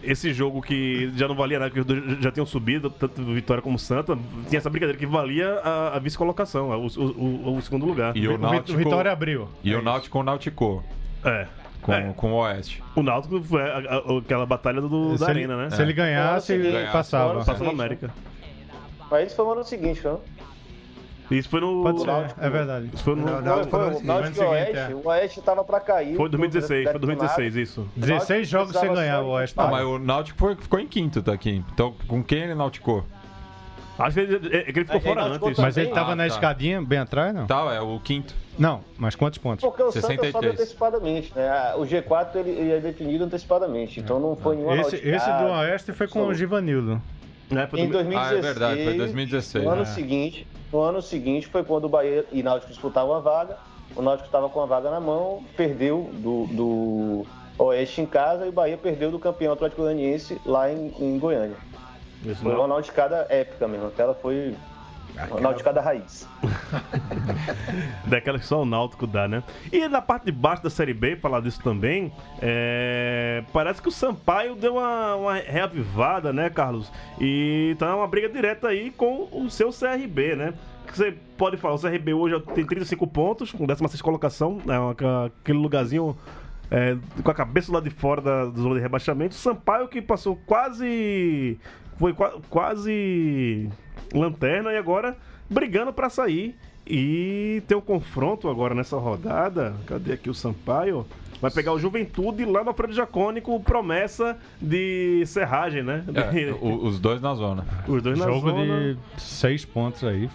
esse 0.02 0.34
jogo 0.34 0.62
que 0.62 1.12
já 1.16 1.28
não 1.28 1.36
valia 1.36 1.60
nada, 1.60 1.70
que 1.72 1.80
os 1.80 1.86
dois 1.86 2.02
já 2.22 2.32
tinham 2.32 2.46
subido, 2.46 2.90
tanto 2.90 3.24
Vitória 3.26 3.62
como 3.62 3.78
Santa, 3.78 4.18
tinha 4.48 4.58
essa 4.58 4.70
brincadeira 4.70 4.98
que 4.98 5.06
valia 5.06 5.60
a, 5.64 5.96
a 5.96 6.00
vice-colocação, 6.00 6.70
o, 6.70 6.88
o- 6.88 7.58
o- 7.58 7.62
segundo 7.62 7.86
lugar. 7.86 8.16
E 8.18 8.28
O 8.28 8.38
Náutico, 8.38 8.78
Vitória 8.78 9.12
abriu. 9.12 9.48
e 9.64 9.74
É 9.74 9.78
o 9.78 9.82
Náutico 9.82 10.24
Náutico 10.24 10.84
É. 11.24 11.46
com, 11.82 11.94
É. 11.94 12.14
com 12.16 12.32
o 12.32 12.36
Oeste. 12.38 12.82
O 12.96 13.04
Náutico 13.04 13.44
foi 13.44 13.62
a- 13.62 13.78
a- 13.78 14.18
aquela 14.18 14.46
batalha 14.46 14.82
do, 14.82 15.14
Se 15.14 15.20
da 15.26 15.32
ele- 15.32 15.40
Arena, 15.44 15.58
né? 15.58 15.70
Se 15.70 15.82
ele 15.82 15.94
ganhasse, 15.94 16.58
Ganhasse, 16.58 16.78
ele 16.78 16.88
passava. 16.92 17.34
ganhasse. 17.34 17.52
Na 17.52 17.58
Sim, 17.58 17.68
América. 17.70 18.10
Mas 19.12 19.28
isso 19.28 19.36
foi 19.36 19.46
no 19.46 19.52
ano 19.52 19.64
seguinte, 19.64 20.02
não? 20.04 20.20
Isso 21.30 21.50
foi 21.50 21.60
no. 21.60 21.84
Pode 21.84 22.00
ser, 22.00 22.08
Náutico- 22.08 22.40
é 22.42 22.50
verdade. 22.50 22.90
Isso 22.94 23.04
foi 23.04 23.16
no. 23.16 23.22
Não, 23.26 23.34
Foi, 23.34 23.42
Náutico 23.44 23.70
foi, 23.70 23.80
foi 23.80 23.90
o 23.90 24.00
no 24.00 24.06
Náutico 24.06 24.42
e 24.42 24.46
Oeste. 24.46 24.66
seguinte, 24.76 24.92
é. 24.92 24.96
O 24.96 25.08
Oeste 25.10 25.42
tava 25.42 25.64
pra 25.64 25.80
cair. 25.82 26.16
Foi 26.16 26.30
2016, 26.30 26.84
foi 26.84 26.94
Detonado. 26.94 27.06
2016, 27.20 27.56
isso. 27.56 27.88
16 27.96 28.48
jogos 28.48 28.76
sem 28.78 28.94
ganhar 28.94 29.22
o 29.22 29.30
Oeste. 29.32 29.56
Ah, 29.60 29.68
mas 29.68 29.86
o 29.86 30.00
Náutico 30.00 30.40
foi- 30.40 30.56
ficou 30.56 30.80
em 30.80 30.88
quinto, 30.88 31.22
tá 31.22 31.34
aqui. 31.34 31.64
Então, 31.74 31.94
com 32.08 32.24
quem 32.24 32.40
ele 32.44 32.56
nauticou? 32.56 33.04
Acho 34.00 34.14
que 34.14 34.20
ele, 34.20 34.36
é 34.56 34.62
que 34.72 34.80
ele 34.80 34.86
ficou 34.86 34.98
É, 34.98 35.00
fora 35.02 35.26
ele 35.26 35.36
antes. 35.44 35.58
Mas 35.60 35.76
ele 35.76 35.90
tava 35.90 36.12
Ah, 36.12 36.16
na 36.16 36.24
tá. 36.24 36.28
escadinha 36.28 36.82
bem 36.82 37.00
atrás, 37.00 37.34
não? 37.34 37.48
Tá, 37.48 37.74
é 37.74 37.82
o 37.82 38.00
quinto. 38.00 38.34
Não, 38.58 38.82
mas 38.98 39.16
quantos 39.16 39.40
pontos? 39.40 39.66
Porque 39.66 39.82
o 39.82 39.92
Santa 39.92 40.02
sobe 40.08 40.16
63. 40.18 40.54
antecipadamente, 40.54 41.34
né? 41.36 41.74
O 41.76 41.82
G4 41.82 42.36
ele, 42.36 42.52
ele 42.52 42.72
é 42.74 42.80
definido 42.80 43.24
antecipadamente, 43.24 44.00
então 44.00 44.20
não 44.20 44.36
foi 44.36 44.56
nenhuma 44.56 44.76
Esse, 44.82 44.96
esse 44.98 45.28
do. 45.32 45.46
Oeste 45.52 45.94
foi 45.94 46.08
com 46.08 46.22
Só- 46.22 46.28
o 46.28 46.34
Givanildo. 46.34 47.02
Né, 47.50 47.66
foi 47.66 47.80
Em 47.80 47.88
do- 47.88 47.94
2016, 47.94 48.34
Ah, 48.34 48.38
é 48.38 48.42
verdade, 48.54 48.84
foi 48.84 48.94
2016, 48.98 49.66
No 49.66 49.72
ano 49.72 49.80
né? 49.80 49.86
seguinte, 49.86 50.46
no 50.72 50.80
ano 50.82 51.02
seguinte 51.02 51.48
foi 51.48 51.64
quando 51.64 51.86
o 51.86 51.90
Bahia 51.90 52.26
e 52.32 52.44
Náutico 52.44 52.72
disputavam 52.72 53.16
a 53.16 53.20
vaga 53.20 53.58
o 53.96 54.02
Náutico 54.02 54.28
estava 54.28 54.50
com 54.50 54.62
a 54.62 54.66
vaga 54.66 54.92
na 54.92 55.00
mão, 55.00 55.44
perdeu 55.56 56.10
do, 56.14 56.46
do 56.48 57.26
Oeste 57.58 58.02
em 58.02 58.06
casa 58.06 58.46
e 58.46 58.50
o 58.50 58.52
Bahia 58.52 58.78
perdeu 58.78 59.12
do 59.12 59.20
campeão 59.20 59.54
Atlético 59.54 59.82
Goianiense 59.82 60.40
lá 60.46 60.72
em, 60.72 60.94
em 61.00 61.18
Goiânia. 61.18 61.58
Isso 62.24 62.42
Foi 62.42 62.54
uma 62.54 62.68
nauticada 62.68 63.26
épica 63.30 63.68
mesmo, 63.68 63.88
aquela 63.88 64.14
foi 64.14 64.56
uma 65.32 65.40
nauticada 65.42 65.82
raiz. 65.82 66.28
Daquelas 68.06 68.42
que 68.42 68.48
só 68.48 68.62
o 68.62 68.66
Náutico 68.66 69.06
dá, 69.08 69.28
né? 69.28 69.44
E 69.72 69.88
na 69.88 70.02
parte 70.02 70.26
de 70.26 70.32
baixo 70.32 70.64
da 70.64 70.70
Série 70.70 70.94
B, 70.94 71.16
falar 71.16 71.42
disso 71.42 71.62
também, 71.64 72.12
é, 72.42 73.44
parece 73.54 73.82
que 73.82 73.88
o 73.90 73.92
Sampaio 73.92 74.56
deu 74.56 74.76
uma, 74.76 75.16
uma 75.16 75.34
reavivada, 75.36 76.32
né, 76.32 76.50
Carlos? 76.50 76.92
E 77.20 77.76
tá 77.80 77.96
uma 77.96 78.08
briga 78.08 78.30
direta 78.30 78.68
aí 78.70 78.92
com 78.92 79.28
o 79.32 79.50
seu 79.50 79.70
CRB, 79.72 80.36
né? 80.36 80.54
Que 80.88 80.96
Você 80.98 81.12
pode 81.38 81.58
falar, 81.58 81.76
o 81.76 81.80
CRB 81.80 82.14
hoje 82.14 82.40
tem 82.56 82.66
35 82.66 83.06
pontos, 83.08 83.52
com 83.52 83.66
16 83.66 84.02
colocação, 84.02 84.60
uma- 84.66 84.92
aquele 85.26 85.58
lugarzinho 85.58 86.18
é, 86.72 86.98
com 87.24 87.32
a 87.32 87.34
cabeça 87.34 87.72
lá 87.72 87.80
de 87.80 87.90
fora 87.90 88.22
da, 88.22 88.46
da 88.46 88.62
zona 88.62 88.76
de 88.76 88.82
rebaixamento. 88.82 89.34
O 89.36 89.38
Sampaio 89.38 89.88
que 89.88 90.02
passou 90.02 90.36
quase. 90.46 91.58
Foi 91.98 92.14
qua- 92.14 92.36
quase 92.50 93.70
lanterna 94.14 94.72
e 94.72 94.78
agora 94.78 95.16
brigando 95.50 95.92
pra 95.94 96.10
sair. 96.10 96.56
E 96.86 97.62
tem 97.68 97.78
um 97.78 97.82
confronto 97.82 98.48
agora 98.50 98.74
nessa 98.74 98.96
rodada. 98.98 99.76
Cadê 99.86 100.14
aqui 100.14 100.30
o 100.30 100.34
Sampaio? 100.34 101.06
Vai 101.42 101.52
pegar 101.52 101.74
o 101.74 101.80
Juventude 101.80 102.46
lá 102.46 102.64
no 102.64 102.70
Alfredo 102.70 102.94
Jacone 102.94 103.42
com 103.42 103.62
promessa 103.62 104.38
de 104.62 105.24
serragem, 105.28 105.84
né? 105.84 106.04
É, 106.16 106.52
o- 106.54 106.86
os 106.86 107.00
dois 107.00 107.22
na 107.22 107.36
zona. 107.36 107.66
Os 107.88 108.02
dois 108.02 108.18
na 108.18 108.26
Jogo 108.26 108.50
zona. 108.50 108.96
de 108.96 108.98
seis 109.22 109.64
pontos 109.66 110.04
aí. 110.04 110.30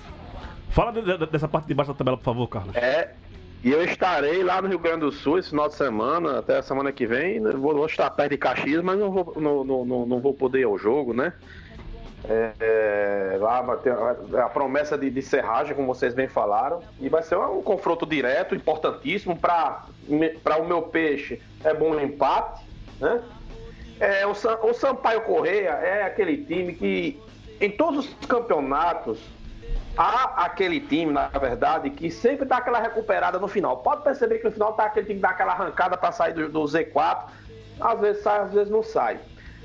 Fala 0.71 0.93
de- 0.93 1.03
de- 1.03 1.27
dessa 1.27 1.49
parte 1.49 1.67
de 1.67 1.75
baixo 1.75 1.93
da 1.93 1.99
tabela, 1.99 2.17
por 2.17 2.25
favor, 2.25 2.47
Carlos. 2.47 2.75
É, 2.77 3.15
e 3.63 3.71
eu 3.71 3.85
estarei 3.85 4.43
lá 4.43 4.61
no 4.61 4.69
Rio 4.69 4.79
Grande 4.79 5.01
do 5.01 5.13
Sul 5.13 5.39
esse 5.39 5.51
final 5.51 5.69
de 5.69 5.77
semana, 5.77 6.41
até 6.41 6.59
a 6.59 6.63
semana 6.63 6.91
que 6.91 7.07
vem. 7.07 7.41
Vou, 7.41 7.75
vou 7.75 7.87
estar 7.87 8.11
perto 8.11 8.31
de 8.31 8.39
Caxias, 8.39 8.83
mas 8.83 8.99
não 8.99 9.11
vou, 9.11 9.35
não, 9.37 9.65
não, 9.65 10.07
não, 10.07 10.21
vou 10.21 10.35
poder 10.35 10.61
ir 10.61 10.65
ao 10.65 10.77
jogo, 10.77 11.15
né? 11.15 11.33
É, 12.29 12.53
é, 12.61 13.37
lá 13.39 13.63
vai 13.63 13.77
ter 13.79 13.93
a, 13.93 14.49
promessa 14.49 14.99
de, 14.99 15.11
de 15.11 15.23
serragem, 15.23 15.77
como 15.77 15.95
vocês 15.95 16.13
bem 16.13 16.27
falaram, 16.27 16.81
e 17.01 17.09
vai 17.09 17.23
ser 17.23 17.37
um, 17.37 17.63
confronto 17.63 18.05
direto, 18.05 18.55
importantíssimo 18.55 19.37
para 19.37 19.87
o 20.09 20.65
meu 20.65 20.83
peixe. 20.83 21.41
É 21.63 21.73
bom 21.73 21.91
um 21.91 22.01
empate, 22.01 22.65
né? 23.01 23.23
É, 24.01 24.27
o, 24.27 24.33
o 24.33 24.75
Sampaio 24.75 25.21
Correia 25.21 25.71
é 25.71 26.03
aquele 26.03 26.37
time 26.39 26.75
que, 26.75 27.21
em 27.61 27.71
todos 27.71 28.09
os 28.09 28.27
campeonatos, 28.27 29.21
há 29.97 30.45
aquele 30.45 30.81
time, 30.81 31.13
na 31.13 31.29
verdade, 31.29 31.91
que 31.91 32.11
sempre 32.11 32.45
dá 32.45 32.59
aquela 32.59 32.81
recuperada 32.81 33.39
no 33.39 33.49
final. 33.49 33.79
Pode 33.79 34.03
perceber 34.03 34.39
que 34.39 34.45
no 34.45 34.53
final 34.53 34.73
tá 34.73 34.87
aquele 34.87 35.07
time 35.07 35.17
que 35.17 35.23
dá 35.23 35.31
aquela 35.31 35.53
arrancada 35.53 35.97
para 35.97 36.13
sair 36.13 36.35
do, 36.35 36.49
do 36.49 36.63
Z4. 36.63 37.25
Às 37.81 38.01
vezes 38.01 38.23
sai, 38.23 38.41
às 38.41 38.53
vezes 38.53 38.71
não 38.71 38.83
sai. 38.83 39.19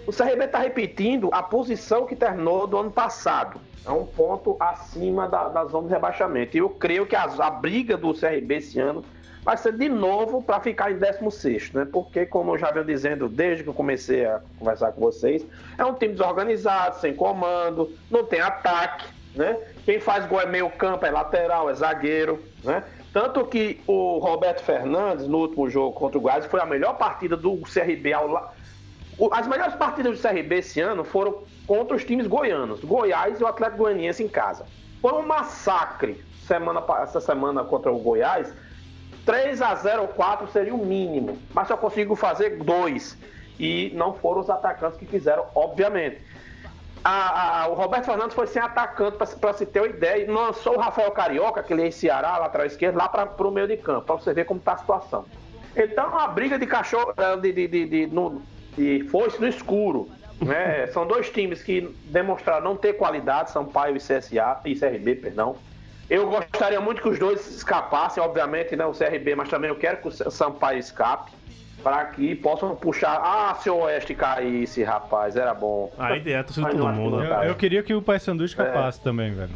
O 0.05 0.11
CRB 0.11 0.45
está 0.45 0.59
repetindo 0.59 1.29
a 1.33 1.43
posição 1.43 2.05
que 2.05 2.15
terminou 2.15 2.65
do 2.65 2.77
ano 2.77 2.91
passado. 2.91 3.59
É 3.85 3.91
um 3.91 4.05
ponto 4.05 4.55
acima 4.59 5.27
da, 5.27 5.49
da 5.49 5.65
zona 5.65 5.87
de 5.87 5.93
rebaixamento. 5.93 6.55
E 6.55 6.59
eu 6.59 6.69
creio 6.69 7.05
que 7.05 7.15
a, 7.15 7.23
a 7.23 7.49
briga 7.49 7.97
do 7.97 8.13
CRB 8.13 8.55
esse 8.55 8.79
ano 8.79 9.03
vai 9.43 9.55
ser 9.55 9.73
de 9.73 9.87
novo 9.87 10.41
para 10.41 10.59
ficar 10.59 10.91
em 10.91 10.97
16, 10.97 11.71
né? 11.71 11.87
Porque, 11.89 12.25
como 12.25 12.53
eu 12.53 12.57
já 12.57 12.69
venho 12.69 12.85
dizendo 12.85 13.29
desde 13.29 13.63
que 13.63 13.69
eu 13.69 13.73
comecei 13.73 14.25
a 14.25 14.41
conversar 14.59 14.91
com 14.91 14.99
vocês, 14.99 15.45
é 15.77 15.85
um 15.85 15.93
time 15.93 16.13
desorganizado, 16.13 16.99
sem 16.99 17.13
comando, 17.13 17.93
não 18.11 18.25
tem 18.25 18.41
ataque, 18.41 19.05
né? 19.37 19.57
Quem 19.85 19.99
faz 19.99 20.25
gol 20.25 20.41
é 20.41 20.45
meio 20.45 20.69
campo, 20.71 21.05
é 21.05 21.11
lateral, 21.11 21.69
é 21.69 21.73
zagueiro, 21.73 22.43
né? 22.63 22.83
Tanto 23.13 23.45
que 23.45 23.81
o 23.87 24.19
Roberto 24.19 24.61
Fernandes, 24.61 25.27
no 25.27 25.39
último 25.39 25.69
jogo 25.69 25.93
contra 25.93 26.17
o 26.17 26.21
Goiás, 26.21 26.45
foi 26.45 26.59
a 26.59 26.65
melhor 26.65 26.97
partida 26.97 27.37
do 27.37 27.57
CRB 27.61 28.13
ao 28.13 28.27
la... 28.27 28.51
As 29.31 29.47
melhores 29.47 29.73
partidas 29.75 30.19
do 30.19 30.21
CRB 30.21 30.57
esse 30.57 30.79
ano 30.79 31.03
foram 31.03 31.41
contra 31.65 31.95
os 31.95 32.03
times 32.03 32.27
goianos, 32.27 32.83
Goiás 32.83 33.39
e 33.39 33.43
o 33.43 33.47
Atlético 33.47 33.83
Goianiense 33.83 34.23
em 34.23 34.27
casa. 34.27 34.65
Foi 35.01 35.13
um 35.13 35.25
massacre 35.25 36.23
semana, 36.45 36.83
essa 37.01 37.19
semana 37.19 37.63
contra 37.63 37.91
o 37.91 37.97
Goiás. 37.97 38.53
3 39.25 39.61
a 39.61 39.75
0 39.75 40.03
ou 40.03 40.07
4 40.09 40.47
seria 40.51 40.73
o 40.73 40.85
mínimo, 40.85 41.37
mas 41.53 41.67
só 41.67 41.75
consigo 41.75 42.15
fazer 42.15 42.57
dois. 42.57 43.17
E 43.59 43.91
não 43.95 44.13
foram 44.13 44.41
os 44.41 44.49
atacantes 44.49 44.99
que 44.99 45.05
fizeram, 45.05 45.45
obviamente. 45.55 46.21
A- 47.09 47.63
a- 47.63 47.67
o 47.69 47.73
Roberto 47.73 48.03
Fernandes 48.03 48.35
foi 48.35 48.47
sem 48.47 48.61
atacante, 48.61 49.15
para 49.17 49.53
se 49.53 49.65
ter 49.65 49.79
uma 49.79 49.87
ideia, 49.87 50.23
e 50.23 50.25
lançou 50.29 50.75
o 50.75 50.77
Rafael 50.77 51.09
Carioca, 51.11 51.63
que 51.63 51.71
ele 51.71 51.83
é 51.83 51.87
em 51.87 51.91
Ceará, 51.91 52.37
lateral 52.37 52.67
esquerdo, 52.67 52.97
lá 52.97 53.07
para 53.07 53.47
o 53.47 53.49
meio 53.49 53.65
de 53.65 53.77
campo, 53.77 54.01
para 54.01 54.15
você 54.15 54.33
ver 54.33 54.43
como 54.43 54.59
está 54.59 54.73
a 54.73 54.77
situação. 54.77 55.25
Então, 55.73 56.19
a 56.19 56.27
briga 56.27 56.59
de 56.59 56.67
cachorro, 56.67 57.13
eh, 57.15 57.37
de, 57.37 57.53
de, 57.53 57.67
de, 57.69 57.85
de, 57.85 58.07
no, 58.07 58.41
de 58.75 59.07
foice 59.09 59.39
no 59.39 59.47
escuro. 59.47 60.09
Né? 60.41 60.87
São 60.91 61.07
dois 61.07 61.29
times 61.29 61.63
que 61.63 61.95
demonstraram 62.07 62.65
não 62.65 62.75
ter 62.75 62.91
qualidade, 62.97 63.51
Sampaio 63.51 63.95
e 63.95 63.99
CSA, 63.99 64.59
e 64.65 64.75
CRB, 64.75 65.15
perdão. 65.15 65.55
Eu 66.09 66.27
gostaria 66.29 66.81
muito 66.81 67.01
que 67.01 67.07
os 67.07 67.17
dois 67.17 67.49
escapassem, 67.49 68.21
obviamente, 68.21 68.75
né, 68.75 68.85
o 68.85 68.91
CRB, 68.91 69.33
mas 69.33 69.47
também 69.47 69.69
eu 69.69 69.77
quero 69.77 69.97
que 69.97 70.09
o 70.09 70.11
Sampaio 70.11 70.79
escape, 70.79 71.31
para 71.87 72.03
que 72.07 72.35
possam 72.35 72.75
puxar. 72.75 73.17
Ah, 73.23 73.55
se 73.55 73.69
o 73.69 73.77
Oeste 73.77 74.13
caísse, 74.13 74.83
rapaz, 74.83 75.37
era 75.37 75.53
bom. 75.53 75.89
Aí 75.97 76.21
é 76.29 76.37
a 76.37 76.43
torcida 76.43 76.67
de 76.69 76.75
Mas 76.75 76.85
todo 76.85 76.93
mundo. 76.93 77.17
não 77.17 77.23
Eu, 77.23 77.43
eu 77.43 77.55
queria 77.55 77.81
que 77.81 77.93
o 77.93 78.01
Paysandu 78.01 78.43
escapasse 78.43 78.99
também, 78.99 79.33
velho. 79.33 79.53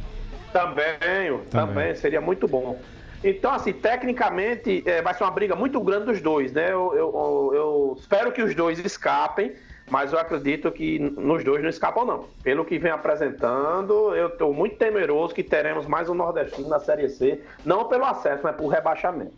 Também, 0.53 1.41
também, 1.49 1.93
seria 1.93 2.21
muito 2.21 2.47
bom. 2.47 2.79
Então, 3.21 3.51
assim, 3.53 3.73
tecnicamente 3.73 4.81
é, 4.85 5.01
vai 5.01 5.13
ser 5.13 5.25
uma 5.25 5.31
briga 5.31 5.57
muito 5.57 5.81
grande 5.81 6.05
dos 6.05 6.21
dois, 6.21 6.53
né? 6.53 6.71
Eu, 6.71 6.93
eu- 6.95 7.51
eu 7.53 7.97
espero 7.99 8.31
que 8.31 8.41
os 8.41 8.55
dois 8.55 8.79
escapem, 8.79 9.51
mas 9.89 10.13
eu 10.13 10.19
acredito 10.19 10.71
que 10.71 10.99
nos 10.99 11.43
dois 11.43 11.61
não 11.61 11.69
escapam, 11.69 12.05
não. 12.05 12.25
Pelo 12.41 12.63
que 12.63 12.79
vem 12.79 12.91
apresentando, 12.93 14.15
eu 14.15 14.27
estou 14.29 14.53
muito 14.53 14.77
temeroso 14.77 15.35
que 15.35 15.43
teremos 15.43 15.85
mais 15.85 16.07
um 16.07 16.13
nordestino 16.13 16.69
na 16.69 16.79
Série 16.79 17.09
C, 17.09 17.41
não 17.65 17.83
pelo 17.89 18.05
acesso, 18.05 18.39
mas 18.41 18.55
por 18.55 18.67
rebaixamento. 18.69 19.33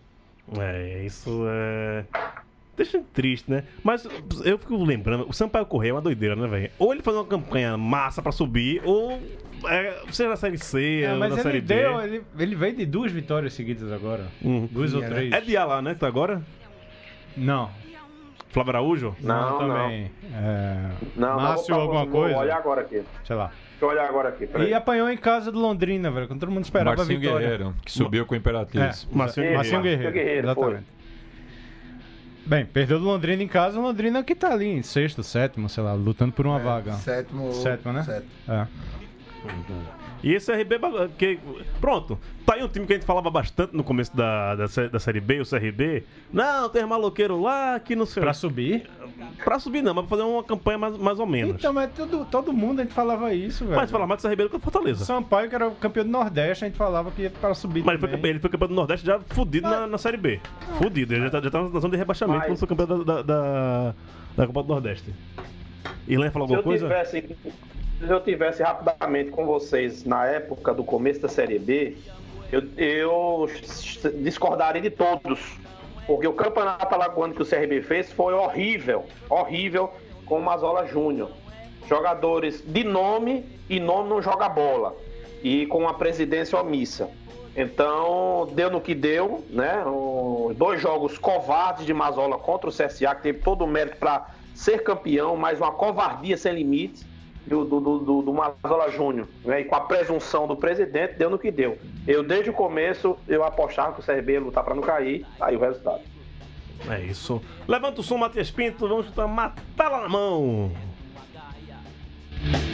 É, 0.60 1.02
isso 1.04 1.44
é. 1.48 2.04
Deixa 2.76 3.02
triste, 3.14 3.52
né? 3.52 3.64
Mas 3.84 4.08
eu 4.44 4.58
fico 4.58 4.84
lembrando, 4.84 5.28
o 5.30 5.34
Sampaio 5.34 5.66
Correia 5.66 5.92
é 5.92 5.94
uma 5.94 6.02
doideira, 6.02 6.36
né, 6.36 6.48
velho? 6.48 6.72
Ou 6.80 6.92
ele 6.92 7.04
faz 7.04 7.16
uma 7.16 7.26
campanha 7.26 7.78
massa 7.78 8.20
pra 8.22 8.32
subir, 8.32 8.82
ou 8.84 9.22
é, 9.68 10.02
seja 10.12 10.30
na 10.30 10.36
Série 10.36 10.58
C, 10.58 11.02
É, 11.04 11.14
ou 11.14 11.20
mas 11.20 11.30
na 11.30 11.36
ele 11.36 11.44
Série 11.44 11.62
B. 11.62 11.76
deu, 11.76 12.02
ele, 12.02 12.24
ele 12.40 12.56
veio 12.56 12.76
de 12.76 12.86
duas 12.88 13.12
vitórias 13.12 13.54
seguidas 13.54 13.92
agora. 13.92 14.26
Uhum. 14.42 14.68
Duas 14.72 14.92
ou 14.96 15.04
É, 15.04 15.08
três. 15.08 15.32
É 15.32 15.40
de 15.42 15.56
lá, 15.56 15.82
né, 15.84 15.94
que 15.94 16.00
tá 16.00 16.08
agora? 16.08 16.42
Não. 17.38 17.70
Flávio 18.50 18.72
Araújo? 18.72 19.16
Não, 19.22 19.58
também. 19.60 20.12
É... 20.34 20.90
Não, 21.16 21.36
Márcio, 21.38 21.72
não, 21.72 21.78
vou- 21.78 21.82
alguma 21.98 22.06
vou 22.06 22.22
coisa? 22.22 22.38
olhar 22.38 22.58
agora 22.58 22.82
aqui. 22.82 23.02
Sei 23.24 23.36
lá. 23.36 23.48
Deixa 23.48 23.86
eu 23.86 23.90
olhar 23.90 24.08
agora 24.10 24.30
aqui. 24.30 24.46
peraí. 24.48 24.70
E 24.70 24.74
apanhou 24.74 25.10
em 25.10 25.18
casa 25.18 25.52
do 25.52 25.60
Londrina, 25.60 26.10
velho. 26.12 26.28
Quando 26.28 26.40
todo 26.40 26.52
mundo 26.52 26.64
esperava 26.64 26.96
Marcinho 26.98 27.18
a 27.18 27.22
vitória. 27.22 27.48
Guerreiro, 27.50 27.76
que 27.84 27.92
subiu 27.92 28.26
com 28.28 28.34
o 28.36 28.38
Imperatriz. 28.38 29.08
É, 29.12 29.16
Marcinho 29.16 29.54
Marcinho 29.56 29.82
Guerreiro. 29.82 30.12
Guerreiro. 30.12 30.14
Guerreiro, 30.14 30.48
exatamente. 30.48 30.86
Bem, 32.46 32.66
perdeu 32.66 33.00
do 33.00 33.06
Londrina 33.06 33.42
em 33.42 33.48
casa, 33.48 33.80
o 33.80 33.82
Londrina 33.82 34.22
que 34.24 34.36
tá 34.36 34.52
ali 34.52 34.66
em 34.66 34.84
sexto, 34.84 35.24
sétimo, 35.24 35.70
sei 35.70 35.84
lá, 35.84 35.94
lutando 35.94 36.34
por 36.34 36.46
uma 36.46 36.60
vaga. 36.60 36.94
Sétimo. 36.94 37.54
Sétimo, 37.54 37.94
né? 37.94 38.04
Sétimo. 38.04 38.32
É. 38.48 38.68
E 40.24 40.34
esse 40.34 40.52
RB. 40.54 40.76
Que, 41.18 41.38
pronto, 41.82 42.18
tá 42.46 42.54
aí 42.56 42.64
um 42.64 42.68
time 42.70 42.86
que 42.86 42.94
a 42.94 42.96
gente 42.96 43.06
falava 43.06 43.30
bastante 43.30 43.76
no 43.76 43.84
começo 43.84 44.16
da, 44.16 44.56
da, 44.56 44.66
da 44.92 45.00
Série 45.00 45.20
B, 45.20 45.42
o 45.42 45.46
CRB. 45.46 46.04
Não, 46.32 46.70
tem 46.70 46.86
maloqueiro 46.86 47.42
lá 47.42 47.78
que 47.80 47.96
não 47.96 48.06
sei. 48.06 48.22
Pra 48.22 48.32
Pra, 48.32 48.34
subir? 48.34 48.90
pra 49.44 49.60
subir 49.60 49.82
não, 49.84 49.94
mas 49.94 50.06
pra 50.06 50.18
fazer 50.18 50.30
uma 50.30 50.44
campanha 50.44 50.78
mais, 50.78 50.98
mais 50.98 51.20
ou 51.20 51.26
menos. 51.26 51.56
Então, 51.56 51.74
mas 51.74 51.92
todo, 51.94 52.26
todo 52.26 52.54
mundo 52.54 52.80
a 52.80 52.84
gente 52.84 52.94
falava 52.94 53.34
isso, 53.34 53.66
velho. 53.66 53.76
mas 53.76 53.92
fala 53.92 54.08
mais 54.08 54.22
do 54.22 54.30
CRB 54.30 54.44
do 54.44 54.50
que 54.50 54.58
do 54.58 54.64
Fortaleza. 54.64 55.04
Sampaio, 55.04 55.50
que 55.50 55.56
era 55.56 55.68
o 55.68 55.76
campeão 55.76 56.06
do 56.06 56.12
Nordeste, 56.12 56.64
a 56.64 56.68
gente 56.68 56.78
falava 56.78 57.12
que 57.12 57.24
ia 57.24 57.30
para 57.30 57.54
subir 57.54 57.84
Mas 57.84 58.02
ele 58.02 58.18
foi, 58.18 58.30
ele 58.30 58.40
foi 58.40 58.50
campeão 58.50 58.70
do 58.70 58.76
Nordeste 58.76 59.06
já 59.06 59.20
fudido 59.20 59.70
na, 59.70 59.86
na 59.88 59.98
Série 59.98 60.18
B. 60.18 60.40
Fudido, 60.78 61.14
ele 61.14 61.24
já 61.26 61.30
tá, 61.32 61.42
já 61.42 61.50
tá 61.52 61.62
na 61.62 61.80
zona 61.80 61.92
de 61.92 61.98
rebaixamento 61.98 62.40
Mas- 62.40 62.48
quando 62.48 62.58
foi 62.60 62.68
campeão 62.70 62.88
da, 62.88 63.04
da, 63.04 63.22
da, 63.22 63.96
da 64.38 64.48
Copa 64.48 64.64
do 64.64 64.70
Nordeste. 64.70 65.14
Irlan 66.08 66.32
falou 66.32 66.48
Se 66.48 66.56
alguma 66.56 66.76
eu 66.76 66.80
coisa? 66.80 66.88
tivesse, 66.88 67.28
se 67.28 67.54
eu 68.10 68.22
tivesse 68.22 68.64
rapidamente 68.64 69.32
com 69.32 69.46
vocês 69.46 70.04
na 70.04 70.26
época 70.26 70.74
do 70.74 70.84
começo 70.84 71.22
da 71.22 71.28
Série 71.28 71.60
B, 71.60 71.98
eu, 72.52 72.64
eu 72.78 73.50
discordaria 74.22 74.82
de 74.82 74.90
todos. 74.90 75.40
Porque 76.06 76.28
o 76.28 76.34
campeonato 76.34 76.94
alagoano 76.94 77.34
que 77.34 77.42
o 77.42 77.46
CRB 77.46 77.82
fez 77.82 78.12
foi 78.12 78.34
horrível, 78.34 79.06
horrível 79.30 79.90
com 80.26 80.40
o 80.40 80.42
Mazola 80.42 80.86
Júnior. 80.86 81.32
Jogadores 81.88 82.64
de 82.66 82.84
nome 82.84 83.46
e 83.70 83.80
nome 83.80 84.10
não 84.10 84.22
joga 84.22 84.50
bola. 84.50 84.96
E 85.42 85.66
com 85.68 85.88
a 85.88 85.94
presidência 85.94 86.60
omissa. 86.60 87.10
Então, 87.56 88.50
deu 88.54 88.70
no 88.70 88.82
que 88.82 88.96
deu, 88.96 89.44
né? 89.50 89.84
Dois 90.56 90.82
jogos 90.82 91.18
covardes 91.18 91.86
de 91.86 91.94
Mazola 91.94 92.38
contra 92.38 92.70
o 92.70 92.74
CSA, 92.74 93.16
que 93.16 93.24
teve 93.24 93.40
todo 93.40 93.64
o 93.64 93.68
mérito 93.68 93.98
para 93.98 94.28
ser 94.56 94.84
campeão, 94.84 95.36
mas 95.36 95.60
uma 95.60 95.72
covardia 95.72 96.38
sem 96.38 96.54
limites. 96.54 97.06
Do, 97.46 97.66
do, 97.66 97.80
do, 97.80 98.22
do, 98.22 98.34
Mazola 98.34 98.90
Júnior, 98.90 99.28
né? 99.44 99.62
E 99.62 99.66
com 99.66 99.76
a 99.76 99.82
presunção 99.82 100.48
do 100.48 100.56
presidente, 100.56 101.16
deu 101.16 101.30
no 101.30 101.38
que 101.38 101.52
deu. 101.52 101.78
Eu, 102.08 102.24
desde 102.24 102.50
o 102.50 102.54
começo, 102.54 103.18
eu 103.28 103.44
apostava 103.44 103.94
que 103.94 104.00
o 104.00 104.04
CRB 104.04 104.34
ia 104.34 104.42
lutar 104.42 104.64
pra 104.64 104.74
não 104.74 104.82
cair, 104.82 105.26
aí 105.40 105.56
o 105.56 105.60
resultado. 105.60 106.02
É 106.90 107.00
isso. 107.02 107.42
Levanta 107.68 108.02
o 108.02 108.04
som, 108.04 108.18
Matias 108.18 108.52
Pinto. 108.52 108.88
Vamos 108.88 109.06
chutar 109.06 109.28
matar 109.28 109.90
lá 109.90 110.02
na 110.02 110.10
mão. 110.10 110.72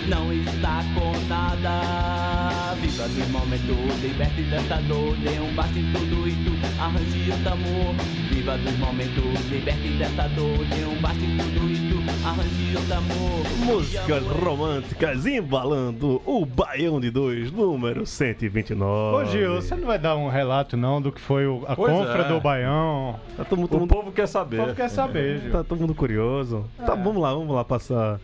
Não 0.07 0.34
está 0.34 0.82
com 0.95 1.11
nada. 1.28 2.74
Viva 2.82 3.07
do 3.07 3.30
momento, 3.32 4.01
liberte 4.01 4.41
dessa 4.43 4.76
dor. 4.88 5.15
Dê 5.17 5.39
um 5.39 5.53
bate 5.53 5.80
em 5.80 5.91
tudo 5.93 6.28
isso, 6.28 6.51
arranje 6.82 7.32
outro 7.32 7.53
amor. 7.53 7.95
Viva 8.32 8.57
dos 8.57 8.78
momentos, 8.80 9.49
liberte 9.51 9.89
dessa 9.89 10.28
dor. 10.30 10.57
Dê 10.65 10.86
um 10.86 10.99
bate 11.01 11.24
em 11.24 11.38
tudo 11.38 11.72
isso, 11.72 11.99
arranje 12.26 12.76
outro 12.76 12.93
amor. 12.95 13.39
Músicas 13.65 14.24
românticas 14.26 15.26
embalando 15.28 16.22
o 16.26 16.45
Baião 16.45 16.99
de 16.99 17.11
Dois, 17.11 17.51
número 17.51 18.05
129. 18.05 19.15
Ô 19.17 19.26
Gil, 19.26 19.55
você 19.61 19.76
não 19.76 19.86
vai 19.88 19.99
dar 19.99 20.15
um 20.15 20.30
relato 20.30 20.76
não 20.76 20.99
do 21.01 21.11
que 21.11 21.22
foi 21.22 21.45
a 21.67 21.76
Pois 21.76 21.93
confra 21.93 22.24
é. 22.24 22.28
do 22.28 22.39
Baião? 22.41 23.20
Tá 23.38 23.45
todo, 23.45 23.59
mundo- 23.59 23.67
todo 23.70 23.78
O 23.78 23.82
mundo, 23.82 23.89
povo 23.93 24.11
quer 24.11 24.28
saber. 24.28 24.59
O 24.61 24.63
povo 24.63 24.76
quer 24.76 24.89
saber, 24.89 25.41
Gil. 25.41 25.51
tá 25.51 25.63
todo 25.63 25.80
mundo 25.80 25.93
curioso. 25.93 26.65
Tá, 26.84 26.95
vamos 26.95 27.22
lá, 27.22 27.34
vamos 27.34 27.53
lá 27.55 27.63
passar. 27.63 28.20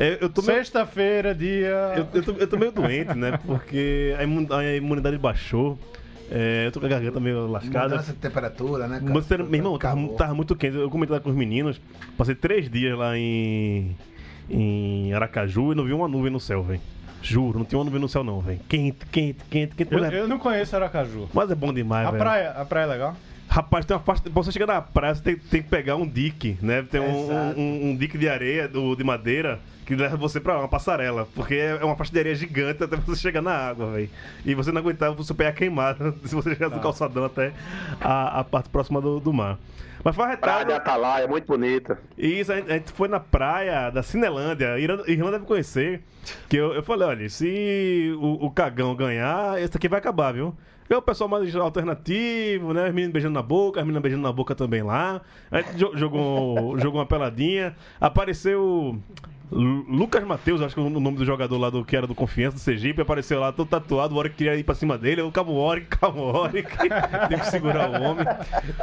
É, 0.00 0.16
eu 0.20 0.28
tô 0.30 0.42
meio, 0.42 0.58
Sexta-feira, 0.58 1.34
dia... 1.34 1.94
eu, 1.96 2.06
eu 2.14 2.22
tô, 2.22 2.32
eu 2.32 2.46
tô 2.46 2.56
meio 2.56 2.70
doente, 2.70 3.14
né? 3.14 3.38
Porque 3.44 4.14
a 4.18 4.22
imun- 4.22 4.46
a 4.50 4.64
imunidade 4.76 5.18
baixou. 5.18 5.76
É, 6.30 6.66
eu 6.66 6.72
tô 6.72 6.78
com 6.78 6.86
a 6.86 6.88
garganta 6.88 7.18
meio 7.18 7.46
lascada. 7.48 7.88
Mudança 7.88 8.12
de 8.12 8.18
temperatura, 8.18 8.86
né, 8.86 9.00
cara? 9.00 9.12
Mas, 9.12 9.26
meu 9.28 9.54
irmão, 9.54 9.78
tava, 9.78 10.08
tava 10.10 10.34
muito 10.34 10.54
quente. 10.54 10.76
Eu 10.76 10.88
comentei 10.90 11.16
lá 11.16 11.20
com 11.20 11.30
os 11.30 11.34
meninos. 11.36 11.80
Passei 12.16 12.34
três 12.34 12.70
dias 12.70 12.96
lá 12.96 13.16
em, 13.18 13.96
em 14.48 15.12
Aracaju 15.14 15.72
e 15.72 15.74
não 15.74 15.84
vi 15.84 15.92
uma 15.92 16.06
nuvem 16.06 16.30
no 16.30 16.38
céu, 16.38 16.62
velho. 16.62 16.80
Juro, 17.20 17.58
não 17.58 17.64
tinha 17.66 17.78
uma 17.78 17.84
nuvem 17.84 18.00
no 18.00 18.08
céu, 18.08 18.22
não, 18.22 18.40
velho. 18.40 18.60
Quente, 18.68 19.04
quente, 19.10 19.38
quente, 19.50 19.74
quente. 19.74 19.92
Eu, 19.92 20.04
eu 20.04 20.28
não 20.28 20.38
conheço 20.38 20.76
Aracaju. 20.76 21.28
mas 21.34 21.50
é 21.50 21.54
bom 21.54 21.72
demais, 21.72 22.06
A 22.06 22.10
velho. 22.12 22.22
praia, 22.22 22.50
a 22.50 22.64
praia 22.64 22.84
é 22.84 22.88
legal? 22.88 23.16
Rapaz, 23.48 23.84
tem 23.86 23.96
uma 23.96 24.02
faixa. 24.02 24.22
Pra 24.22 24.30
você 24.32 24.52
chegar 24.52 24.66
na 24.66 24.80
praia, 24.82 25.14
você 25.14 25.22
tem, 25.22 25.36
tem 25.36 25.62
que 25.62 25.68
pegar 25.68 25.96
um 25.96 26.06
dique, 26.06 26.56
né? 26.62 26.82
Tem 26.88 27.00
um, 27.00 27.24
Exato. 27.24 27.58
um, 27.58 27.90
um 27.90 27.96
dique 27.96 28.16
de 28.18 28.28
areia, 28.28 28.68
do, 28.68 28.94
de 28.94 29.02
madeira, 29.02 29.58
que 29.88 29.96
leva 29.96 30.18
você 30.18 30.38
pra 30.38 30.58
uma 30.58 30.68
passarela. 30.68 31.26
Porque 31.34 31.54
é 31.54 31.82
uma 31.82 31.96
faixa 31.96 32.12
de 32.12 32.18
areia 32.18 32.34
gigante 32.34 32.84
até 32.84 32.94
você 32.94 33.22
chegar 33.22 33.40
na 33.40 33.52
água, 33.52 33.92
velho. 33.92 34.10
E 34.44 34.54
você 34.54 34.70
não 34.70 34.82
aguentava 34.82 35.18
o 35.18 35.24
seu 35.24 35.34
pé 35.34 35.44
ia 35.44 35.52
queimar 35.52 35.96
se 36.26 36.34
você 36.34 36.50
chegar 36.50 36.68
do 36.68 36.78
calçadão 36.78 37.24
até 37.24 37.54
a, 37.98 38.40
a 38.40 38.44
parte 38.44 38.68
próxima 38.68 39.00
do, 39.00 39.18
do 39.18 39.32
mar. 39.32 39.58
Mas 40.04 40.14
foi 40.14 40.26
Praia 40.36 40.36
de 40.36 40.72
arretado. 40.72 40.72
Atalaia, 40.74 41.26
muito 41.26 41.46
bonita. 41.46 41.98
E 42.18 42.38
isso, 42.38 42.52
a 42.52 42.56
gente, 42.56 42.70
a 42.70 42.74
gente 42.74 42.92
foi 42.92 43.08
na 43.08 43.18
praia 43.18 43.88
da 43.88 44.02
Cinelândia. 44.02 44.78
Irlanda, 44.78 45.32
deve 45.32 45.46
conhecer. 45.46 46.02
Que 46.50 46.58
eu, 46.58 46.74
eu 46.74 46.82
falei, 46.82 47.08
olha, 47.08 47.28
se 47.30 48.14
o, 48.20 48.44
o 48.44 48.50
cagão 48.50 48.94
ganhar, 48.94 49.58
esse 49.58 49.74
aqui 49.74 49.88
vai 49.88 50.00
acabar, 50.00 50.34
viu? 50.34 50.54
É 50.90 50.96
o 50.96 51.02
pessoal 51.02 51.28
mais 51.28 51.54
alternativo, 51.56 52.72
né? 52.72 52.88
Os 52.88 52.94
meninos 52.94 53.12
beijando 53.12 53.34
na 53.34 53.42
boca, 53.42 53.80
as 53.80 53.86
meninas 53.86 54.02
beijando 54.02 54.22
na 54.22 54.32
boca 54.32 54.54
também 54.54 54.82
lá. 54.82 55.20
A 55.50 55.60
gente 55.62 55.76
jo- 55.76 55.92
jogou, 55.94 56.78
jogou 56.80 57.00
uma 57.00 57.06
peladinha. 57.06 57.74
Apareceu. 58.00 58.98
Lu- 59.50 59.84
Lucas 59.88 60.22
Matheus, 60.24 60.60
acho 60.60 60.74
que 60.74 60.80
é 60.80 60.84
o 60.84 60.90
nome 60.90 61.16
do 61.16 61.24
jogador 61.24 61.56
lá 61.56 61.70
do 61.70 61.82
que 61.84 61.96
era 61.96 62.06
do 62.06 62.14
Confiança 62.14 62.56
do 62.56 62.60
Sergipe, 62.60 63.00
apareceu 63.00 63.40
lá 63.40 63.50
todo 63.50 63.66
tatuado, 63.68 64.14
o 64.14 64.18
Oric 64.18 64.34
queria 64.36 64.54
ir 64.56 64.62
pra 64.62 64.74
cima 64.74 64.98
dele, 64.98 65.22
eu 65.22 65.32
calma 65.32 65.50
o 65.52 65.56
Oric, 65.56 65.86
calma 65.96 66.20
o 66.20 66.36
Oric, 66.36 66.68
tem 67.28 67.38
que 67.38 67.46
segurar 67.46 67.88
o 67.88 68.02
homem. 68.02 68.26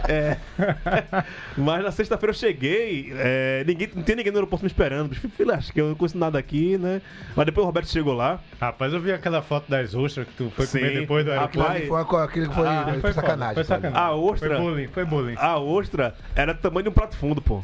É. 0.07 0.37
Mas 1.55 1.83
na 1.83 1.91
sexta-feira 1.91 2.31
eu 2.31 2.35
cheguei, 2.37 3.11
é, 3.15 3.63
ninguém, 3.67 3.89
não 3.95 4.01
tem 4.01 4.15
ninguém 4.15 4.31
no 4.31 4.39
aeroporto 4.39 4.65
me 4.65 4.67
esperando, 4.67 5.13
filho, 5.13 5.53
acho 5.53 5.71
que 5.71 5.79
eu 5.79 5.89
não 5.89 5.95
conheço 5.95 6.17
nada 6.17 6.39
aqui, 6.39 6.77
né? 6.79 7.01
Mas 7.35 7.45
depois 7.45 7.63
o 7.63 7.67
Roberto 7.67 7.89
chegou 7.89 8.13
lá, 8.13 8.39
Rapaz, 8.59 8.91
eu 8.91 8.99
vi 8.99 9.11
aquela 9.11 9.41
foto 9.43 9.69
das 9.69 9.93
ostras 9.93 10.27
que 10.27 10.33
tu 10.33 10.49
foi 10.55 10.65
Sim. 10.65 10.79
comer 10.79 10.99
depois 11.01 11.25
do 11.25 11.31
Rapaz, 11.31 11.55
aeroporto. 11.57 11.87
Foi, 11.87 12.05
co- 12.05 12.17
aquilo 12.17 12.49
que 12.49 12.55
foi, 12.55 12.67
Ah, 12.67 12.85
foi, 12.89 12.99
foi 13.01 13.13
sacanagem. 13.13 13.53
Foi 13.55 13.63
sacanagem. 13.63 13.99
A 14.07 14.15
ostra- 14.15 14.49
Foi 14.49 14.57
bullying, 14.57 14.87
foi 14.87 15.05
bullying. 15.05 15.35
a 15.37 15.59
ostra 15.59 16.15
era 16.35 16.53
do 16.53 16.59
tamanho 16.59 16.83
de 16.83 16.89
um 16.89 16.93
prato 16.93 17.15
fundo, 17.17 17.39
pô. 17.41 17.63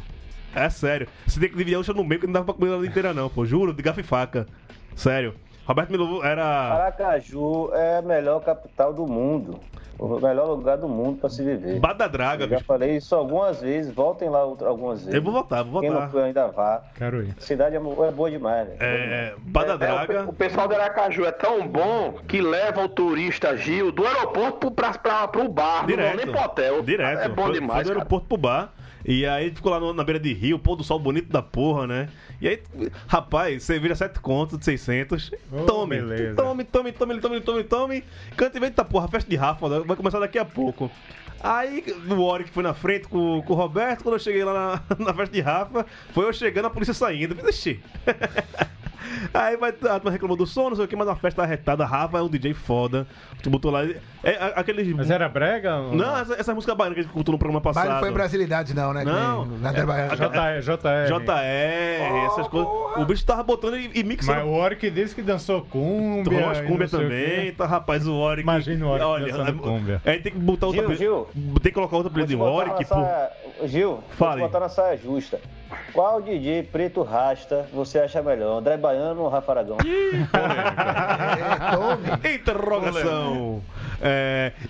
É 0.54 0.68
sério. 0.70 1.06
Você 1.26 1.40
tem 1.40 1.48
que 1.48 1.54
dividir 1.56 1.76
a 1.76 1.78
ostra 1.80 1.94
no 1.94 2.04
meio, 2.04 2.20
que 2.20 2.26
não 2.26 2.32
dava 2.34 2.44
pra 2.46 2.54
comer 2.54 2.72
ela 2.72 2.86
inteira 2.86 3.12
não, 3.14 3.28
pô. 3.28 3.44
Juro, 3.46 3.72
de 3.72 3.82
garfo 3.82 4.00
e 4.00 4.02
faca. 4.02 4.46
Sério. 4.94 5.34
Roberto 5.66 5.90
levou, 5.92 6.24
era... 6.24 6.44
Aracaju 6.44 7.70
é 7.72 7.98
a 7.98 8.02
melhor 8.02 8.40
capital 8.40 8.92
do 8.92 9.06
mundo. 9.06 9.58
O 9.98 10.18
melhor 10.18 10.48
lugar 10.48 10.76
do 10.78 10.88
mundo 10.88 11.18
para 11.20 11.30
se 11.30 11.44
viver. 11.44 11.78
Bada 11.78 12.08
Draga, 12.08 12.44
Eu 12.44 12.48
já 12.48 12.56
bicho. 12.56 12.66
falei 12.66 12.96
isso 12.96 13.14
algumas 13.14 13.60
vezes, 13.60 13.94
voltem 13.94 14.28
lá 14.28 14.42
outra- 14.44 14.66
algumas 14.68 14.98
vezes. 15.00 15.14
Eu 15.14 15.22
vou 15.22 15.32
voltar, 15.32 15.62
vou 15.62 15.80
Quem 15.80 15.90
não 15.90 15.98
voltar. 15.98 16.10
foi 16.12 16.22
ainda 16.24 16.48
vá. 16.48 16.82
Quero 16.96 17.22
ir. 17.22 17.36
A 17.38 17.40
cidade 17.40 17.76
é, 17.76 17.78
é 17.78 18.10
boa 18.10 18.28
demais, 18.28 18.66
né? 18.68 18.76
É, 18.80 19.34
Bada 19.38 19.72
É, 19.72 19.74
o, 19.74 19.78
Draga. 19.78 20.24
o 20.28 20.32
pessoal 20.32 20.66
do 20.66 20.74
Aracaju 20.74 21.24
é 21.24 21.30
tão 21.30 21.68
bom 21.68 22.14
que 22.26 22.40
leva 22.40 22.82
o 22.82 22.88
turista 22.88 23.56
Gil 23.56 23.92
do 23.92 24.04
aeroporto 24.04 24.72
pra, 24.72 24.92
pro 25.28 25.48
bar, 25.48 25.86
não 25.86 25.96
vão 25.96 26.16
nem 26.16 26.26
pro 26.26 26.40
hotel. 26.40 26.82
Direto. 26.82 27.20
É 27.20 27.28
bom 27.28 27.52
demais. 27.52 27.74
Foi 27.74 27.84
do 27.84 27.88
cara. 27.88 27.98
aeroporto 28.00 28.26
pro 28.26 28.36
bar. 28.38 28.72
E 29.04 29.26
aí 29.26 29.50
ficou 29.50 29.72
lá 29.72 29.80
no- 29.80 29.92
na 29.92 30.04
beira 30.04 30.20
de 30.20 30.32
rio, 30.32 30.58
pôr 30.58 30.76
do 30.76 30.84
sol 30.84 30.98
bonito 30.98 31.28
da 31.30 31.42
porra, 31.42 31.86
né? 31.86 32.08
E 32.40 32.48
aí, 32.48 32.62
rapaz, 33.06 33.62
cerveja 33.64 33.94
7 33.94 34.20
contos 34.20 34.58
de 34.58 34.64
600. 34.64 35.30
Oh, 35.52 35.64
tome, 35.64 35.96
beleza. 35.96 36.34
tome, 36.36 36.64
tome, 36.64 36.92
tome, 36.92 37.20
tome, 37.20 37.40
tome, 37.40 37.64
tome. 37.64 38.04
Canta 38.36 38.56
e 38.56 38.60
vem 38.60 38.70
da 38.70 38.84
porra, 38.84 39.08
festa 39.08 39.28
de 39.28 39.36
Rafa, 39.36 39.68
vai 39.84 39.96
começar 39.96 40.18
daqui 40.20 40.38
a 40.38 40.44
pouco. 40.44 40.90
Aí 41.44 41.84
o 42.08 42.20
Oric 42.20 42.50
foi 42.50 42.62
na 42.62 42.72
frente 42.72 43.08
com, 43.08 43.42
com 43.42 43.52
o 43.52 43.56
Roberto, 43.56 44.04
quando 44.04 44.14
eu 44.14 44.18
cheguei 44.20 44.44
lá 44.44 44.80
na, 44.88 44.96
na 45.06 45.12
festa 45.14 45.34
de 45.34 45.40
Rafa, 45.40 45.84
foi 46.12 46.24
eu 46.26 46.32
chegando, 46.32 46.66
a 46.66 46.70
polícia 46.70 46.94
saindo. 46.94 47.34
Deixa. 47.34 47.76
Aí 49.34 49.56
vai, 49.56 49.70
a 49.70 49.72
turma 49.98 50.10
reclamou 50.10 50.36
do 50.36 50.46
som, 50.46 50.68
não 50.68 50.76
sei 50.76 50.84
o 50.84 50.88
que, 50.88 50.96
mas 50.96 51.06
uma 51.08 51.16
festa 51.16 51.42
arretada. 51.42 51.84
Rafa 51.84 52.18
é 52.18 52.22
um 52.22 52.28
DJ 52.28 52.54
foda. 52.54 53.06
Tu 53.42 53.50
botou 53.50 53.70
lá. 53.70 53.80
É, 54.24 54.36
a- 54.36 54.46
aqueles. 54.60 54.86
Mas 54.94 55.10
era 55.10 55.28
brega? 55.28 55.76
ou 55.76 55.94
Não, 55.94 56.16
essa, 56.16 56.34
essa 56.34 56.54
música 56.54 56.74
baiana 56.74 56.94
que 56.94 57.00
a 57.00 57.02
gente 57.02 57.10
escutou 57.10 57.32
no 57.32 57.38
programa 57.38 57.60
Mas 57.64 57.74
passado. 57.74 57.92
não 57.92 58.00
foi 58.00 58.10
brasilidade, 58.12 58.74
não, 58.74 58.92
né? 58.92 59.04
Não. 59.04 59.44
Nem 59.46 59.58
Nada 59.58 59.84
baiano. 59.84 60.14
JR, 60.16 60.60
JR. 60.62 61.06
JR, 61.08 62.26
essas 62.26 62.46
coisas. 62.48 62.68
O 62.96 63.04
bicho 63.04 63.24
tava 63.24 63.42
botando 63.42 63.76
e, 63.78 63.90
e 63.94 64.04
mixando. 64.04 64.38
Mas 64.38 64.46
o 64.46 64.50
Oric 64.52 64.90
disse 64.90 65.14
que 65.14 65.22
dançou 65.22 65.62
cúmbia. 65.62 66.46
Rocha 66.46 66.62
Cúmbia 66.62 66.78
não 66.80 66.88
sei 66.88 66.98
o 66.98 67.02
também, 67.02 67.52
tá, 67.52 67.66
rapaz, 67.66 68.06
o 68.06 68.14
Oric. 68.14 68.42
Imagina 68.42 68.86
o 68.86 68.90
Oric 68.90 69.04
Olha, 69.04 69.32
dançando 69.32 69.58
cúmbia. 69.62 70.00
A 70.04 70.10
gente 70.12 70.22
tem 70.22 70.32
que 70.32 70.38
botar 70.38 70.66
outra. 70.66 70.86
Gil, 70.86 70.96
Gil. 70.96 71.28
Tem 71.34 71.62
que 71.62 71.72
colocar 71.72 71.96
outra 71.96 72.12
Vou 72.12 72.22
apelido 72.22 72.44
de 72.44 72.50
Oric, 72.50 72.84
saia- 72.84 73.30
Gil, 73.64 73.90
vou 73.90 74.02
Fale. 74.16 74.40
te 74.40 74.44
botar 74.46 74.60
na 74.60 74.68
saia 74.68 74.96
justa. 74.96 75.40
Qual 75.94 76.20
DJ 76.20 76.64
preto 76.64 77.02
rasta 77.02 77.66
você 77.72 77.98
acha 77.98 78.22
melhor? 78.22 78.58
André 78.58 78.76
Baiano 78.76 79.22
ou 79.22 79.28
Rafa 79.28 79.52
Aragão? 79.52 79.78
É, 81.42 81.76
tome. 81.76 82.34
Interrogação. 82.36 83.62
É, 84.00 84.11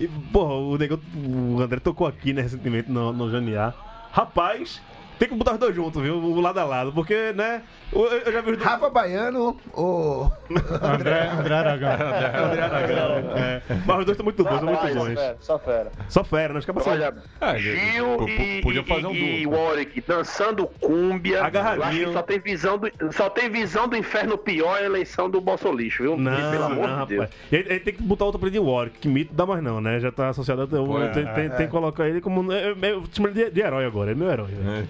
e, 0.01 0.09
porra, 0.33 0.55
o, 0.55 0.77
nego, 0.77 1.01
o 1.17 1.61
André 1.61 1.81
tocou 1.81 2.07
aqui, 2.07 2.33
né, 2.33 2.43
recentemente 2.43 2.91
no, 2.91 3.13
no 3.13 3.31
Janiá. 3.31 3.73
Rapaz, 4.13 4.81
tem 5.23 5.29
que 5.29 5.35
botar 5.37 5.53
os 5.53 5.59
dois 5.59 5.75
juntos, 5.77 6.03
viu? 6.03 6.17
O 6.17 6.41
lado 6.41 6.59
a 6.59 6.65
lado, 6.65 6.93
porque, 6.93 7.33
né? 7.33 7.63
Eu, 7.93 8.07
eu 8.07 8.33
já 8.33 8.41
vi 8.41 8.51
os 8.51 8.57
dois. 8.59 8.69
Rafa 8.69 8.91
Baiano 8.91 9.57
ou. 9.73 10.33
André, 10.83 11.29
André 11.29 11.55
Aragão. 11.55 11.93
André 11.93 12.63
Aragão. 12.63 13.37
É. 13.37 13.63
Mas 13.87 13.99
os 14.01 14.05
dois 14.05 14.09
estão 14.17 14.25
muito 14.25 14.43
bons, 14.43 14.59
são 14.59 14.65
muito 14.65 14.81
Só 14.89 14.95
bons. 14.95 15.15
fera, 15.15 15.37
só 15.39 15.59
fera. 15.59 15.93
Só 16.09 16.25
fera, 16.25 16.55
né? 16.55 16.61
Caras 16.67 16.83
são- 16.83 16.93
Olha, 16.93 17.15
É, 17.41 17.59
Gil 17.59 18.17
p- 18.19 18.25
p- 18.25 18.43
e, 18.59 18.63
podia 18.63 18.83
fazer 18.85 19.07
um 19.07 19.13
e, 19.13 19.43
e. 19.43 19.47
Warwick 19.47 20.01
dançando 20.01 20.67
cúmbia. 20.81 21.45
Agarradinho. 21.45 21.83
Eu 21.83 21.89
acho 21.89 22.07
que 22.07 22.13
só 22.15 22.23
tem 22.23 22.41
visão 22.41 22.79
do, 22.79 22.91
só 23.13 23.31
tem 23.31 23.49
visão 23.51 23.87
do 23.87 23.97
inferno 23.97 24.37
pior 24.37 24.77
é 24.79 24.83
a 24.83 24.85
eleição 24.87 25.31
do 25.31 25.41
Bolsolixo, 25.41 26.03
viu? 26.03 26.17
Não, 26.17 26.51
Pelo 26.51 26.65
amor 26.65 26.89
não, 26.89 27.01
de 27.07 27.15
Deus. 27.15 27.21
rapaz. 27.23 27.31
Ele, 27.53 27.69
ele 27.71 27.81
tem 27.81 27.95
que 27.95 28.03
botar 28.03 28.25
outro 28.25 28.39
apelido 28.39 28.61
de 28.65 28.69
Warwick, 28.71 28.99
que 28.99 29.09
mito 29.09 29.33
dá 29.35 29.47
mais 29.47 29.63
não, 29.63 29.81
né? 29.81 30.01
Já 30.01 30.11
tá 30.11 30.31
associado 30.31 30.63
até 30.63 30.77
o. 30.79 30.87
Pô, 30.87 31.01
é, 31.01 31.09
tem, 31.09 31.25
tem, 31.27 31.45
é. 31.45 31.49
tem 31.51 31.67
que 31.67 31.73
colocar 31.73 32.09
ele 32.09 32.21
como. 32.21 32.51
Eu, 32.53 32.71
eu, 32.77 32.77
eu 32.83 33.05
chamo 33.13 33.29
ele 33.29 33.45
de, 33.45 33.51
de 33.51 33.61
herói 33.61 33.85
agora, 33.85 34.11
é 34.11 34.15
meu 34.15 34.29
herói. 34.31 34.49
velho. 34.51 34.89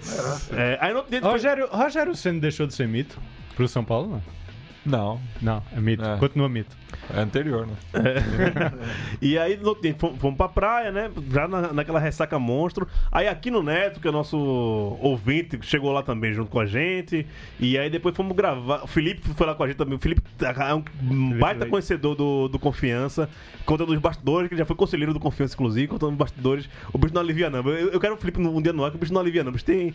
É, 0.51 0.77
aí 0.81 0.93
no 0.93 1.03
depois- 1.03 1.33
Rogério, 1.33 1.67
Rogério 1.71 2.15
Senna 2.15 2.39
deixou 2.39 2.65
de 2.67 2.73
ser 2.73 2.87
mito 2.87 3.19
pro 3.55 3.67
São 3.67 3.83
Paulo, 3.83 4.09
não? 4.09 4.21
Não, 4.85 5.19
Não, 5.41 5.63
é 5.71 5.79
mito. 5.79 6.03
É. 6.03 6.17
Continua 6.17 6.49
mito. 6.49 6.75
é 7.13 7.21
anterior, 7.21 7.65
né? 7.65 7.73
e 9.21 9.37
aí 9.37 9.57
fomos, 9.97 10.37
pra 10.37 10.49
praia, 10.49 10.91
né? 10.91 11.09
Já 11.31 11.47
na, 11.47 11.71
naquela 11.73 11.99
ressaca 11.99 12.37
monstro. 12.37 12.87
Aí 13.11 13.27
aqui 13.27 13.49
no 13.49 13.63
Neto, 13.63 13.99
que 14.01 14.07
é 14.07 14.09
o 14.09 14.13
nosso 14.13 14.37
ouvinte, 14.37 15.57
chegou 15.61 15.91
lá 15.91 16.03
também 16.03 16.33
junto 16.33 16.51
com 16.51 16.59
a 16.59 16.65
gente. 16.65 17.25
E 17.59 17.77
aí 17.77 17.89
depois 17.89 18.15
fomos 18.15 18.35
gravar. 18.35 18.83
O 18.83 18.87
Felipe 18.87 19.21
foi 19.33 19.47
lá 19.47 19.55
com 19.55 19.63
a 19.63 19.67
gente 19.67 19.77
também. 19.77 19.95
O 19.95 19.99
Felipe 19.99 20.21
é 20.41 20.73
um 20.73 20.83
baita 21.39 21.59
Leite. 21.59 21.71
conhecedor 21.71 22.15
do, 22.15 22.47
do 22.49 22.59
Confiança. 22.59 23.29
Contando 23.65 23.93
os 23.93 23.99
bastidores, 23.99 24.49
que 24.49 24.55
ele 24.55 24.59
já 24.59 24.65
foi 24.65 24.75
conselheiro 24.75 25.13
do 25.13 25.19
Confiança, 25.19 25.53
inclusive, 25.53 25.87
contando 25.87 26.11
os 26.11 26.17
bastidores. 26.17 26.69
O 26.91 26.97
bicho 26.97 27.13
não 27.13 27.21
alivia, 27.21 27.49
não. 27.49 27.59
Eu, 27.69 27.89
eu 27.89 27.99
quero 27.99 28.15
o 28.15 28.17
Felipe 28.17 28.41
um 28.41 28.61
dia 28.61 28.73
no 28.73 28.83
ar, 28.83 28.91
que 28.91 28.97
o 28.97 28.99
bicho 28.99 29.13
não 29.13 29.21
alivia, 29.21 29.43
não. 29.43 29.49
O 29.49 29.53
bicho 29.53 29.65
tem. 29.65 29.93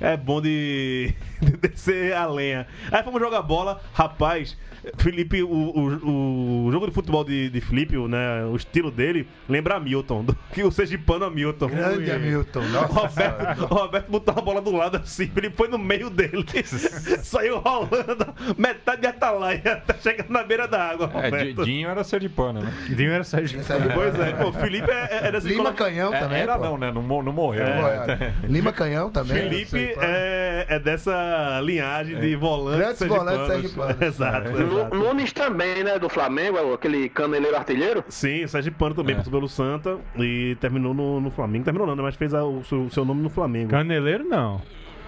É 0.00 0.16
bom 0.16 0.40
de, 0.40 1.12
de 1.42 1.56
descer 1.56 2.14
a 2.14 2.26
lenha. 2.26 2.66
Aí 2.90 3.02
fomos 3.02 3.20
jogar 3.20 3.42
bola, 3.42 3.80
rapaz. 3.92 4.56
Felipe, 4.96 5.42
o, 5.42 5.46
o, 5.50 6.66
o 6.66 6.72
jogo 6.72 6.86
de 6.86 6.92
futebol 6.94 7.22
de, 7.22 7.50
de 7.50 7.60
Felipe, 7.60 7.98
o, 7.98 8.08
né, 8.08 8.46
o 8.46 8.56
estilo 8.56 8.90
dele, 8.90 9.28
lembra 9.46 9.76
Hamilton, 9.76 10.24
do, 10.24 10.34
que 10.54 10.62
o 10.64 10.70
Sergipano 10.70 11.26
Hamilton. 11.26 11.66
Grande 11.68 11.98
Ui. 12.04 12.10
Hamilton, 12.10 12.60
O 12.60 12.68
nossa 12.70 12.94
Roberto, 13.28 13.62
o 13.62 13.66
Roberto 13.66 14.10
botou 14.10 14.34
a 14.38 14.40
bola 14.40 14.62
do 14.62 14.70
lado 14.74 14.96
assim, 14.96 15.26
Felipe 15.26 15.54
foi 15.54 15.68
no 15.68 15.76
meio 15.76 16.08
dele, 16.08 16.46
saiu 17.22 17.58
rolando 17.58 18.34
metade 18.56 19.02
de 19.02 19.06
atalaia 19.08 19.60
até 19.66 19.98
chegar 19.98 20.24
na 20.30 20.42
beira 20.44 20.66
da 20.66 20.82
água. 20.82 21.10
É, 21.12 21.24
Roberto. 21.26 21.64
Dinho 21.66 21.88
era 21.90 22.02
sergipano, 22.02 22.60
né? 22.62 22.72
Dinho 22.88 23.12
era 23.12 23.22
Sérgio. 23.22 23.60
Pois 23.94 24.18
é, 24.18 24.32
pô, 24.32 24.50
Felipe 24.50 24.90
é, 24.90 25.26
é 25.26 25.32
dessa 25.32 25.46
Lima 25.46 25.70
escola- 25.70 25.72
Canhão 25.74 26.14
É, 26.14 26.20
também, 26.20 26.40
era 26.40 26.56
não, 26.56 26.78
né? 26.78 26.90
Não, 26.90 27.02
não 27.22 27.32
morreu. 27.34 27.64
É. 27.66 28.06
né? 28.16 28.34
Lima 28.44 28.72
Canhão 28.72 29.10
também. 29.10 29.36
Felipe 29.42 29.89
é, 29.98 30.66
é 30.68 30.78
dessa 30.78 31.60
linhagem 31.62 32.18
de 32.20 32.36
volantes 32.36 32.98
Grandes 33.00 33.06
volantes 33.06 33.46
sergipanos. 33.46 34.00
Exato, 34.02 34.48
exato. 34.50 34.94
Nunes 34.96 35.32
também, 35.32 35.82
né? 35.84 35.98
Do 35.98 36.08
Flamengo, 36.08 36.58
é 36.58 36.74
aquele 36.74 37.08
caneleiro 37.08 37.56
artilheiro. 37.56 38.04
Sim, 38.08 38.44
o 38.44 38.48
Sérgio 38.48 38.72
Pano 38.72 38.94
também 38.94 39.14
É. 39.14 39.18
passou 39.18 39.32
pelo 39.32 39.48
Santa 39.48 39.98
e 40.16 40.56
terminou 40.60 40.92
no, 40.94 41.20
no 41.20 41.30
Flamengo. 41.30 41.64
Terminou 41.64 41.86
não, 41.86 41.96
né? 41.96 42.02
Mas 42.02 42.16
fez 42.16 42.32
a- 42.34 42.44
o, 42.44 42.62
seu, 42.64 42.82
o 42.82 42.90
seu 42.90 43.04
nome 43.04 43.22
no 43.22 43.30
Flamengo. 43.30 43.70
Caneleiro 43.70 44.24
não. 44.24 44.60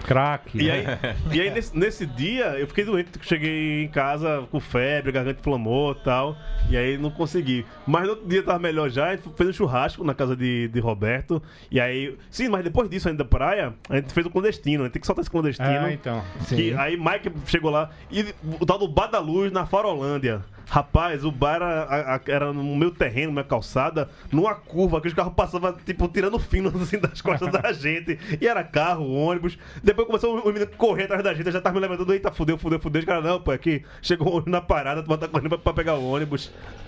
Craque. 0.03 0.61
E 0.61 0.69
aí, 0.69 0.85
e 1.31 1.41
aí 1.41 1.49
nesse, 1.49 1.77
nesse 1.77 2.05
dia, 2.05 2.59
eu 2.59 2.67
fiquei 2.67 2.85
doente, 2.85 3.09
cheguei 3.21 3.83
em 3.83 3.87
casa 3.87 4.47
com 4.51 4.59
febre, 4.59 5.11
garganta 5.11 5.39
inflamou 5.39 5.93
e 5.93 6.03
tal, 6.03 6.37
e 6.69 6.77
aí 6.77 6.97
não 6.97 7.09
consegui. 7.09 7.65
Mas 7.87 8.03
no 8.03 8.09
outro 8.11 8.27
dia 8.27 8.43
tava 8.43 8.59
melhor 8.59 8.89
já, 8.89 9.09
a 9.09 9.15
gente 9.15 9.29
fez 9.35 9.49
um 9.49 9.53
churrasco 9.53 10.03
na 10.03 10.13
casa 10.13 10.35
de, 10.35 10.67
de 10.67 10.79
Roberto, 10.79 11.41
e 11.71 11.79
aí, 11.79 12.15
sim, 12.29 12.49
mas 12.49 12.63
depois 12.63 12.89
disso 12.89 13.09
ainda 13.09 13.23
da 13.23 13.29
praia, 13.29 13.73
a 13.89 13.95
gente 13.95 14.13
fez 14.13 14.25
o 14.25 14.29
clandestino, 14.29 14.83
a 14.83 14.85
gente 14.85 14.93
tem 14.93 14.99
que 14.99 15.07
soltar 15.07 15.21
esse 15.23 15.31
clandestino. 15.31 15.69
Ah, 15.69 15.91
então. 15.91 16.23
Que 16.47 16.73
aí 16.73 16.97
Mike 16.97 17.31
chegou 17.45 17.71
lá 17.71 17.89
e 18.11 18.33
o 18.59 18.65
tal 18.65 18.77
do 18.77 18.87
Bar 18.87 19.07
da 19.07 19.19
Luz 19.19 19.51
na 19.51 19.65
Farolândia. 19.65 20.43
Rapaz, 20.65 21.23
o 21.25 21.31
bar 21.31 21.55
era, 21.57 21.83
a- 21.83 22.15
a- 22.15 22.21
era 22.27 22.53
no 22.53 22.63
meu 22.75 22.89
terreno, 22.89 23.31
minha 23.31 23.43
calçada, 23.43 24.09
numa 24.31 24.55
curva 24.55 24.99
que 25.01 25.07
os 25.07 25.13
carros 25.13 25.33
passavam, 25.33 25.73
tipo, 25.85 26.07
tirando 26.07 26.39
fino 26.39 26.69
assim 26.81 26.97
das 26.97 27.21
costas 27.21 27.51
da 27.51 27.71
gente. 27.73 28.17
E 28.41 28.47
era 28.47 28.63
carro, 28.63 29.11
ônibus. 29.11 29.57
Depois 29.83 30.07
começou 30.07 30.39
o 30.39 30.47
menino 30.47 30.63
a 30.65 30.77
correr 30.77 31.03
atrás 31.03 31.23
da 31.23 31.33
gente, 31.33 31.45
eu 31.47 31.51
já 31.53 31.61
tava 31.61 31.75
me 31.75 31.81
levantando, 31.81 32.13
eita, 32.13 32.31
fudeu, 32.31 32.57
fudeu, 32.57 32.79
fudeu. 32.79 32.99
Os 32.99 33.05
caras, 33.05 33.23
não, 33.23 33.39
pô, 33.41 33.51
aqui 33.51 33.83
chegou 34.01 34.27
o 34.27 34.31
ônibus 34.35 34.51
na 34.51 34.61
parada, 34.61 35.03
tu 35.03 35.17
tá 35.17 35.27
correndo 35.27 35.49
pra, 35.49 35.57
pra 35.57 35.73
pegar 35.73 35.95
o 35.95 36.09
ônibus. 36.09 36.51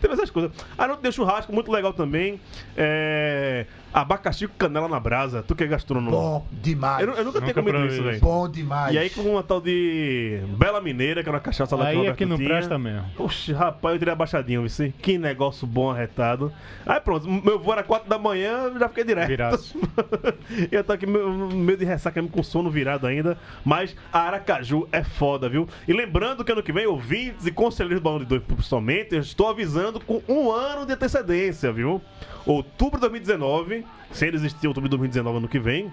Teve 0.00 0.14
essas 0.14 0.30
coisas. 0.30 0.52
Ah, 0.76 0.86
não 0.86 0.96
tem 0.96 1.10
churrasco, 1.10 1.52
muito 1.52 1.72
legal 1.72 1.92
também. 1.92 2.40
É. 2.76 3.66
Abacaxi 3.92 4.46
com 4.46 4.54
canela 4.54 4.88
na 4.88 5.00
brasa. 5.00 5.42
Tu 5.42 5.54
que 5.54 5.64
é 5.64 5.66
gastrônomo. 5.66 6.10
Bom 6.10 6.46
demais. 6.52 7.06
Eu, 7.06 7.14
eu 7.14 7.24
nunca, 7.24 7.40
tinha 7.40 7.48
Nunca 7.48 7.62
comido 7.62 7.86
isso, 7.86 8.02
velho. 8.02 8.20
Bom 8.20 8.48
demais. 8.48 8.94
E 8.94 8.98
aí 8.98 9.10
com 9.10 9.22
uma 9.22 9.42
tal 9.42 9.60
de 9.60 10.40
Bela 10.58 10.80
Mineira, 10.80 11.22
que 11.22 11.28
era 11.28 11.36
uma 11.36 11.42
cachaça 11.42 11.74
lá 11.74 11.86
Aí 11.86 11.96
Roberto 11.96 12.14
aqui 12.14 12.26
não 12.26 12.36
presta 12.36 12.78
mesmo. 12.78 13.04
Oxe, 13.18 13.52
rapaz, 13.52 13.94
eu 13.94 13.98
tirei 13.98 14.12
abaixadinho, 14.12 14.62
vice. 14.62 14.94
Que 15.00 15.16
negócio 15.16 15.66
bom 15.66 15.90
arretado. 15.90 16.52
Aí 16.84 17.00
pronto, 17.00 17.28
meu 17.28 17.58
voo 17.58 17.72
era 17.72 17.82
4 17.82 18.08
da 18.08 18.18
manhã, 18.18 18.64
eu 18.64 18.78
já 18.78 18.88
fiquei 18.88 19.04
direto. 19.04 19.28
Viraço. 19.28 19.78
eu 20.70 20.84
tô 20.84 20.92
aqui 20.92 21.06
meio, 21.06 21.48
meio 21.50 21.78
de 21.78 21.84
ressaca, 21.84 22.22
com 22.22 22.42
sono 22.42 22.70
virado 22.70 23.06
ainda. 23.06 23.38
Mas 23.64 23.96
a 24.12 24.20
Aracaju 24.20 24.88
é 24.92 25.02
foda, 25.02 25.48
viu? 25.48 25.68
E 25.86 25.92
lembrando 25.92 26.44
que 26.44 26.52
ano 26.52 26.62
que 26.62 26.72
vem, 26.72 26.86
ouvintes 26.86 27.46
e 27.46 27.50
conselheiros 27.50 28.00
do 28.00 28.04
Balão 28.04 28.18
de 28.18 28.26
Dois, 28.26 28.42
principalmente, 28.42 29.14
eu 29.14 29.20
estou 29.20 29.48
avisando 29.48 30.00
com 30.00 30.22
um 30.28 30.50
ano 30.50 30.84
de 30.84 30.92
antecedência, 30.92 31.72
viu? 31.72 32.00
Outubro 32.46 32.96
de 32.96 33.02
2019, 33.02 33.77
se 34.12 34.26
ele 34.26 34.36
existir 34.36 34.66
outubro 34.66 34.88
de 34.88 34.96
2019 34.96 35.38
ano 35.38 35.48
que 35.48 35.58
vem, 35.58 35.90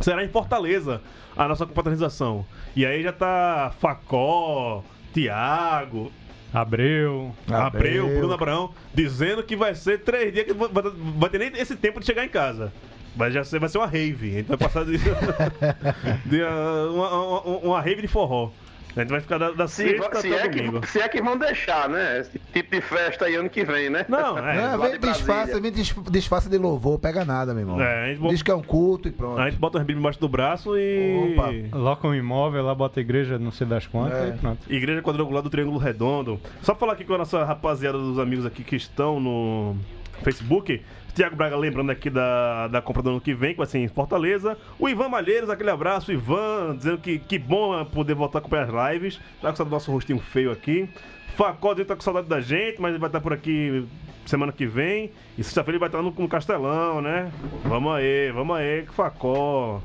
será 0.00 0.24
em 0.24 0.28
Fortaleza 0.28 1.00
a 1.36 1.48
nossa 1.48 1.66
confraternização. 1.66 2.44
E 2.76 2.84
aí 2.86 3.02
já 3.02 3.12
tá 3.12 3.72
Facó, 3.80 4.82
Tiago, 5.12 6.10
Abreu. 6.52 7.34
Abreu, 7.48 8.04
Abreu. 8.04 8.18
Bruno 8.18 8.34
Abraão, 8.34 8.74
dizendo 8.94 9.42
que 9.42 9.56
vai 9.56 9.74
ser 9.74 10.00
três 10.00 10.32
dias 10.32 10.46
que 10.46 10.52
vai, 10.52 10.68
vai- 10.70 11.30
ter 11.30 11.38
nem 11.38 11.48
esse 11.60 11.74
tempo 11.74 11.98
de 11.98 12.06
chegar 12.06 12.24
em 12.24 12.28
casa. 12.28 12.72
Vai, 13.16 13.30
já 13.30 13.44
ser, 13.44 13.60
vai 13.60 13.68
ser 13.68 13.78
uma 13.78 13.86
rave. 13.86 14.28
A 14.30 14.32
gente 14.38 14.46
vai 14.46 14.56
passar 14.56 14.84
de, 14.84 14.98
de, 16.26 16.42
uh, 16.42 16.92
uma, 16.92 17.10
uma, 17.10 17.40
uma 17.58 17.80
rave 17.80 18.02
de 18.02 18.08
forró. 18.08 18.50
A 18.96 19.00
gente 19.00 19.10
vai 19.10 19.20
ficar 19.20 19.38
da, 19.38 19.50
da 19.50 19.66
Se, 19.66 19.82
sexta 19.88 20.20
se, 20.20 20.32
até 20.32 20.46
é 20.46 20.48
domingo. 20.48 20.80
que, 20.80 20.86
se 20.88 21.00
é 21.00 21.08
que 21.08 21.20
vão 21.20 21.36
deixar, 21.36 21.88
né? 21.88 22.20
Esse 22.20 22.38
tipo 22.52 22.70
de 22.76 22.80
festa 22.80 23.24
aí 23.24 23.34
ano 23.34 23.50
que 23.50 23.64
vem, 23.64 23.90
né? 23.90 24.06
Não, 24.08 24.38
é. 24.38 24.76
Lá 24.76 24.88
vem 24.88 25.00
disfarça, 25.00 25.60
vem 25.60 25.72
dis- 25.72 25.94
disfarça 26.10 26.48
de 26.48 26.56
louvor, 26.58 26.98
pega 26.98 27.24
nada, 27.24 27.52
meu 27.52 27.62
irmão. 27.62 27.80
É, 27.80 28.04
a 28.04 28.06
gente 28.08 28.18
bota- 28.20 28.32
Diz 28.34 28.42
que 28.42 28.50
é 28.50 28.54
um 28.54 28.62
culto 28.62 29.08
e 29.08 29.10
pronto. 29.10 29.40
A 29.40 29.50
gente 29.50 29.58
bota 29.58 29.78
as 29.78 29.84
bíblias 29.84 30.00
embaixo 30.00 30.20
do 30.20 30.28
braço 30.28 30.76
e. 30.78 31.34
Opa. 31.36 31.76
Loca 31.76 32.06
um 32.06 32.14
imóvel, 32.14 32.62
lá 32.64 32.74
bota 32.74 33.00
a 33.00 33.02
igreja, 33.02 33.38
não 33.38 33.50
sei 33.50 33.66
das 33.66 33.86
quantas, 33.86 34.18
É. 34.18 34.28
e 34.28 34.32
pronto. 34.38 34.72
Igreja 34.72 35.02
Quadrangular 35.02 35.42
do 35.42 35.50
Triângulo 35.50 35.78
Redondo. 35.78 36.40
Só 36.62 36.74
falar 36.74 36.92
aqui 36.92 37.04
com 37.04 37.14
a 37.14 37.18
nossa 37.18 37.42
rapaziada 37.44 37.98
dos 37.98 38.18
amigos 38.18 38.46
aqui 38.46 38.62
que 38.62 38.76
estão 38.76 39.18
no 39.18 39.76
Facebook. 40.22 40.80
Tiago 41.14 41.36
Braga 41.36 41.56
lembrando 41.56 41.90
aqui 41.90 42.10
da, 42.10 42.66
da 42.68 42.82
compra 42.82 43.02
do 43.02 43.10
ano 43.10 43.20
que 43.20 43.32
vem, 43.32 43.52
que 43.52 43.58
vai 43.58 43.66
ser 43.66 43.78
em 43.78 43.88
Fortaleza. 43.88 44.58
O 44.78 44.88
Ivan 44.88 45.08
Malheiros, 45.08 45.48
aquele 45.48 45.70
abraço, 45.70 46.12
Ivan, 46.12 46.74
dizendo 46.76 46.98
que, 46.98 47.18
que 47.20 47.38
bom 47.38 47.78
é 47.78 47.84
poder 47.84 48.14
voltar 48.14 48.40
acompanhar 48.40 48.68
as 48.68 48.92
lives. 48.92 49.20
Tá 49.40 49.50
com 49.50 49.56
saudade 49.56 49.70
do 49.70 49.70
nosso 49.70 49.92
rostinho 49.92 50.18
feio 50.18 50.50
aqui. 50.50 50.88
Facó 51.36 51.72
dele 51.72 51.86
tá 51.86 51.94
com 51.94 52.02
saudade 52.02 52.28
da 52.28 52.40
gente, 52.40 52.80
mas 52.80 52.90
ele 52.90 52.98
vai 52.98 53.08
estar 53.08 53.20
por 53.20 53.32
aqui 53.32 53.86
semana 54.26 54.52
que 54.52 54.66
vem. 54.66 55.12
E 55.38 55.44
sexta-feira 55.44 55.76
ele 55.76 55.78
vai 55.78 55.88
estar 55.88 56.02
no, 56.02 56.10
no 56.10 56.28
Castelão, 56.28 57.00
né? 57.00 57.30
Vamos 57.64 57.94
aí, 57.94 58.32
vamos 58.32 58.56
aí, 58.56 58.82
que 58.82 58.92
Facó. 58.92 59.80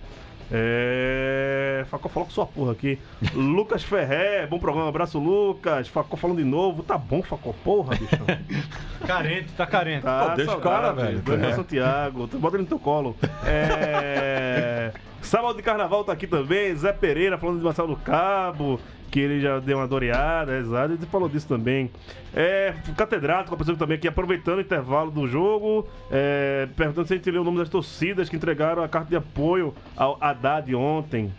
É. 0.51 1.85
Facó 1.89 2.09
falou 2.09 2.25
com 2.27 2.33
sua 2.33 2.45
porra 2.45 2.71
aqui. 2.73 2.99
Lucas 3.33 3.83
Ferré, 3.83 4.45
bom 4.47 4.59
programa, 4.59 4.89
abraço 4.89 5.19
Lucas. 5.19 5.87
Facó 5.87 6.17
falando 6.17 6.37
de 6.37 6.43
novo. 6.43 6.83
Tá 6.83 6.97
bom, 6.97 7.21
Facó, 7.21 7.53
porra, 7.63 7.95
bicho. 7.95 8.59
Carente, 9.05 9.51
tá 9.53 9.65
carente. 9.65 10.03
Tá, 10.03 10.29
Pô, 10.29 10.35
deixa 10.35 10.55
o 10.55 10.61
cara, 10.61 10.91
velho. 10.91 11.19
Daniel 11.19 11.49
É. 11.49 11.55
Santiago, 11.55 12.27
tu 12.27 12.37
bota 12.37 12.55
ele 12.55 12.63
no 12.63 12.69
teu 12.69 12.79
colo. 12.79 13.15
É... 13.45 14.91
Sábado 15.21 15.55
de 15.57 15.63
Carnaval 15.63 16.03
tá 16.03 16.13
aqui 16.13 16.27
também. 16.27 16.75
Zé 16.75 16.91
Pereira 16.91 17.37
falando 17.37 17.59
de 17.59 17.63
Marcelo 17.63 17.89
do 17.89 17.97
Cabo, 17.97 18.79
que 19.09 19.19
ele 19.19 19.39
já 19.39 19.59
deu 19.59 19.77
uma 19.77 19.87
doreada, 19.87 20.57
exato. 20.57 20.93
Ele 20.93 21.05
falou 21.05 21.27
disso 21.27 21.47
também. 21.47 21.89
É, 22.33 22.73
catedrático, 22.95 23.53
apareceu 23.53 23.75
também 23.77 23.97
aqui, 23.97 24.07
aproveitando 24.07 24.57
o 24.57 24.61
intervalo 24.61 25.11
do 25.11 25.27
jogo, 25.27 25.87
é, 26.11 26.67
perguntando 26.75 27.07
se 27.07 27.13
a 27.13 27.17
gente 27.17 27.31
leu 27.31 27.41
o 27.41 27.45
nome 27.45 27.57
das 27.57 27.69
torcidas 27.69 28.29
que 28.29 28.35
entregaram 28.35 28.83
a 28.83 28.87
carta 28.87 29.09
de 29.09 29.15
apoio 29.15 29.73
ao 29.95 30.17
Haddad 30.21 30.73
ontem. 30.75 31.33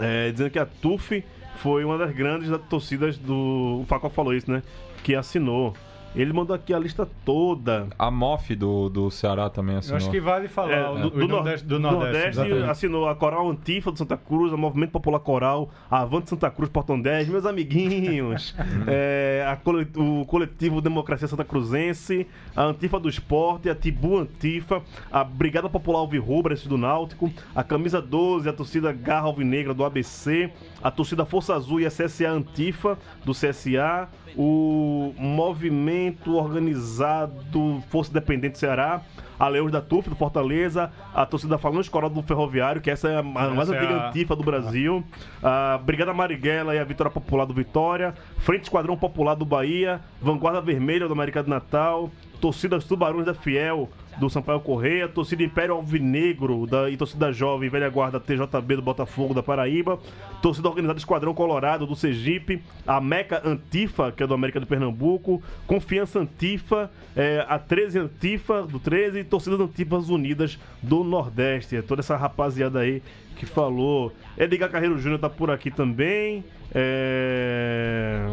É, 0.00 0.30
dizendo 0.30 0.50
que 0.50 0.58
a 0.58 0.66
TUF 0.66 1.24
foi 1.58 1.84
uma 1.84 1.98
das 1.98 2.12
grandes 2.12 2.50
torcidas 2.68 3.18
do. 3.18 3.80
O 3.82 3.86
Facó 3.88 4.08
falou 4.08 4.34
isso, 4.34 4.50
né? 4.50 4.62
Que 5.02 5.14
assinou. 5.14 5.74
Ele 6.18 6.32
mandou 6.32 6.54
aqui 6.54 6.74
a 6.74 6.78
lista 6.78 7.08
toda. 7.24 7.86
A 7.96 8.10
MOF 8.10 8.54
do, 8.56 8.88
do 8.88 9.10
Ceará 9.10 9.48
também 9.48 9.74
Eu 9.74 9.78
assinou. 9.78 9.96
acho 9.98 10.10
que 10.10 10.20
vale 10.20 10.48
falar 10.48 10.72
É, 10.72 11.00
do, 11.02 11.10
do, 11.10 11.20
do 11.20 11.28
Nordeste, 11.28 11.66
do 11.66 11.78
Nordeste, 11.78 12.38
Nordeste. 12.40 12.70
assinou 12.70 13.08
a 13.08 13.14
Coral 13.14 13.48
Antifa 13.48 13.92
do 13.92 13.98
Santa 13.98 14.16
Cruz, 14.16 14.52
a 14.52 14.56
Movimento 14.56 14.90
Popular 14.90 15.20
Coral, 15.20 15.70
a 15.88 16.00
Avante 16.02 16.28
Santa 16.28 16.50
Cruz 16.50 16.68
Portão 16.70 17.00
10, 17.00 17.28
meus 17.28 17.46
amiguinhos, 17.46 18.54
é, 18.88 19.44
a 19.46 19.58
o 20.00 20.24
coletivo 20.26 20.80
Democracia 20.80 21.28
Santa 21.28 21.44
Cruzense, 21.44 22.26
a 22.56 22.64
Antifa 22.64 22.98
do 22.98 23.08
Esporte, 23.08 23.70
a 23.70 23.74
Tibu 23.74 24.18
Antifa, 24.18 24.82
a 25.12 25.22
Brigada 25.22 25.68
Popular 25.68 26.00
Alvirrubra, 26.00 26.52
esse 26.54 26.68
do 26.68 26.76
Náutico, 26.76 27.30
a 27.54 27.62
Camisa 27.62 28.02
12, 28.02 28.48
a 28.48 28.52
torcida 28.52 28.92
Garra 28.92 29.26
Alvinegra 29.26 29.72
do 29.72 29.84
ABC, 29.84 30.50
a 30.82 30.90
torcida 30.90 31.24
Força 31.24 31.54
Azul 31.54 31.80
e 31.80 31.86
a 31.86 31.90
CSA 31.90 32.30
Antifa 32.30 32.98
do 33.24 33.32
CSA, 33.32 34.08
o 34.36 35.14
Movimento 35.18 36.36
Organizado 36.36 37.82
Força 37.88 38.10
Independente 38.10 38.52
do 38.52 38.58
Ceará, 38.58 39.00
a 39.38 39.48
Leões 39.48 39.70
da 39.70 39.80
TUF 39.80 40.08
do 40.10 40.16
Fortaleza, 40.16 40.90
a 41.14 41.24
torcida 41.24 41.56
Falões 41.58 41.88
Coral 41.88 42.10
do 42.10 42.22
Ferroviário, 42.22 42.80
que 42.80 42.90
essa 42.90 43.08
é 43.08 43.18
a 43.18 43.22
mais 43.22 43.56
Essa 43.58 43.74
é 43.74 43.78
antiga 43.78 43.94
a- 44.00 44.08
antifa 44.08 44.34
do 44.36 44.42
Brasil, 44.42 45.04
a 45.42 45.78
Brigada 45.84 46.12
Marighella 46.12 46.74
e 46.74 46.78
a 46.78 46.84
Vitória 46.84 47.10
Popular 47.10 47.44
do 47.46 47.54
Vitória, 47.54 48.14
Frente 48.38 48.64
Esquadrão 48.64 48.96
Popular 48.96 49.34
do 49.34 49.44
Bahia, 49.44 50.00
Vanguarda 50.20 50.60
Vermelha 50.60 51.06
do 51.06 51.12
América 51.12 51.42
do 51.42 51.50
Natal, 51.50 52.10
torcidas 52.40 52.84
Tubarões 52.84 53.26
da 53.26 53.34
Fiel 53.34 53.88
do 54.18 54.28
Sampaio 54.28 54.60
Correia, 54.60 55.08
torcida 55.08 55.42
Império 55.42 55.74
Alvinegro 55.74 56.66
da, 56.66 56.90
e 56.90 56.96
torcida 56.96 57.32
Jovem 57.32 57.68
Velha 57.68 57.88
Guarda 57.88 58.18
TJB 58.18 58.76
do 58.76 58.82
Botafogo 58.82 59.32
da 59.32 59.42
Paraíba, 59.42 59.98
torcida 60.42 60.68
organizada 60.68 60.98
Esquadrão 60.98 61.32
Colorado 61.32 61.86
do 61.86 61.94
Sergipe, 61.94 62.62
a 62.86 63.00
Meca 63.00 63.40
Antifa, 63.44 64.10
que 64.12 64.22
é 64.22 64.26
do 64.26 64.34
América 64.34 64.60
do 64.60 64.66
Pernambuco, 64.66 65.42
Confiança 65.66 66.18
Antifa, 66.18 66.90
é, 67.14 67.44
a 67.48 67.58
13 67.58 67.98
Antifa 68.00 68.62
do 68.62 68.78
13 68.78 69.20
e 69.20 69.24
torcidas 69.24 69.60
Antifas 69.60 70.08
Unidas 70.08 70.58
do 70.82 71.04
Nordeste. 71.04 71.76
É 71.76 71.82
toda 71.82 72.00
essa 72.00 72.16
rapaziada 72.16 72.80
aí 72.80 73.02
que 73.36 73.46
falou. 73.46 74.12
Edgar 74.36 74.70
Carreiro 74.70 74.98
Júnior 74.98 75.20
tá 75.20 75.30
por 75.30 75.50
aqui 75.50 75.70
também. 75.70 76.44
É... 76.74 78.26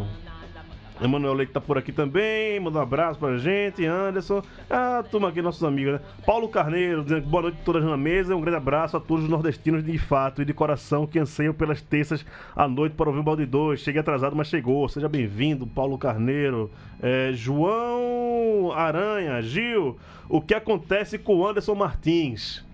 Emanuel 1.00 1.34
Leite 1.34 1.52
tá 1.52 1.60
por 1.60 1.76
aqui 1.76 1.92
também, 1.92 2.58
manda 2.58 2.78
um 2.78 2.82
abraço 2.82 3.18
pra 3.18 3.36
gente, 3.36 3.84
Anderson. 3.84 4.42
Ah, 4.70 5.04
turma 5.10 5.28
aqui, 5.28 5.42
nossos 5.42 5.62
amigos, 5.62 5.92
né? 5.94 6.00
Paulo 6.24 6.48
Carneiro, 6.48 7.02
dizendo 7.02 7.22
que 7.22 7.28
boa 7.28 7.42
noite 7.42 7.58
a 7.60 7.64
todas 7.64 7.84
na 7.84 7.98
mesa. 7.98 8.34
Um 8.34 8.40
grande 8.40 8.56
abraço 8.56 8.96
a 8.96 9.00
todos 9.00 9.24
os 9.24 9.30
nordestinos 9.30 9.84
de 9.84 9.98
fato 9.98 10.40
e 10.40 10.44
de 10.46 10.54
coração 10.54 11.06
que 11.06 11.18
anseiam 11.18 11.52
pelas 11.52 11.82
terças 11.82 12.24
à 12.54 12.66
noite 12.66 12.94
para 12.94 13.08
ouvir 13.10 13.20
o 13.20 13.22
Balde 13.22 13.44
2. 13.44 13.78
Cheguei 13.78 14.00
atrasado, 14.00 14.34
mas 14.34 14.48
chegou. 14.48 14.88
Seja 14.88 15.06
bem-vindo, 15.06 15.66
Paulo 15.66 15.98
Carneiro. 15.98 16.70
É, 17.02 17.30
João 17.34 18.72
Aranha, 18.74 19.42
Gil, 19.42 19.98
o 20.30 20.40
que 20.40 20.54
acontece 20.54 21.18
com 21.18 21.36
o 21.36 21.46
Anderson 21.46 21.74
Martins? 21.74 22.64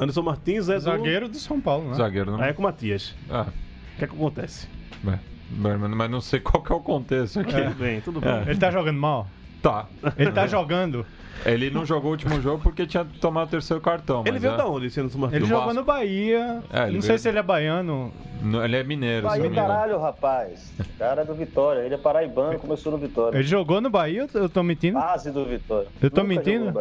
Anderson 0.00 0.22
Martins 0.22 0.68
é 0.68 0.74
do... 0.74 0.80
Zagueiro 0.80 1.28
do 1.28 1.36
São 1.36 1.60
Paulo, 1.60 1.90
né? 1.90 1.94
Zagueiro, 1.94 2.32
não? 2.32 2.40
Ah, 2.40 2.46
é 2.48 2.52
com 2.52 2.60
o 2.60 2.64
Matias. 2.64 3.14
Ah, 3.30 3.46
O 3.94 3.98
que 3.98 4.04
é 4.04 4.08
que 4.08 4.14
acontece? 4.16 4.66
é. 5.06 5.29
Mas 5.50 5.78
mas 5.80 6.10
não 6.10 6.20
sei 6.20 6.40
qual 6.40 6.62
que 6.62 6.72
é 6.72 6.74
o 6.74 6.80
contexto 6.80 7.40
aqui. 7.40 7.52
Tudo 7.52 7.74
bem, 7.74 8.00
tudo 8.00 8.20
bem. 8.20 8.30
É. 8.30 8.42
Ele 8.50 8.58
tá 8.58 8.70
jogando 8.70 8.98
mal? 8.98 9.26
Tá. 9.62 9.86
Ele 10.16 10.32
tá 10.32 10.46
jogando. 10.46 11.04
Ele 11.44 11.70
não 11.70 11.86
jogou 11.86 12.08
o 12.10 12.12
último 12.12 12.40
jogo 12.42 12.62
porque 12.62 12.86
tinha 12.86 13.04
tomado 13.20 13.48
o 13.48 13.50
terceiro 13.50 13.80
cartão. 13.80 14.20
Ele 14.22 14.32
mas 14.32 14.42
veio 14.42 14.54
é- 14.54 14.56
da 14.58 14.66
onde, 14.66 14.86
Anderson 14.86 15.18
Martins? 15.18 15.40
Ele 15.40 15.46
jogou 15.46 15.72
no 15.72 15.82
Bahia. 15.84 16.62
É, 16.70 16.80
não 16.90 17.00
sei 17.00 17.08
veio- 17.08 17.18
se 17.18 17.28
ele 17.30 17.38
é 17.38 17.42
baiano. 17.42 18.12
No- 18.42 18.62
Ele 18.64 18.76
é 18.76 18.84
mineiro, 18.84 19.26
Bahia, 19.26 19.50
caralho, 19.50 19.98
rapaz. 19.98 20.72
Cara 20.98 21.24
do 21.24 21.34
Vitória. 21.34 21.80
Ele 21.80 21.94
é 21.94 21.98
paraibano, 21.98 22.58
começou 22.58 22.92
no 22.92 22.98
Vitória. 22.98 23.36
Ele 23.38 23.46
jogou 23.46 23.80
no 23.80 23.88
Bahia, 23.90 24.26
eu 24.32 24.48
tô 24.48 24.62
mentindo? 24.62 24.98
Base 24.98 25.30
do 25.30 25.44
Vitória. 25.46 25.88
Eu 26.00 26.10
tô 26.10 26.22
Nunca 26.22 26.34
mentindo? 26.34 26.72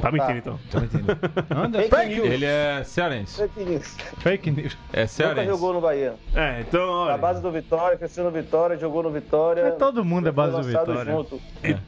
Bahia. 0.00 0.02
Tá 0.02 0.10
mentindo, 0.12 0.26
Tá. 0.28 0.36
então. 0.38 0.58
Tô 0.70 0.80
mentindo. 0.80 1.18
Anda, 1.54 1.82
Fake 1.82 2.14
news. 2.14 2.26
Ele 2.30 2.44
é 2.44 2.82
cearense. 2.84 3.36
Fake 3.36 3.64
news. 3.64 3.96
fake 4.18 4.50
news. 4.50 4.78
É 4.92 5.00
Nunca 5.00 5.08
cearense. 5.08 5.46
jogou 5.48 5.72
no 5.72 5.80
Bahia. 5.80 6.14
É, 6.34 6.60
então, 6.60 6.86
Na 6.86 7.12
olha. 7.12 7.16
base 7.18 7.42
do 7.42 7.50
Vitória, 7.50 7.96
cresceu 7.98 8.24
no 8.24 8.30
Vitória, 8.30 8.76
jogou 8.76 9.02
no 9.02 9.10
Vitória. 9.10 9.64
Mas 9.64 9.74
todo 9.76 10.04
mundo 10.04 10.28
é 10.28 10.32
base 10.32 10.56
do 10.56 10.62
Vitória. 10.62 11.04
junto 11.12 11.40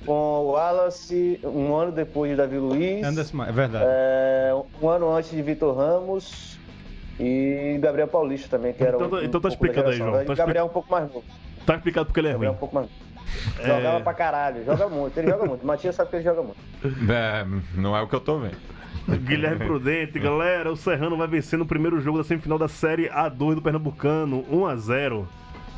com 0.04 0.12
o 0.12 0.50
Wallace, 0.52 1.40
um 1.44 1.74
ano 1.74 1.92
depois 1.92 2.30
de 2.30 2.36
Davi 2.36 2.56
Luiz. 2.58 3.04
Anderson, 3.04 3.42
é 3.44 3.52
verdade. 3.52 3.84
É, 3.88 4.52
um 4.82 4.88
ano 4.88 5.10
antes 5.14 5.30
de 5.30 5.40
Vitor 5.42 5.76
Ramos 5.76 6.58
e 7.18 7.78
Gabriel 7.80 8.08
Paulista 8.08 8.48
também, 8.56 8.72
que 8.72 8.82
era 8.82 8.96
Então 8.96 9.06
um, 9.06 9.10
tá- 9.10 9.16
um 9.16 9.20
então 9.22 9.40
tá 9.40 9.48
pouco 9.48 9.48
da 9.48 9.54
explicado 9.54 9.88
aí. 9.90 9.96
João. 9.96 10.24
Tá 10.24 10.34
Gabriel 10.34 10.64
é 10.64 10.66
um 10.66 10.72
pouco 10.72 10.90
mais 10.90 11.04
novo. 11.04 11.24
Tá 11.66 11.74
explicado 11.76 12.06
porque 12.06 12.20
ele 12.20 12.28
é 12.28 12.32
Gabriel 12.32 12.52
é 12.52 12.54
ruim. 12.54 12.56
um 12.56 12.60
pouco 12.60 12.74
mais 12.74 12.86
novo. 12.86 13.09
É. 13.58 13.66
Jogava 13.66 14.00
pra 14.00 14.14
caralho, 14.14 14.64
joga 14.64 14.88
muito, 14.90 15.16
ele 15.18 15.30
joga 15.30 15.46
muito. 15.46 15.66
Matias 15.66 15.94
sabe 15.94 16.10
que 16.10 16.16
ele 16.16 16.24
joga 16.24 16.42
muito. 16.42 16.58
É, 17.12 17.46
não 17.74 17.96
é 17.96 18.02
o 18.02 18.08
que 18.08 18.14
eu 18.14 18.20
tô 18.20 18.38
vendo. 18.38 18.56
Guilherme 19.08 19.64
Prudente, 19.66 20.18
galera, 20.18 20.70
o 20.70 20.76
Serrano 20.76 21.16
vai 21.16 21.26
vencer 21.26 21.58
no 21.58 21.66
primeiro 21.66 22.00
jogo 22.00 22.18
da 22.18 22.24
semifinal 22.24 22.58
da 22.58 22.68
Série 22.68 23.08
A2 23.08 23.56
do 23.56 23.62
Pernambucano, 23.62 24.44
1x0. 24.44 25.26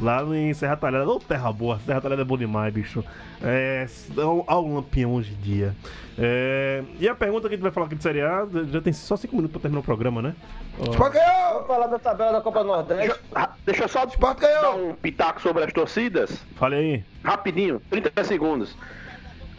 Lá 0.00 0.22
em 0.34 0.52
Serra 0.54 0.76
Talhada. 0.76 1.08
Ô, 1.08 1.18
terra 1.18 1.52
boa. 1.52 1.78
Serra 1.86 2.00
Talhada 2.00 2.22
é 2.22 2.24
bom 2.24 2.36
demais, 2.36 2.72
bicho. 2.72 3.04
É. 3.42 3.86
Ao 4.46 4.64
um 4.64 4.74
lampião 4.76 5.14
hoje 5.14 5.32
em 5.32 5.36
dia. 5.42 5.74
É, 6.18 6.82
e 7.00 7.08
a 7.08 7.14
pergunta 7.14 7.48
que 7.48 7.54
a 7.54 7.56
gente 7.56 7.62
vai 7.62 7.72
falar 7.72 7.86
aqui 7.86 7.94
de 7.94 8.02
Série 8.02 8.20
A, 8.20 8.46
já 8.70 8.80
tem 8.82 8.92
só 8.92 9.16
5 9.16 9.34
minutos 9.34 9.52
pra 9.52 9.60
terminar 9.62 9.80
o 9.80 9.84
programa, 9.84 10.20
né? 10.20 10.34
Ganhou! 10.78 11.52
Vamos 11.54 11.66
falar 11.66 11.86
da 11.86 11.98
tabela 11.98 12.32
da 12.32 12.40
Copa 12.40 12.60
do 12.60 12.66
Nordeste. 12.66 13.18
Ah, 13.34 13.50
Deixa 13.64 13.84
eu 13.84 13.88
só 13.88 14.04
Sport 14.04 14.40
dar 14.40 14.48
ganhou! 14.62 14.90
um 14.90 14.94
pitaco 14.94 15.40
sobre 15.40 15.64
as 15.64 15.72
torcidas. 15.72 16.44
Fale 16.56 16.76
aí. 16.76 17.04
Rapidinho, 17.24 17.80
30 17.90 18.24
segundos. 18.24 18.76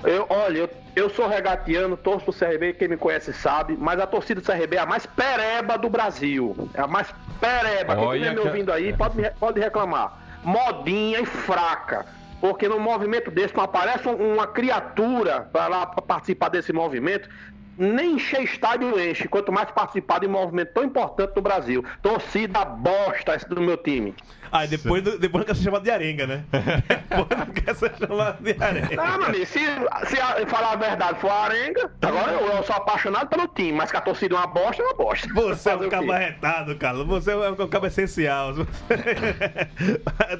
Eu, 0.04 0.26
olha, 0.30 0.58
eu, 0.60 0.70
eu 0.96 1.10
sou 1.10 1.28
regatiano, 1.28 1.96
torço 1.96 2.26
pro 2.26 2.34
CRB, 2.34 2.74
quem 2.74 2.90
me 2.90 2.98
conhece 2.98 3.32
sabe, 3.34 3.76
mas 3.80 4.00
a 4.00 4.06
torcida 4.06 4.42
do 4.42 4.46
CRB 4.46 4.76
é 4.76 4.80
a 4.80 4.86
mais 4.86 5.06
pereba 5.06 5.78
do 5.78 5.90
Brasil. 5.90 6.70
É 6.74 6.82
a 6.82 6.88
mais 6.88 7.08
pereba. 7.40 7.96
Quem 7.96 8.06
Olha 8.06 8.18
estiver 8.26 8.42
me 8.42 8.48
ouvindo 8.48 8.72
aí 8.72 8.94
pode, 8.94 9.16
me- 9.18 9.32
pode 9.32 9.60
reclamar. 9.60 10.22
Modinha 10.44 11.20
e 11.22 11.26
fraca. 11.26 12.06
Porque 12.42 12.68
no 12.68 12.80
movimento 12.80 13.32
desse 13.32 13.56
não 13.56 13.64
aparece 13.64 14.08
um- 14.08 14.34
uma 14.34 14.46
criatura 14.48 15.50
para 15.54 15.86
participar 15.86 16.50
desse 16.50 16.74
movimento. 16.74 17.30
Nem 17.78 18.14
encher 18.16 18.44
estádio 18.44 19.00
enche, 19.00 19.28
quanto 19.28 19.52
mais 19.52 19.70
participar 19.72 20.20
de 20.20 20.28
um 20.28 20.32
movimento 20.32 20.74
tão 20.74 20.84
importante 20.84 21.34
do 21.34 21.42
Brasil. 21.42 21.84
Torcida 22.02 22.64
bosta 22.66 23.36
esse 23.36 23.48
do 23.50 23.60
meu 23.62 23.78
time. 23.78 24.14
Ah, 24.52 24.68
depois, 24.68 25.02
do- 25.02 25.18
depois 25.18 25.40
não 25.42 25.48
quer 25.48 25.56
ser 25.56 25.64
chamado 25.64 25.84
de 25.84 25.90
arenga, 25.90 26.28
né? 26.28 26.44
depois 27.10 27.40
não 27.40 27.54
quer 27.54 27.76
ser 27.76 27.92
chamado 27.98 28.44
de 28.44 28.64
arenga. 28.64 28.96
Não, 28.96 29.18
meu 29.18 29.28
amigo, 29.28 29.46
se, 29.48 29.60
se 29.60 30.20
a- 30.22 30.46
falar 30.46 30.74
a 30.74 30.76
verdade 30.76 31.20
for 31.20 31.32
a 31.32 31.46
arenga, 31.46 31.90
agora 32.04 32.32
eu, 32.34 32.46
eu 32.48 32.64
sou 32.64 32.76
apaixonado 32.76 33.28
pelo 33.30 33.48
time, 33.48 33.72
mas 33.72 33.90
que 33.90 33.98
a 33.98 34.02
torcida 34.02 34.36
é 34.36 34.38
uma 34.38 34.46
bosta, 34.46 34.84
é 34.84 34.86
uma 34.86 34.94
bosta. 34.94 35.28
Você 35.34 35.70
é 35.72 35.76
um 35.76 35.80
o 35.80 35.82
quê? 35.84 35.90
cabo 35.90 36.12
arretado, 36.12 36.76
Carlos. 36.76 37.08
Você 37.08 37.32
é 37.32 37.50
um 37.50 37.68
cabo 37.68 37.88
essencial. 37.88 38.54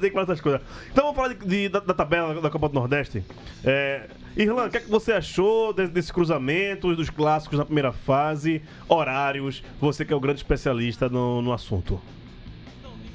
que 0.00 0.10
falar 0.10 0.22
essas 0.24 0.40
coisas. 0.40 0.60
Então 0.92 1.04
vamos 1.04 1.16
falar 1.16 1.28
de- 1.34 1.46
de- 1.46 1.68
da, 1.68 1.80
da 1.80 1.94
tabela 1.94 2.40
da 2.40 2.50
Copa 2.50 2.68
do 2.68 2.74
Nordeste. 2.74 3.24
É, 3.64 4.02
Irlan, 4.36 4.66
o 4.66 4.70
que, 4.70 4.76
é 4.76 4.80
que 4.80 4.90
você 4.90 5.12
achou 5.12 5.72
de- 5.72 5.88
desse 5.88 6.12
cruzamento, 6.12 6.94
dos 6.94 7.10
clássicos 7.24 7.58
na 7.58 7.64
primeira 7.64 7.90
fase, 7.90 8.62
horários? 8.86 9.64
Você 9.80 10.04
que 10.04 10.12
é 10.12 10.16
o 10.16 10.20
grande 10.20 10.40
especialista 10.40 11.08
no, 11.08 11.40
no 11.40 11.54
assunto. 11.54 11.98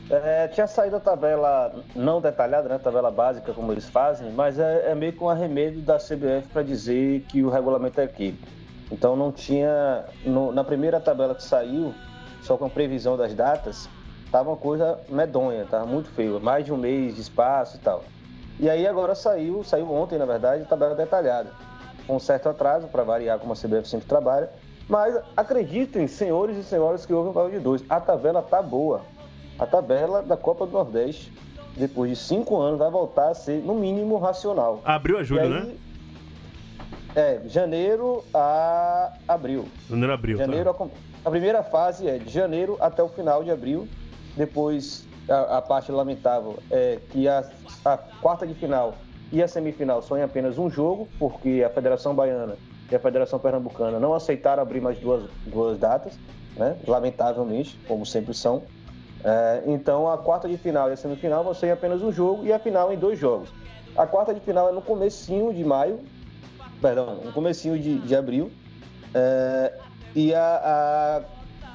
É, 0.09 0.47
tinha 0.47 0.65
saído 0.65 0.95
a 0.95 0.99
tabela 0.99 1.71
não 1.95 2.19
detalhada, 2.19 2.67
né? 2.67 2.79
Tabela 2.79 3.11
básica, 3.11 3.53
como 3.53 3.71
eles 3.71 3.87
fazem, 3.87 4.31
mas 4.31 4.57
é, 4.57 4.89
é 4.89 4.95
meio 4.95 5.13
que 5.13 5.23
um 5.23 5.29
arremedo 5.29 5.81
da 5.81 5.97
CBF 5.97 6.47
para 6.51 6.63
dizer 6.63 7.21
que 7.29 7.43
o 7.43 7.49
regulamento 7.51 8.01
é 8.01 8.05
aquele. 8.05 8.39
Então 8.91 9.15
não 9.15 9.31
tinha. 9.31 10.03
no- 10.25 10.51
na 10.51 10.63
primeira 10.63 10.99
tabela 10.99 11.35
que 11.35 11.43
saiu, 11.43 11.93
só 12.41 12.57
com 12.57 12.65
a 12.65 12.69
previsão 12.69 13.15
das 13.15 13.35
datas, 13.35 13.87
tava 14.31 14.49
uma 14.49 14.57
coisa 14.57 14.97
medonha, 15.07 15.67
tava 15.69 15.85
muito 15.85 16.09
feio, 16.09 16.39
mais 16.41 16.65
de 16.65 16.73
um 16.73 16.77
mês 16.77 17.13
de 17.13 17.21
espaço 17.21 17.77
e 17.77 17.79
tal. 17.79 18.03
E 18.59 18.67
aí 18.67 18.87
agora 18.87 19.13
saiu, 19.13 19.63
saiu 19.63 19.93
ontem, 19.93 20.17
na 20.17 20.25
verdade, 20.25 20.63
a 20.63 20.65
tabela 20.65 20.95
detalhada. 20.95 21.51
Com 22.09 22.15
um 22.15 22.19
certo 22.19 22.49
atraso, 22.49 22.87
para 22.87 23.03
variar 23.03 23.37
como 23.37 23.53
a 23.53 23.55
CBF 23.55 23.87
sempre 23.87 24.07
trabalha. 24.07 24.49
Mas 24.87 25.15
acreditem, 25.37 26.07
senhores 26.07 26.57
e 26.57 26.63
senhoras 26.63 27.05
que 27.05 27.13
ouvem 27.13 27.31
o 27.39 27.49
de 27.51 27.59
Dois, 27.59 27.83
a 27.87 27.99
tabela 28.01 28.41
tá 28.41 28.63
boa. 28.63 29.01
A 29.59 29.67
tabela 29.67 30.23
da 30.23 30.35
Copa 30.35 30.65
do 30.65 30.71
Nordeste, 30.71 31.31
depois 31.77 32.09
de 32.09 32.15
cinco 32.15 32.59
anos, 32.59 32.79
vai 32.79 32.89
voltar 32.89 33.29
a 33.29 33.35
ser, 33.35 33.61
no 33.61 33.75
mínimo, 33.75 34.17
racional. 34.17 34.81
Abril 34.83 35.19
a 35.19 35.23
julho, 35.23 35.41
aí, 35.41 35.49
né? 35.49 35.75
É, 37.15 37.41
janeiro 37.45 38.23
a 38.33 39.11
abril. 39.27 39.65
Janeiro, 39.87 40.11
abril. 40.13 40.37
tá. 40.39 40.45
Janeiro, 40.45 40.69
a, 40.71 40.73
com- 40.73 40.89
a 41.23 41.29
primeira 41.29 41.61
fase 41.61 42.07
é 42.07 42.17
de 42.17 42.31
janeiro 42.31 42.75
até 42.79 43.03
o 43.03 43.09
final 43.09 43.43
de 43.43 43.51
abril. 43.51 43.87
Depois, 44.35 45.05
a, 45.29 45.57
a 45.57 45.61
parte 45.61 45.91
lamentável 45.91 46.57
é 46.71 46.97
que 47.11 47.27
a, 47.27 47.43
a 47.85 47.97
quarta 48.19 48.47
de 48.47 48.55
final 48.55 48.95
e 49.31 49.41
a 49.43 49.47
semifinal 49.47 50.01
são 50.01 50.17
em 50.17 50.23
apenas 50.23 50.57
um 50.57 50.69
jogo, 50.69 51.07
porque 51.19 51.63
a 51.65 51.69
Federação 51.69 52.15
Baiana 52.15 52.55
e 52.91 52.95
a 52.95 52.99
Federação 52.99 53.37
Pernambucana 53.39 53.99
não 53.99 54.13
aceitaram 54.13 54.61
abrir 54.63 54.81
mais 54.81 54.97
duas, 54.99 55.23
duas 55.45 55.77
datas, 55.77 56.13
né? 56.57 56.75
lamentavelmente, 56.87 57.79
como 57.87 58.05
sempre 58.05 58.33
são. 58.33 58.63
É, 59.23 59.63
então, 59.67 60.09
a 60.09 60.17
quarta 60.17 60.47
de 60.47 60.57
final 60.57 60.89
e 60.89 60.93
a 60.93 60.97
semifinal 60.97 61.43
vão 61.43 61.53
ser 61.53 61.67
em 61.67 61.71
apenas 61.71 62.01
um 62.01 62.11
jogo 62.11 62.45
e 62.45 62.53
a 62.53 62.57
final 62.59 62.91
em 62.91 62.97
dois 62.97 63.19
jogos. 63.19 63.49
A 63.95 64.07
quarta 64.07 64.33
de 64.33 64.39
final 64.39 64.69
é 64.69 64.71
no 64.71 64.81
comecinho 64.81 65.53
de 65.53 65.63
maio, 65.63 65.99
perdão, 66.81 67.15
no 67.25 67.31
comecinho 67.33 67.77
de, 67.77 67.99
de 67.99 68.15
abril, 68.15 68.49
é, 69.13 69.73
e 70.15 70.33
a, 70.33 71.21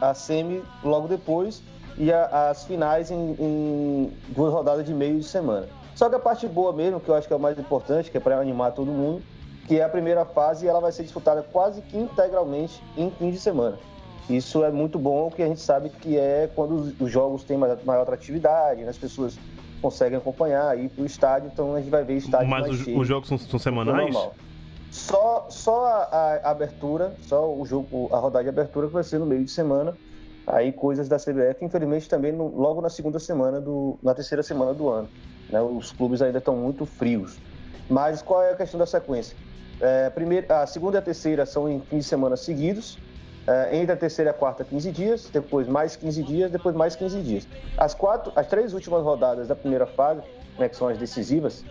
a, 0.00 0.08
a 0.10 0.14
semi 0.14 0.62
logo 0.82 1.06
depois 1.06 1.62
e 1.98 2.12
a- 2.12 2.48
as 2.50 2.64
finais 2.64 3.10
em, 3.10 3.36
em 3.38 4.12
duas 4.28 4.52
rodadas 4.52 4.84
de 4.84 4.92
meio 4.94 5.18
de 5.18 5.24
semana. 5.24 5.68
Só 5.94 6.08
que 6.08 6.16
a 6.16 6.18
parte 6.18 6.46
boa 6.48 6.72
mesmo, 6.72 7.00
que 7.00 7.08
eu 7.08 7.14
acho 7.14 7.26
que 7.26 7.32
é 7.32 7.36
o 7.36 7.40
mais 7.40 7.58
importante, 7.58 8.10
que 8.10 8.16
é 8.16 8.20
para 8.20 8.38
animar 8.38 8.72
todo 8.72 8.90
mundo, 8.90 9.22
que 9.66 9.78
é 9.78 9.84
a 9.84 9.88
primeira 9.88 10.24
fase 10.24 10.66
e 10.66 10.68
ela 10.68 10.80
vai 10.80 10.92
ser 10.92 11.02
disputada 11.04 11.42
quase 11.42 11.80
que 11.82 11.96
integralmente 11.96 12.82
em 12.96 13.10
fim 13.10 13.30
de 13.30 13.38
semana. 13.38 13.78
Isso 14.28 14.64
é 14.64 14.70
muito 14.70 14.98
bom, 14.98 15.28
porque 15.28 15.42
a 15.42 15.46
gente 15.46 15.60
sabe 15.60 15.90
que 15.90 16.18
é 16.18 16.50
quando 16.54 16.74
os- 16.74 17.00
os 17.00 17.10
jogos 17.10 17.44
têm 17.44 17.56
maior, 17.58 18.02
atratividade, 18.02 18.82
né? 18.82 18.88
as 18.90 18.98
pessoas 18.98 19.38
conseguem 19.82 20.16
acompanhar, 20.18 20.78
ir 20.78 20.88
para 20.88 21.02
o 21.02 21.06
estádio, 21.06 21.50
então 21.52 21.74
a 21.74 21.78
gente 21.80 21.90
vai 21.90 22.02
ver 22.04 22.14
estádio 22.16 22.48
Mas 22.48 22.66
mais 22.66 22.72
os, 22.80 22.84
cheio 22.84 22.98
os 22.98 23.06
jogos 23.06 23.28
são, 23.28 23.38
são 23.38 23.58
semanais? 23.58 23.96
normal. 24.02 24.34
Só, 24.90 25.46
só 25.50 25.86
a, 25.86 26.40
a 26.44 26.50
abertura, 26.50 27.14
só 27.20 27.52
o 27.52 27.66
jogo, 27.66 28.08
a 28.12 28.18
rodada 28.18 28.44
de 28.44 28.48
abertura 28.48 28.86
que 28.86 28.92
vai 28.92 29.02
ser 29.02 29.18
no 29.18 29.26
meio 29.26 29.44
de 29.44 29.50
semana. 29.50 29.94
Aí 30.46 30.72
coisas 30.72 31.08
da 31.08 31.18
CBF, 31.18 31.64
infelizmente 31.64 32.08
também 32.08 32.30
no- 32.32 32.48
logo 32.56 32.80
na 32.80 32.88
segunda 32.90 33.18
semana 33.18 33.60
do, 33.60 33.98
na 34.02 34.14
terceira 34.14 34.42
semana 34.42 34.72
do 34.72 34.88
ano. 34.88 35.08
Né? 35.54 35.62
Os 35.62 35.92
clubes 35.92 36.20
ainda 36.20 36.38
estão 36.38 36.56
muito 36.56 36.84
frios. 36.84 37.38
Mas 37.88 38.20
qual 38.20 38.42
é 38.42 38.50
a 38.50 38.56
questão 38.56 38.78
da 38.78 38.86
sequência? 38.86 39.36
É, 39.80 40.10
primeiro, 40.10 40.52
a 40.52 40.66
segunda 40.66 40.98
e 40.98 41.00
a 41.00 41.02
terceira 41.02 41.46
são 41.46 41.68
em 41.68 41.80
fins 41.80 41.98
de 41.98 42.04
semana 42.04 42.36
seguidos. 42.36 42.98
É, 43.46 43.76
entre 43.76 43.92
a 43.92 43.96
terceira 43.96 44.30
e 44.30 44.32
a 44.32 44.34
quarta, 44.34 44.64
15 44.64 44.90
dias, 44.90 45.30
depois 45.30 45.68
mais 45.68 45.96
15 45.96 46.22
dias, 46.22 46.50
depois 46.50 46.74
mais 46.74 46.96
15 46.96 47.20
dias. 47.20 47.48
As 47.76 47.92
quatro, 47.94 48.32
as 48.34 48.46
três 48.46 48.72
últimas 48.72 49.02
rodadas 49.02 49.48
da 49.48 49.54
primeira 49.54 49.86
fase, 49.86 50.22
né, 50.58 50.68
que 50.68 50.76
são 50.76 50.88
as 50.88 50.96
decisivas, 50.96 51.62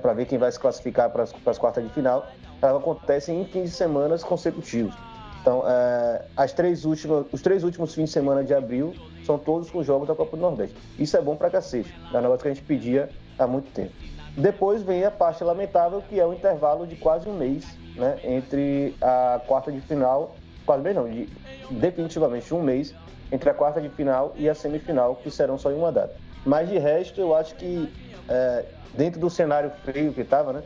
para 0.00 0.12
ver 0.14 0.26
quem 0.26 0.38
vai 0.38 0.50
se 0.50 0.58
classificar 0.58 1.10
para 1.10 1.24
as 1.24 1.58
quartas 1.58 1.84
de 1.84 1.90
final, 1.92 2.26
elas 2.62 2.76
acontecem 2.76 3.42
em 3.42 3.44
fins 3.44 3.70
de 3.70 3.76
semanas 3.76 4.22
consecutivos. 4.22 4.94
Então, 5.40 5.64
é, 5.66 6.24
as 6.36 6.52
três 6.52 6.84
últimas, 6.84 7.26
os 7.32 7.42
três 7.42 7.64
últimos 7.64 7.92
fins 7.92 8.04
de 8.04 8.10
semana 8.12 8.44
de 8.44 8.54
abril 8.54 8.94
são 9.24 9.38
todos 9.38 9.70
com 9.70 9.82
jogos 9.82 10.08
da 10.08 10.14
Copa 10.14 10.36
do 10.36 10.42
Nordeste. 10.42 10.76
Isso 10.98 11.16
é 11.16 11.20
bom 11.20 11.36
pra 11.36 11.50
cacete. 11.50 11.92
É 12.12 12.18
um 12.18 12.20
negócio 12.20 12.42
que 12.42 12.48
a 12.48 12.54
gente 12.54 12.64
pedia 12.64 13.08
há 13.38 13.46
muito 13.46 13.70
tempo. 13.72 13.92
Depois 14.36 14.82
vem 14.82 15.04
a 15.04 15.10
parte 15.10 15.44
lamentável, 15.44 16.02
que 16.08 16.18
é 16.18 16.26
o 16.26 16.32
intervalo 16.32 16.86
de 16.86 16.96
quase 16.96 17.28
um 17.28 17.34
mês 17.34 17.66
né, 17.96 18.18
entre 18.24 18.96
a 19.00 19.40
quarta 19.46 19.70
de 19.70 19.80
final, 19.80 20.34
quase 20.64 20.82
bem 20.82 20.94
não, 20.94 21.08
de, 21.08 21.28
definitivamente 21.70 22.52
um 22.54 22.62
mês 22.62 22.94
entre 23.30 23.50
a 23.50 23.54
quarta 23.54 23.80
de 23.80 23.88
final 23.90 24.32
e 24.36 24.48
a 24.48 24.54
semifinal, 24.54 25.16
que 25.16 25.30
serão 25.30 25.58
só 25.58 25.70
em 25.70 25.74
uma 25.74 25.92
data. 25.92 26.14
Mas 26.44 26.68
de 26.68 26.78
resto, 26.78 27.20
eu 27.20 27.34
acho 27.34 27.54
que 27.56 27.92
é, 28.28 28.64
dentro 28.94 29.20
do 29.20 29.28
cenário 29.28 29.70
feio 29.84 30.12
que 30.12 30.22
estava, 30.22 30.52
né, 30.52 30.62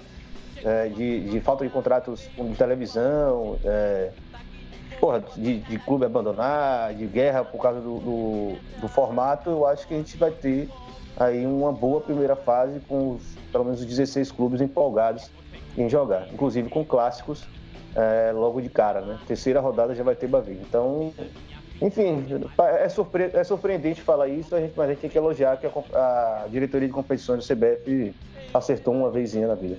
é, 0.64 0.88
de, 0.88 1.28
de 1.28 1.40
falta 1.40 1.64
de 1.64 1.70
contratos 1.70 2.28
de 2.36 2.54
televisão, 2.56 3.58
é, 3.64 4.10
porra, 5.00 5.22
de, 5.36 5.60
de 5.60 5.78
clube 5.78 6.04
abandonar, 6.04 6.94
de 6.94 7.06
guerra 7.06 7.44
por 7.44 7.60
causa 7.60 7.80
do, 7.80 7.98
do, 7.98 8.80
do 8.80 8.88
formato, 8.88 9.50
eu 9.50 9.66
acho 9.66 9.86
que 9.86 9.94
a 9.94 9.96
gente 9.96 10.16
vai 10.16 10.30
ter 10.30 10.68
aí 11.16 11.46
uma 11.46 11.72
boa 11.72 12.00
primeira 12.00 12.36
fase 12.36 12.80
com 12.80 13.12
os, 13.12 13.22
pelo 13.50 13.64
menos 13.64 13.80
os 13.80 13.86
16 13.86 14.32
clubes 14.32 14.60
empolgados 14.60 15.30
em 15.76 15.88
jogar, 15.88 16.28
inclusive 16.32 16.68
com 16.68 16.84
clássicos 16.84 17.46
é, 17.94 18.30
logo 18.32 18.60
de 18.60 18.68
cara, 18.68 19.00
né? 19.00 19.18
Terceira 19.26 19.60
rodada 19.60 19.94
já 19.94 20.04
vai 20.04 20.14
ter 20.14 20.26
Bavi. 20.26 20.58
Então, 20.62 21.12
enfim, 21.80 22.24
é, 22.58 22.88
surpre 22.88 23.30
é 23.32 23.44
surpreendente 23.44 24.02
falar 24.02 24.28
isso, 24.28 24.54
a 24.54 24.60
gente, 24.60 24.74
mas 24.76 24.86
a 24.86 24.92
gente 24.92 25.00
tem 25.00 25.10
que 25.10 25.18
elogiar 25.18 25.56
que 25.56 25.66
a, 25.66 26.44
a 26.44 26.48
diretoria 26.48 26.88
de 26.88 26.94
competições 26.94 27.46
do 27.46 27.54
CBF 27.54 28.14
acertou 28.52 28.94
uma 28.94 29.10
vezinha 29.10 29.46
na 29.46 29.54
vida. 29.54 29.78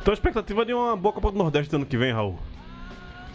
Então 0.00 0.12
a 0.12 0.14
expectativa 0.14 0.62
é 0.62 0.64
de 0.64 0.72
uma 0.72 0.96
boa 0.96 1.12
Copa 1.12 1.30
do 1.30 1.38
Nordeste 1.38 1.74
ano 1.76 1.84
que 1.84 1.96
vem, 1.96 2.12
Raul. 2.12 2.36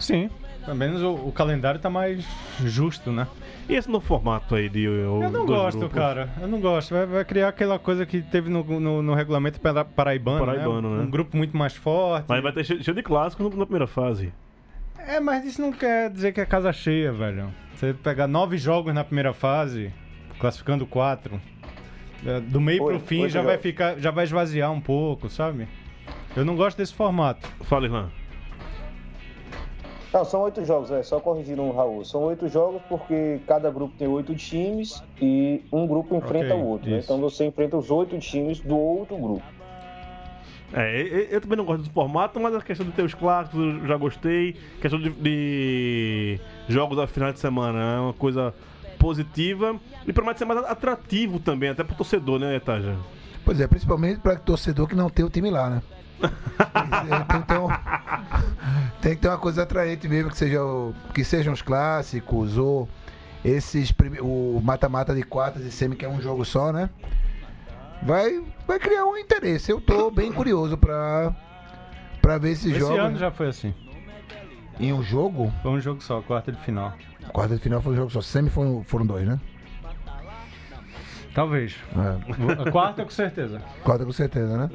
Sim, 0.00 0.28
pelo 0.66 0.76
menos 0.76 1.00
o, 1.02 1.14
o 1.14 1.32
calendário 1.32 1.80
tá 1.80 1.88
mais 1.88 2.22
justo, 2.62 3.10
né? 3.10 3.26
E 3.68 3.74
esse 3.74 3.88
novo 3.90 4.04
formato 4.06 4.54
aí 4.54 4.68
de. 4.68 4.86
O, 4.86 5.22
Eu 5.22 5.30
não 5.30 5.46
gosto, 5.46 5.78
grupos? 5.78 5.96
cara. 5.98 6.28
Eu 6.40 6.46
não 6.46 6.60
gosto. 6.60 6.92
Vai, 6.94 7.06
vai 7.06 7.24
criar 7.24 7.48
aquela 7.48 7.78
coisa 7.78 8.04
que 8.04 8.20
teve 8.20 8.50
no, 8.50 8.62
no, 8.62 9.02
no 9.02 9.14
regulamento 9.14 9.58
para- 9.60 9.84
paraibano, 9.84 10.44
Paraibano, 10.44 10.90
né? 10.90 10.96
né? 10.98 11.04
Um 11.04 11.10
grupo 11.10 11.36
muito 11.36 11.56
mais 11.56 11.74
forte. 11.74 12.26
Mas 12.28 12.42
vai 12.42 12.52
ter 12.52 12.64
cheio, 12.64 12.84
cheio 12.84 12.94
de 12.94 13.02
clássicos 13.02 13.54
na 13.56 13.64
primeira 13.64 13.86
fase. 13.86 14.32
É, 14.98 15.18
mas 15.20 15.44
isso 15.44 15.62
não 15.62 15.72
quer 15.72 16.10
dizer 16.10 16.32
que 16.32 16.40
é 16.40 16.44
casa 16.46 16.72
cheia, 16.72 17.12
velho. 17.12 17.48
Você 17.74 17.94
pegar 17.94 18.26
nove 18.26 18.58
jogos 18.58 18.92
na 18.94 19.04
primeira 19.04 19.32
fase, 19.32 19.92
classificando 20.38 20.86
quatro, 20.86 21.40
é, 22.24 22.40
do 22.40 22.60
meio 22.60 22.82
Oito, 22.84 22.98
pro 22.98 23.06
fim 23.08 23.28
já 23.28 23.40
vai 23.40 23.52
jogos. 23.54 23.62
ficar, 23.62 23.98
já 23.98 24.10
vai 24.10 24.24
esvaziar 24.24 24.70
um 24.72 24.80
pouco, 24.80 25.28
sabe? 25.28 25.68
Eu 26.36 26.44
não 26.44 26.56
gosto 26.56 26.76
desse 26.76 26.94
formato. 26.94 27.48
Fala, 27.64 27.86
Irlan. 27.86 28.10
Não, 30.16 30.24
são 30.24 30.40
oito 30.40 30.64
jogos, 30.64 30.90
é 30.90 31.02
só 31.02 31.20
corrigindo 31.20 31.60
o 31.60 31.72
Raul. 31.72 32.02
São 32.02 32.22
oito 32.22 32.48
jogos 32.48 32.80
porque 32.88 33.38
cada 33.46 33.70
grupo 33.70 33.94
tem 33.98 34.08
oito 34.08 34.34
times 34.34 35.02
e 35.20 35.62
um 35.70 35.86
grupo 35.86 36.16
enfrenta 36.16 36.54
Ok, 36.54 36.62
o 36.62 36.66
outro. 36.66 36.90
né? 36.90 37.00
Então 37.04 37.20
você 37.20 37.44
enfrenta 37.44 37.76
os 37.76 37.90
oito 37.90 38.18
times 38.18 38.60
do 38.60 38.78
outro 38.78 39.14
grupo. 39.18 39.42
É, 40.72 41.02
eu, 41.02 41.06
eu 41.32 41.40
também 41.42 41.58
não 41.58 41.66
gosto 41.66 41.80
desse 41.80 41.92
formato, 41.92 42.40
mas 42.40 42.54
a 42.54 42.62
questão 42.62 42.86
de 42.86 42.92
ter 42.92 43.02
os 43.02 43.12
clássicos 43.12 43.60
eu 43.60 43.86
já 43.86 43.96
gostei. 43.98 44.56
questão 44.80 44.98
de, 44.98 45.10
de 45.10 46.40
jogos 46.66 46.98
a 46.98 47.06
final 47.06 47.30
de 47.30 47.38
semana 47.38 47.78
é 47.78 48.00
uma 48.00 48.14
coisa 48.14 48.54
positiva 48.98 49.78
e 50.06 50.14
promete 50.14 50.38
ser 50.38 50.46
mais 50.46 50.64
atrativo 50.64 51.38
também, 51.40 51.68
até 51.68 51.84
pro 51.84 51.94
torcedor, 51.94 52.38
né, 52.38 52.56
Etaja? 52.56 52.96
Pois 53.44 53.60
é, 53.60 53.66
principalmente 53.66 54.18
para 54.20 54.36
torcedor 54.36 54.88
que 54.88 54.94
não 54.94 55.10
tem 55.10 55.26
o 55.26 55.28
time 55.28 55.50
lá, 55.50 55.68
né? 55.68 55.82
Tem, 56.20 57.40
que 57.40 57.46
ter 57.46 57.58
um- 57.58 57.68
tem 59.00 59.14
que 59.14 59.20
ter 59.20 59.28
uma 59.28 59.38
coisa 59.38 59.62
atraente 59.62 60.08
mesmo, 60.08 60.30
que, 60.30 60.36
seja 60.38 60.62
o- 60.64 60.94
que 61.14 61.24
sejam 61.24 61.52
os 61.52 61.62
clássicos 61.62 62.56
ou 62.58 62.88
esses 63.44 63.92
o 64.20 64.60
mata-mata 64.62 65.14
de 65.14 65.22
quartas 65.22 65.62
e 65.64 65.70
semi, 65.70 65.94
que 65.96 66.04
é 66.04 66.08
um 66.08 66.20
jogo 66.20 66.44
só, 66.44 66.72
né? 66.72 66.88
Vai, 68.02 68.42
vai 68.66 68.78
criar 68.78 69.04
um 69.04 69.16
interesse. 69.16 69.70
Eu 69.70 69.80
tô 69.80 70.10
bem 70.10 70.32
curioso 70.32 70.76
pra, 70.76 71.34
pra 72.20 72.38
ver 72.38 72.50
esses 72.50 72.66
Esse 72.70 72.78
jogos. 72.80 72.98
ano 72.98 73.18
já 73.18 73.30
foi 73.30 73.48
assim. 73.48 73.74
Em 74.78 74.92
um 74.92 75.02
jogo, 75.02 75.50
Foi 75.62 75.70
um 75.70 75.80
jogo 75.80 76.02
só, 76.02 76.20
quarta 76.20 76.52
de 76.52 76.58
final. 76.60 76.92
quarta 77.32 77.54
de 77.56 77.60
final 77.62 77.80
foi 77.80 77.92
um 77.94 77.96
jogo 77.96 78.10
só. 78.10 78.20
Semi 78.20 78.50
foram, 78.50 78.82
foram 78.84 79.06
dois, 79.06 79.26
né? 79.26 79.40
Talvez. 81.34 81.76
É. 81.94 82.70
Quarta 82.70 83.04
com 83.04 83.10
certeza. 83.10 83.60
Quarta 83.84 84.04
com 84.04 84.12
certeza, 84.12 84.56
né? 84.56 84.70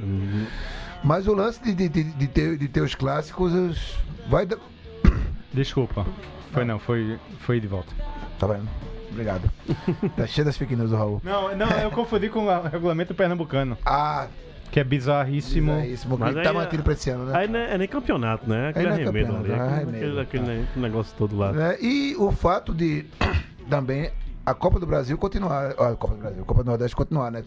Mas 1.04 1.28
o 1.28 1.34
lance 1.34 1.62
de, 1.64 1.74
de, 1.74 1.90
de, 1.90 2.04
de 2.04 2.28
ter, 2.28 2.58
de 2.58 2.68
ter 2.68 2.82
os 2.82 2.94
clássicos 2.96 3.54
os- 3.54 3.96
vai. 4.30 4.46
dar- 4.46 4.58
Desculpa. 5.54 6.06
Foi 6.52 6.64
não, 6.66 6.80
foi, 6.80 7.18
foi 7.40 7.60
de 7.60 7.68
volta. 7.68 7.92
Tá 8.40 8.48
vendo? 8.48 8.68
Obrigado. 9.10 9.50
tá 10.16 10.26
cheio 10.28 10.46
das 10.46 10.58
fake 10.58 10.76
news 10.76 10.90
do 10.92 10.96
Raul. 10.96 11.22
Não, 11.24 11.56
não, 11.56 11.68
eu 11.80 11.92
confundi 11.92 12.30
com 12.30 12.46
o 12.46 12.62
regulamento 12.64 13.14
pernambucano, 13.14 13.78
Ah, 13.86 14.28
que 14.72 14.80
é 14.80 14.84
bizarríssimo. 14.84 15.72
é 15.74 15.88
isso, 15.88 16.08
Mas 16.18 16.34
que 16.34 16.40
aí 16.40 16.44
tá 16.46 16.50
é- 16.52 16.54
mantido 16.54 16.84
pra 16.84 16.94
esse 16.94 17.10
ano, 17.10 17.26
né? 17.26 17.38
Aí 17.38 17.48
não 17.48 17.60
é, 17.60 17.74
é 17.74 17.78
nem 17.78 17.88
campeonato, 17.88 18.50
né? 18.50 18.70
Aquele 18.70 18.88
Aí 18.88 18.94
não 18.94 19.02
é 19.02 19.06
campeonato, 19.06 19.38
ali. 19.40 19.52
é 19.52 19.56
Aquele, 19.56 19.74
arremedo, 19.74 20.20
aquele, 20.20 20.46
tá. 20.46 20.52
aquele 20.52 20.68
negócio 20.76 21.14
todo 21.18 21.38
lá. 21.38 21.52
Né? 21.52 21.78
E 21.82 22.16
o 22.18 22.32
fato 22.32 22.74
de 22.74 23.06
também 23.70 24.12
a 24.46 24.54
Copa 24.54 24.80
do 24.80 24.86
Brasil 24.88 25.18
continuar. 25.18 25.72
A 25.72 25.96
Copa 25.96 26.16
do 26.16 26.20
Brasil, 26.22 26.42
a 26.42 26.46
Copa 26.46 26.64
do 26.64 26.68
Nordeste 26.70 26.96
continuar, 26.96 27.32
né? 27.32 27.44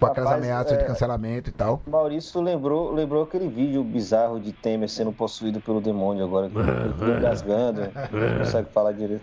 Com 0.00 0.06
aquelas 0.06 0.30
Rapaz, 0.30 0.44
ameaças 0.44 0.72
é- 0.72 0.76
de 0.76 0.84
cancelamento 0.86 1.50
e 1.50 1.52
tal. 1.52 1.82
Maurício 1.86 2.40
lembrou, 2.40 2.92
lembrou 2.92 3.22
aquele 3.24 3.48
vídeo 3.48 3.82
bizarro 3.84 4.40
de 4.40 4.52
Temer 4.52 4.88
sendo 4.88 5.12
possuído 5.12 5.60
pelo 5.60 5.80
demônio 5.80 6.24
agora, 6.24 6.48
que 6.48 6.56
ele 6.58 6.92
fica 6.94 7.18
engasgando, 7.18 7.80
não 7.82 8.38
consegue 8.38 8.70
falar 8.70 8.92
direito. 8.92 9.22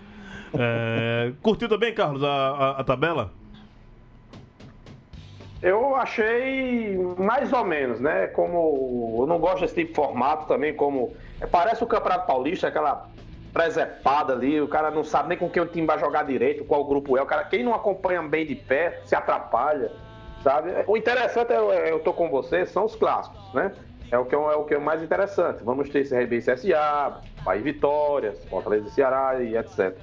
É, 0.58 1.34
curtiu 1.42 1.68
também, 1.68 1.94
Carlos, 1.94 2.24
a, 2.24 2.28
a- 2.30 2.80
a 2.82 2.84
tabela? 2.84 3.32
Eu 5.62 5.96
achei 5.96 6.96
mais 7.18 7.52
ou 7.52 7.66
menos, 7.66 8.00
né? 8.00 8.28
Como 8.28 9.18
eu 9.22 9.26
não 9.28 9.40
gosto 9.40 9.62
desse 9.62 9.74
tipo 9.74 9.90
de 9.90 9.96
formato 9.96 10.46
também, 10.46 10.76
como 10.76 11.12
é, 11.42 11.48
parece 11.48 11.84
o 11.84 11.88
Campeonato 11.88 12.28
Paulista, 12.28 12.68
aquela 12.68 13.08
presepada 13.60 14.34
ali, 14.34 14.60
o 14.60 14.68
cara 14.68 14.92
não 14.92 15.02
sabe 15.02 15.30
nem 15.30 15.38
com 15.38 15.50
quem 15.50 15.64
o 15.64 15.66
time 15.66 15.88
vai 15.88 15.98
jogar 15.98 16.24
direito, 16.26 16.66
qual 16.66 16.84
grupo 16.84 17.18
é. 17.18 17.22
O 17.22 17.26
cara, 17.26 17.46
quem 17.46 17.64
não 17.64 17.74
acompanha 17.74 18.22
bem 18.22 18.46
de 18.46 18.54
pé, 18.54 19.00
se 19.06 19.16
atrapalha, 19.16 19.94
sabe? 20.44 20.72
O 20.86 20.98
interessante 20.98 21.54
é, 21.54 21.56
é- 21.56 21.92
eu 21.94 22.00
tô 22.00 22.12
com 22.12 22.30
você, 22.30 22.66
são 22.66 22.84
os 22.84 22.98
clássicos, 22.98 23.54
né? 23.54 23.72
É 24.12 24.18
o 24.20 24.26
que 24.26 24.36
é, 24.36 24.38
o- 24.38 24.52
é 24.52 24.56
o 24.58 24.66
que 24.66 24.74
é 24.74 24.78
mais 24.78 25.02
interessante. 25.02 25.64
Vamos 25.64 25.88
ter 25.88 26.04
CRB 26.06 26.36
e 26.36 26.42
CSA, 26.42 27.22
Bahia 27.46 27.62
Vitórias, 27.64 28.44
Fortaleza 28.50 28.90
e 28.90 28.92
Ceará 28.92 29.42
e 29.42 29.56
etc. 29.56 29.96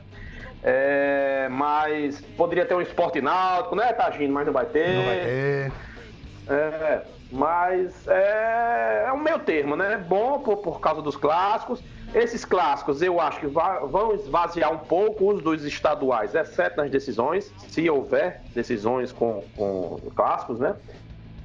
É, 0.65 1.47
mas 1.51 2.23
poderia 2.39 2.65
ter 2.65 2.75
um 2.75 2.81
esporte 2.81 3.21
náutico, 3.21 3.77
né, 3.77 3.93
Tagino? 3.93 4.33
Mas 4.33 4.47
não 4.47 4.53
vai 4.55 4.65
ter. 4.65 4.95
Não 4.97 5.05
vai 5.05 5.21
ter. 5.21 5.73
É, 6.49 7.03
mas 7.33 8.07
é, 8.07 9.07
é 9.09 9.13
um 9.13 9.19
meio 9.19 9.39
termo, 9.39 9.75
né? 9.75 9.97
Bom 9.97 10.39
por, 10.41 10.59
por 10.59 10.81
causa 10.81 11.01
dos 11.01 11.17
clássicos. 11.17 11.83
Esses 12.15 12.45
clássicos 12.45 13.01
eu 13.01 13.19
acho 13.19 13.41
que 13.41 13.47
vão 13.47 14.15
esvaziar 14.15 14.71
um 14.71 14.79
pouco 14.79 15.33
os 15.33 15.43
dos 15.43 15.65
estaduais, 15.65 16.35
exceto 16.35 16.77
nas 16.77 16.91
decisões, 16.91 17.51
se 17.69 17.89
houver 17.89 18.43
decisões 18.55 19.11
com, 19.11 19.43
com 19.57 19.99
clássicos, 20.15 20.61
né? 20.61 20.77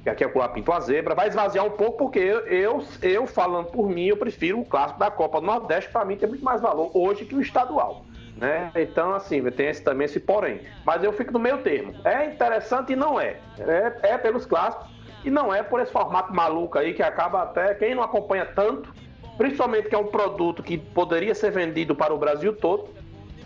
Que 0.02 0.10
aqui 0.10 0.22
é 0.22 0.26
o 0.26 0.48
Pinto 0.50 0.70
a 0.70 0.80
Zebra, 0.80 1.14
vai 1.14 1.28
esvaziar 1.28 1.64
um 1.64 1.70
pouco, 1.70 1.96
porque 1.96 2.18
eu, 2.18 2.40
eu, 2.46 2.84
eu, 3.00 3.26
falando 3.26 3.66
por 3.66 3.88
mim, 3.88 4.06
eu 4.06 4.16
prefiro 4.16 4.60
o 4.60 4.64
clássico 4.64 5.00
da 5.00 5.10
Copa 5.10 5.40
do 5.40 5.46
Nordeste, 5.46 5.90
pra 5.90 6.04
mim 6.04 6.16
tem 6.16 6.28
muito 6.28 6.44
mais 6.44 6.60
valor 6.60 6.90
hoje 6.92 7.24
que 7.24 7.34
o 7.34 7.40
estadual. 7.40 8.04
Né? 8.36 8.70
Então, 8.76 9.14
assim, 9.14 9.42
tem 9.50 9.68
esse, 9.68 9.82
também 9.82 10.04
esse 10.04 10.20
porém. 10.20 10.60
Mas 10.84 11.02
eu 11.02 11.12
fico 11.12 11.32
no 11.32 11.40
meio 11.40 11.58
termo. 11.58 11.92
É 12.04 12.26
interessante 12.26 12.92
e 12.92 12.96
não 12.96 13.18
é. 13.18 13.38
É, 13.58 14.10
é 14.10 14.18
pelos 14.18 14.46
clássicos 14.46 14.97
e 15.24 15.30
não 15.30 15.52
é 15.52 15.62
por 15.62 15.80
esse 15.80 15.92
formato 15.92 16.34
maluco 16.34 16.78
aí 16.78 16.94
que 16.94 17.02
acaba 17.02 17.42
até. 17.42 17.74
Quem 17.74 17.94
não 17.94 18.02
acompanha 18.02 18.46
tanto, 18.46 18.92
principalmente 19.36 19.88
que 19.88 19.94
é 19.94 19.98
um 19.98 20.06
produto 20.06 20.62
que 20.62 20.78
poderia 20.78 21.34
ser 21.34 21.50
vendido 21.50 21.94
para 21.94 22.12
o 22.14 22.18
Brasil 22.18 22.52
todo, 22.54 22.88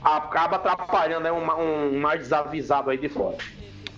acaba 0.03 0.57
atrapalhando 0.57 1.25
né, 1.25 1.33
um, 1.33 1.43
um 1.93 1.99
mais 2.01 2.21
desavisado 2.21 2.91
aí 2.91 2.99
de 2.99 3.09
fora. 3.09 3.37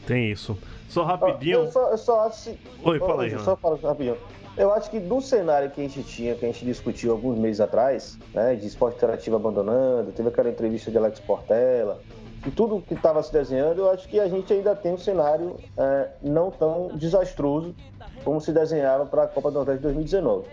Tem 0.06 0.30
isso. 0.30 0.56
Só 0.88 1.02
rapidinho. 1.02 1.60
Eu 1.60 1.72
só, 1.72 1.90
eu 1.90 1.98
só 1.98 2.26
acho. 2.26 2.36
se- 2.36 2.58
Oi, 2.84 2.98
fala 2.98 3.22
aí. 3.24 3.38
Só 3.38 3.56
falo 3.56 3.76
rapidinho. 3.82 4.16
Eu 4.56 4.72
acho 4.72 4.88
que 4.88 5.00
do 5.00 5.20
cenário 5.20 5.68
que 5.70 5.80
a 5.80 5.84
gente 5.88 6.04
tinha, 6.04 6.36
que 6.36 6.44
a 6.44 6.48
gente 6.52 6.64
discutiu 6.64 7.10
alguns 7.10 7.36
meses 7.36 7.60
atrás, 7.60 8.16
né, 8.32 8.54
de 8.54 8.64
esporte 8.68 8.96
interativo 8.98 9.34
abandonando, 9.34 10.12
teve 10.12 10.28
aquela 10.28 10.48
entrevista 10.48 10.92
de 10.92 10.96
Alex 10.98 11.18
Portela, 11.18 12.00
e 12.46 12.50
tudo 12.50 12.80
que 12.80 12.94
estava 12.94 13.22
se 13.22 13.32
desenhando, 13.32 13.78
eu 13.78 13.90
acho 13.90 14.06
que 14.08 14.20
a 14.20 14.28
gente 14.28 14.52
ainda 14.52 14.74
tem 14.76 14.92
um 14.92 14.98
cenário 14.98 15.56
é, 15.76 16.08
não 16.22 16.50
tão 16.50 16.88
desastroso 16.88 17.74
como 18.22 18.40
se 18.40 18.52
desenhava 18.52 19.06
para 19.06 19.24
a 19.24 19.26
Copa 19.26 19.50
do 19.50 19.54
Nordeste 19.54 19.78
de 19.78 19.84
2019. 19.84 20.46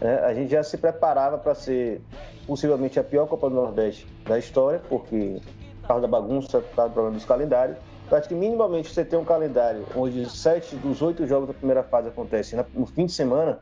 né? 0.00 0.18
a 0.20 0.34
gente 0.34 0.50
já 0.50 0.62
se 0.62 0.76
preparava 0.76 1.38
para 1.38 1.54
ser 1.54 2.00
possivelmente 2.46 2.98
a 2.98 3.04
pior 3.04 3.26
Copa 3.26 3.48
do 3.48 3.54
Nordeste 3.54 4.06
da 4.24 4.38
história, 4.38 4.80
porque 4.88 5.40
por 5.82 5.88
causa 5.88 6.02
da 6.02 6.08
bagunça, 6.08 6.60
por 6.60 6.74
causa 6.74 6.90
do 6.90 6.94
problema 6.94 7.16
dos 7.16 7.24
calendários. 7.24 7.76
Eu 8.10 8.16
acho 8.16 8.28
que 8.28 8.34
minimamente 8.34 8.92
você 8.92 9.04
tem 9.04 9.18
um 9.18 9.24
calendário 9.24 9.84
onde 9.94 10.28
sete 10.30 10.76
dos 10.76 11.02
oito 11.02 11.26
jogos 11.26 11.48
da 11.48 11.54
primeira 11.54 11.82
fase 11.82 12.08
acontecem 12.08 12.58
no 12.74 12.86
fim 12.86 13.06
de 13.06 13.12
semana, 13.12 13.60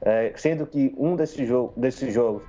é, 0.00 0.32
sendo 0.36 0.64
que 0.64 0.94
um 0.96 1.16
desses, 1.16 1.46
jogo, 1.46 1.72
desses 1.76 2.14
jogos 2.14 2.42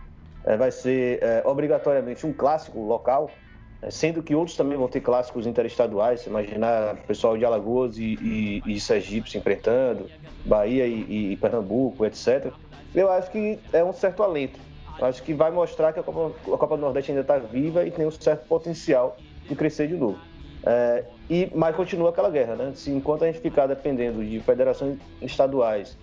é, 0.45 0.55
vai 0.55 0.72
ser 0.72 1.22
é, 1.22 1.41
obrigatoriamente 1.45 2.26
um 2.26 2.34
clássico 2.34 2.80
local, 2.80 3.30
sendo 3.89 4.21
que 4.21 4.36
outros 4.36 4.55
também 4.55 4.77
vão 4.77 4.88
ter 4.88 5.01
clássicos 5.01 5.47
interestaduais, 5.47 6.21
se 6.21 6.29
imaginar 6.29 6.97
pessoal 7.07 7.38
de 7.38 7.43
Alagoas 7.43 7.97
e, 7.97 8.17
e, 8.21 8.63
e 8.65 8.79
Sergipe 8.79 9.29
se 9.29 9.38
enfrentando, 9.38 10.07
Bahia 10.45 10.86
e, 10.86 11.32
e 11.32 11.38
Pernambuco, 11.38 12.05
etc. 12.05 12.51
Eu 12.93 13.11
acho 13.11 13.32
que 13.32 13.57
é 13.73 13.84
um 13.84 13.93
certo 13.93 14.21
alento. 14.21 14.59
Eu 14.99 15.07
acho 15.07 15.23
que 15.23 15.34
vai 15.34 15.49
mostrar 15.49 15.93
que 15.93 15.99
a 15.99 16.03
Copa, 16.03 16.36
a 16.53 16.57
Copa 16.57 16.75
do 16.75 16.82
Nordeste 16.82 17.11
ainda 17.11 17.21
está 17.21 17.39
viva 17.39 17.86
e 17.86 17.91
tem 17.91 18.05
um 18.05 18.11
certo 18.11 18.45
potencial 18.47 19.17
de 19.47 19.55
crescer 19.55 19.88
de 19.88 19.95
novo. 19.95 20.19
É, 20.63 21.03
e, 21.27 21.51
mas 21.55 21.75
continua 21.75 22.09
aquela 22.09 22.29
guerra, 22.29 22.55
né? 22.55 22.71
Se 22.75 22.91
enquanto 22.91 23.23
a 23.23 23.27
gente 23.27 23.39
ficar 23.39 23.65
dependendo 23.65 24.23
de 24.23 24.39
federações 24.41 24.99
estaduais 25.19 25.97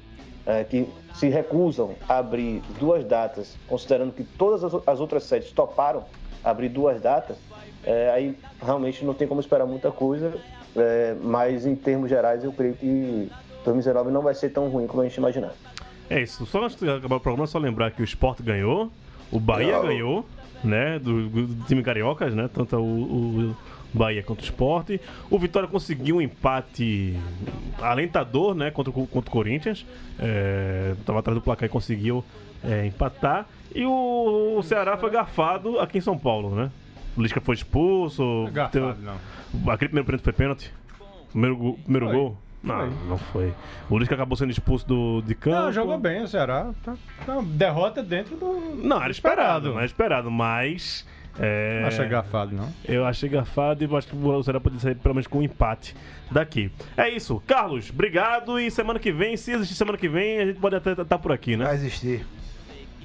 é, 0.45 0.64
que 0.64 0.89
se 1.14 1.29
recusam 1.29 1.95
a 2.09 2.18
abrir 2.18 2.61
duas 2.81 3.05
datas, 3.05 3.57
considerando 3.68 4.12
que 4.12 4.24
todas 4.24 4.64
as, 4.64 4.74
as 4.87 4.99
outras 4.99 5.22
sedes 5.24 5.53
toparam 5.53 6.05
abrir 6.43 6.68
duas 6.68 7.01
datas, 7.01 7.37
é, 7.89 8.11
aí 8.11 8.36
realmente 8.62 9.03
não 9.05 9.14
tem 9.14 9.26
como 9.26 9.41
esperar 9.41 9.66
muita 9.66 9.91
coisa, 9.91 10.34
é, 10.76 11.16
mas 11.22 11.64
em 11.64 11.74
termos 11.74 12.11
gerais 12.11 12.45
eu 12.45 12.53
creio 12.53 12.74
que 12.74 13.30
2019 13.64 14.11
não 14.11 14.20
vai 14.22 14.34
ser 14.34 14.51
tão 14.51 14.68
ruim 14.68 14.86
como 14.86 15.03
a 15.03 15.05
gente 15.07 15.16
imaginava. 15.16 15.55
É 16.11 16.20
isso. 16.22 16.45
Só 16.47 16.62
antes 16.64 16.76
de 16.78 16.89
acabar 16.91 17.16
o 17.16 17.20
programa, 17.20 17.47
só 17.47 17.59
lembrar 17.59 17.91
que 17.91 18.01
o 18.03 18.05
Sport 18.05 18.41
ganhou, 18.43 18.91
o 19.32 19.41
Bahia 19.41 19.76
Não. 19.76 19.82
ganhou, 19.82 20.26
né? 20.64 20.99
Do, 20.99 21.28
do 21.28 21.64
time 21.66 21.82
cariocas, 21.82 22.34
né? 22.34 22.49
Tanto 22.53 22.76
o, 22.76 23.51
o 23.51 23.57
Bahia 23.93 24.22
quanto 24.22 24.41
o 24.41 24.45
Sport. 24.45 24.91
O 25.30 25.39
Vitória 25.39 25.68
conseguiu 25.68 26.16
um 26.16 26.22
empate 26.22 27.14
alentador, 27.80 28.55
né? 28.55 28.70
Contra, 28.70 28.91
o- 28.91 29.07
contra 29.07 29.28
o 29.28 29.32
Corinthians. 29.32 29.84
É, 30.18 30.95
tava 31.05 31.18
atrás 31.20 31.39
do 31.39 31.43
placar 31.43 31.66
e 31.66 31.70
conseguiu 31.70 32.24
é, 32.64 32.86
empatar. 32.86 33.47
E 33.74 33.84
o, 33.84 34.57
o 34.59 34.62
Ceará 34.62 34.97
foi 34.97 35.11
garfado 35.11 35.78
aqui 35.78 35.99
em 35.99 36.03
São 36.03 36.16
Paulo, 36.18 36.55
né? 36.55 36.70
O 37.17 37.23
Lisca 37.23 37.41
foi 37.41 37.55
expulso. 37.55 38.49
Garfado, 38.53 38.95
teve- 38.95 39.05
não. 39.07 39.73
Aquele 39.73 39.89
primeiro 39.89 40.07
pênalti 40.07 40.23
foi 40.25 40.33
pênalti? 40.33 40.73
Primeiro, 41.31 41.79
primeiro 41.85 42.07
Foi. 42.07 42.15
gol? 42.15 42.37
Não, 42.63 42.87
não 43.09 43.19
foi. 43.19 43.53
O 43.89 43.99
Lisca 43.99 44.15
acabou 44.15 44.37
sendo 44.37 44.51
expulso 44.51 44.87
do, 44.87 45.23
de 45.23 45.35
campo. 45.35 45.57
Não, 45.57 45.73
jogou 45.73 45.99
bem 45.99 46.23
o 46.23 46.29
Ceará. 46.29 46.73
Tá, 46.85 46.97
tá- 47.25 47.41
derrota 47.43 48.03
dentro 48.03 48.37
do. 48.37 48.81
Não, 48.83 49.01
era 49.01 49.11
esperado, 49.11 49.75
era 49.77 49.85
esperado, 49.85 50.31
mas. 50.31 51.07
É... 51.41 51.83
Não 51.83 51.89
achei 51.89 52.09
garfado, 52.09 52.53
não. 52.57 52.69
Eu 52.85 53.07
achei 53.07 53.29
garfado 53.29 53.85
e 53.85 53.97
acho 53.97 54.09
que 54.09 54.17
o 54.17 54.43
Ceará 54.43 54.59
poderia 54.59 54.83
sair 54.83 54.97
pelo 54.97 55.15
menos 55.15 55.29
com 55.29 55.39
um 55.39 55.43
empate 55.43 55.95
daqui. 56.33 56.69
É 56.97 57.09
isso. 57.09 57.41
Carlos, 57.47 57.91
obrigado. 57.91 58.59
E 58.59 58.69
semana 58.73 58.99
que 58.99 59.13
vem, 59.13 59.37
se 59.37 59.53
existir 59.53 59.75
semana 59.77 59.97
que 59.97 60.09
vem, 60.09 60.41
a 60.41 60.47
gente 60.47 60.59
pode 60.59 60.75
até 60.75 60.93
estar 61.01 61.19
por 61.19 61.31
aqui, 61.31 61.57
né? 61.57 61.65
Vai 61.65 61.77
existir. 61.77 62.27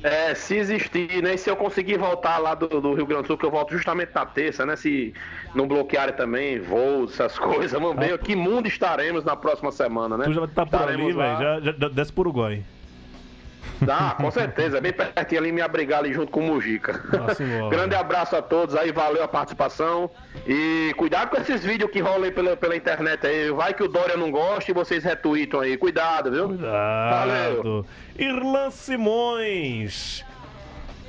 É, 0.03 0.35
se 0.35 0.57
existir, 0.57 1.23
né? 1.23 1.35
E 1.35 1.37
se 1.37 1.49
eu 1.49 1.55
conseguir 1.55 1.97
voltar 1.97 2.37
lá 2.37 2.53
do, 2.53 2.67
do 2.81 2.93
Rio 2.93 3.05
Grande 3.05 3.23
do 3.23 3.27
Sul, 3.27 3.37
que 3.37 3.45
eu 3.45 3.51
volto 3.51 3.71
justamente 3.71 4.11
na 4.13 4.25
terça, 4.25 4.65
né? 4.65 4.75
Se 4.75 5.13
não 5.55 5.65
bloquearem 5.65 6.13
também 6.13 6.59
voos, 6.59 7.13
essas 7.13 7.39
coisas, 7.39 7.71
vamos 7.71 7.95
ver 7.95 8.17
que 8.19 8.35
mundo 8.35 8.67
estaremos 8.67 9.23
na 9.23 9.35
próxima 9.35 9.71
semana, 9.71 10.17
né? 10.17 10.25
Tu 10.25 10.33
já 10.33 10.43
estar 10.43 10.65
por 10.65 10.75
ali, 10.75 10.91
Estaremos 10.91 11.15
lá. 11.15 11.35
velho. 11.37 11.63
Já, 11.63 11.71
já 11.79 11.87
desce 11.87 12.11
pro 12.11 12.21
Uruguai. 12.21 12.63
Dá, 13.81 14.15
com 14.17 14.31
certeza, 14.31 14.79
bem 14.79 14.93
pertinho 14.93 15.41
ali 15.41 15.51
me 15.51 15.61
abrigar 15.61 15.99
ali 15.99 16.13
junto 16.13 16.31
com 16.31 16.39
o 16.39 16.43
Mujica. 16.43 17.01
Nossa. 17.17 17.43
Grande 17.69 17.95
abraço 17.95 18.35
a 18.35 18.41
todos 18.41 18.75
aí, 18.75 18.91
valeu 18.91 19.23
a 19.23 19.27
participação. 19.27 20.09
E 20.47 20.93
cuidado 20.97 21.29
com 21.29 21.37
esses 21.37 21.63
vídeos 21.63 21.91
que 21.91 21.99
rolam 21.99 22.23
aí 22.23 22.31
pela, 22.31 22.55
pela 22.55 22.75
internet 22.75 23.25
aí. 23.25 23.51
Vai 23.51 23.73
que 23.73 23.83
o 23.83 23.87
Dória 23.87 24.15
não 24.15 24.31
gosta 24.31 24.71
e 24.71 24.73
vocês 24.73 25.03
retweetam 25.03 25.59
aí. 25.59 25.77
Cuidado, 25.77 26.31
viu? 26.31 26.47
Cuidado. 26.49 27.85
Irlan 28.17 28.71
Simões. 28.71 30.23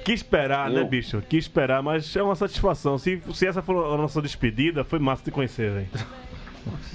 Que 0.04 0.12
esperar, 0.12 0.68
né, 0.68 0.84
bicho? 0.84 1.22
Que 1.22 1.38
esperar, 1.38 1.82
mas 1.82 2.14
é 2.14 2.22
uma 2.22 2.34
satisfação. 2.34 2.98
Se, 2.98 3.22
se 3.32 3.46
essa 3.46 3.62
for 3.62 3.94
a 3.94 3.96
nossa 3.96 4.20
despedida, 4.20 4.84
foi 4.84 4.98
massa 4.98 5.24
de 5.24 5.30
conhecer, 5.30 5.70
velho. 5.70 5.88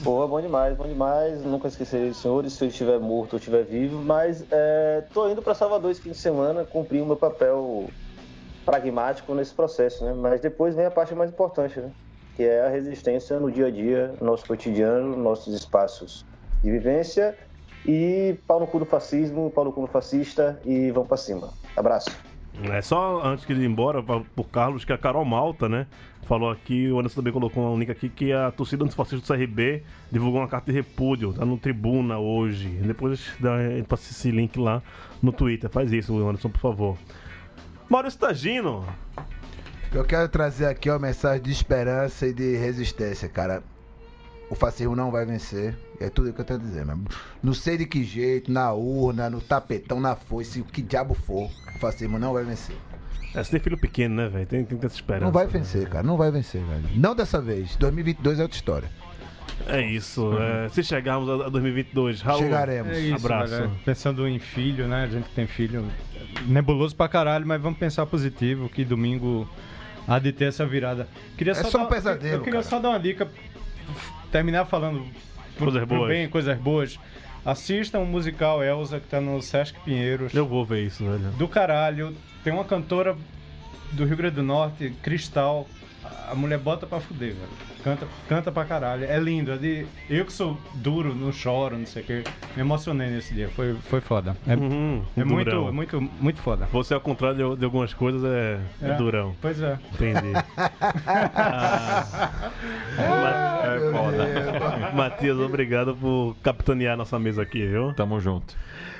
Pô, 0.03 0.27
bom 0.27 0.41
demais, 0.41 0.75
bom 0.75 0.87
demais. 0.87 1.43
Nunca 1.43 1.67
esquecerei 1.67 2.09
dos 2.09 2.17
senhores 2.17 2.53
se 2.53 2.63
eu 2.63 2.69
estiver 2.69 2.99
morto 2.99 3.33
ou 3.33 3.37
estiver 3.37 3.63
vivo, 3.63 4.01
mas 4.01 4.45
é, 4.49 5.05
tô 5.13 5.29
indo 5.29 5.41
para 5.41 5.53
Salvador 5.53 5.91
esse 5.91 6.01
fim 6.01 6.11
de 6.11 6.17
semana 6.17 6.65
cumprir 6.65 7.01
o 7.01 7.05
meu 7.05 7.17
papel 7.17 7.87
pragmático 8.65 9.33
nesse 9.33 9.53
processo, 9.53 10.05
né? 10.05 10.13
Mas 10.13 10.41
depois 10.41 10.75
vem 10.75 10.85
a 10.85 10.91
parte 10.91 11.13
mais 11.15 11.31
importante, 11.31 11.79
né? 11.79 11.91
Que 12.35 12.43
é 12.43 12.61
a 12.61 12.69
resistência 12.69 13.39
no 13.39 13.51
dia 13.51 13.67
a 13.67 13.71
dia, 13.71 14.15
no 14.19 14.27
nosso 14.27 14.45
cotidiano, 14.45 15.17
nossos 15.17 15.53
espaços 15.53 16.25
de 16.63 16.71
vivência 16.71 17.35
e 17.85 18.37
pau 18.47 18.59
no 18.59 18.67
cu 18.67 18.79
do 18.79 18.85
fascismo, 18.85 19.51
pau 19.51 19.65
no 19.65 19.73
cu 19.73 19.81
do 19.81 19.87
fascista 19.87 20.59
e 20.63 20.91
vamos 20.91 21.07
para 21.07 21.17
cima. 21.17 21.51
Abraço. 21.75 22.11
É 22.63 22.81
só 22.81 23.21
antes 23.23 23.45
de 23.45 23.53
ir 23.53 23.65
embora, 23.65 24.03
pra- 24.03 24.19
pro 24.35 24.43
Carlos, 24.43 24.83
que 24.83 24.91
a 24.91 24.97
Carol 24.97 25.23
Malta, 25.23 25.69
né? 25.69 25.87
Falou 26.27 26.51
aqui, 26.51 26.91
o 26.91 26.99
Anderson 26.99 27.15
também 27.21 27.33
colocou 27.33 27.73
um 27.73 27.79
link 27.79 27.89
aqui, 27.89 28.09
que 28.09 28.31
a 28.33 28.51
torcida 28.51 28.83
antifascista 28.83 29.17
do 29.33 29.39
CRB 29.39 29.81
divulgou 30.11 30.41
uma 30.41 30.47
carta 30.47 30.71
de 30.71 30.77
repúdio, 30.77 31.33
tá 31.33 31.45
no 31.45 31.57
Tribuna 31.57 32.19
hoje. 32.19 32.67
Depois 32.67 33.31
dá, 33.39 33.51
passa 33.87 34.11
esse 34.11 34.29
link 34.29 34.59
lá 34.59 34.83
no 35.23 35.31
Twitter. 35.31 35.69
Faz 35.69 35.91
isso, 35.93 36.15
Anderson, 36.27 36.49
por 36.49 36.59
favor. 36.59 36.97
Maurício 37.89 38.19
Tagino. 38.19 38.85
Eu 39.91 40.03
quero 40.05 40.29
trazer 40.29 40.67
aqui 40.67 40.89
uma 40.89 40.99
mensagem 40.99 41.41
de 41.41 41.51
esperança 41.51 42.27
e 42.27 42.33
de 42.33 42.55
resistência, 42.57 43.27
cara. 43.27 43.63
O 44.49 44.55
fascismo 44.55 44.95
não 44.95 45.11
vai 45.11 45.25
vencer. 45.25 45.77
É 45.99 46.09
tudo 46.09 46.29
o 46.29 46.33
que 46.33 46.41
eu 46.41 46.45
tenho 46.45 46.59
a 46.59 46.63
dizer, 46.63 46.85
mesmo. 46.85 47.05
Não 47.43 47.53
sei 47.53 47.77
de 47.77 47.85
que 47.85 48.03
jeito, 48.03 48.51
na 48.51 48.71
urna, 48.73 49.29
no 49.29 49.39
tapetão, 49.41 49.99
na 49.99 50.15
foice, 50.15 50.61
o 50.61 50.65
que 50.65 50.81
diabo 50.81 51.13
for. 51.13 51.49
O 51.75 51.79
fascismo 51.79 52.17
não 52.17 52.33
vai 52.33 52.43
vencer. 52.43 52.75
É, 53.35 53.43
você 53.43 53.51
tem 53.51 53.59
filho 53.59 53.77
pequeno, 53.77 54.15
né, 54.15 54.27
velho? 54.27 54.45
Tem, 54.47 54.65
tem 54.65 54.75
que 54.77 54.81
ter 54.81 54.87
essa 54.87 54.95
esperança. 54.95 55.25
Não 55.25 55.31
vai 55.31 55.45
vencer, 55.45 55.87
cara. 55.87 56.01
Não 56.03 56.17
vai 56.17 56.31
vencer, 56.31 56.63
velho. 56.63 56.83
Não 56.95 57.13
dessa 57.13 57.39
vez. 57.39 57.75
2022 57.75 58.39
é 58.39 58.41
outra 58.41 58.55
história. 58.57 58.89
É 59.67 59.81
isso. 59.81 60.31
é, 60.39 60.67
se 60.69 60.81
chegarmos 60.83 61.29
a 61.29 61.45
a 61.45 61.49
2022, 61.49 62.21
Raul. 62.21 62.39
Chegaremos. 62.39 62.91
É 62.97 62.99
isso, 63.01 63.15
Abraço. 63.25 63.51
velho. 63.53 63.71
Pensando 63.85 64.27
em 64.27 64.39
filho, 64.39 64.87
né? 64.87 65.03
A 65.03 65.07
gente 65.07 65.29
que 65.29 65.35
tem 65.35 65.45
filho. 65.45 65.85
Nebuloso 66.47 66.95
pra 66.95 67.07
caralho, 67.07 67.45
mas 67.45 67.61
vamos 67.61 67.77
pensar 67.77 68.05
positivo, 68.07 68.67
que 68.69 68.83
domingo 68.83 69.47
há 70.07 70.17
de 70.17 70.31
ter 70.31 70.45
essa 70.45 70.65
virada. 70.65 71.07
Queria 71.37 71.51
É 71.51 71.55
só 71.55 71.77
um 71.77 71.81
dar- 71.83 71.89
pesadelo, 71.89 72.35
Eu 72.35 72.39
queria 72.39 72.59
cara. 72.61 72.63
só 72.69 72.79
dar 72.79 72.89
uma 72.89 72.99
dica, 72.99 73.27
terminar 74.31 74.65
falando 74.65 75.05
pro, 75.55 75.65
Coisas 75.65 75.85
pro 75.87 75.97
boas. 75.97 76.09
bem, 76.09 76.29
coisas 76.29 76.57
boas. 76.57 76.99
Assistam 77.45 77.99
o 77.99 78.05
musical 78.05 78.63
Elsa, 78.63 78.99
que 78.99 79.07
tá 79.07 79.19
no 79.21 79.41
Sesc 79.41 79.79
Pinheiros. 79.81 80.33
Eu 80.33 80.45
vou 80.45 80.65
ver 80.65 80.85
isso, 80.85 81.03
velho. 81.05 81.31
Do 81.37 81.47
caralho. 81.47 82.15
Tem 82.43 82.51
uma 82.53 82.65
cantora 82.65 83.15
do 83.91 84.05
Rio 84.05 84.17
Grande 84.17 84.35
do 84.35 84.43
Norte, 84.43 84.93
Cristal. 85.01 85.67
A 86.29 86.35
mulher 86.35 86.59
bota 86.59 86.85
pra 86.85 86.99
fuder, 86.99 87.33
velho. 87.33 87.49
Canta, 87.83 88.07
canta 88.27 88.51
pra 88.51 88.65
caralho. 88.65 89.05
É 89.05 89.17
lindo. 89.19 89.51
É 89.51 89.57
de... 89.57 89.85
Eu 90.09 90.25
que 90.25 90.33
sou 90.33 90.59
duro, 90.75 91.15
não 91.15 91.31
choro, 91.31 91.77
não 91.77 91.85
sei 91.85 92.03
o 92.03 92.05
que. 92.05 92.13
Me 92.55 92.61
emocionei 92.61 93.09
nesse 93.09 93.33
dia. 93.33 93.49
Foi, 93.49 93.73
foi 93.89 93.99
foda. 94.01 94.35
É, 94.45 94.55
Uhum, 94.55 95.01
é 95.17 95.23
muito, 95.23 95.73
muito, 95.73 96.01
muito 96.01 96.41
foda. 96.41 96.67
Você, 96.71 96.93
ao 96.93 97.01
contrário 97.01 97.51
de, 97.53 97.59
de 97.59 97.65
algumas 97.65 97.93
coisas, 97.93 98.23
é, 98.23 98.59
é 98.81 98.89
É. 98.91 98.93
durão. 98.95 99.35
Pois 99.41 99.61
é. 99.61 99.79
Entendi. 99.93 100.33
Ah. 101.41 102.51
Ma- 102.97 103.59
É 103.65 103.91
foda. 103.91 104.91
Matias, 104.93 105.37
obrigado 105.37 105.95
por 105.95 106.35
capitanear 106.43 106.97
nossa 106.97 107.17
mesa 107.19 107.41
aqui, 107.41 107.65
viu? 107.65 107.93
Tamo 107.93 108.19
junto. 108.19 108.55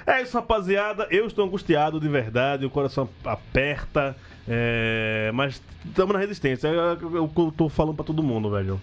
É 0.08 0.22
isso, 0.22 0.36
rapaziada. 0.38 1.08
Eu 1.12 1.28
estou 1.28 1.46
angustiado 1.46 2.00
de 2.00 2.08
verdade, 2.08 2.66
o 2.66 2.70
coração 2.70 3.10
aperta. 3.26 4.16
É, 4.50 5.32
Mas 5.34 5.62
estamos 5.86 6.14
na 6.14 6.20
resistência. 6.20 6.68
É 6.68 6.94
o 6.94 7.28
que 7.28 7.40
eu 7.40 7.54
tô 7.56 7.70
falando 7.70 7.96
pra 7.96 8.06
todo 8.06 8.24
mundo, 8.24 8.50
velho. 8.50 8.82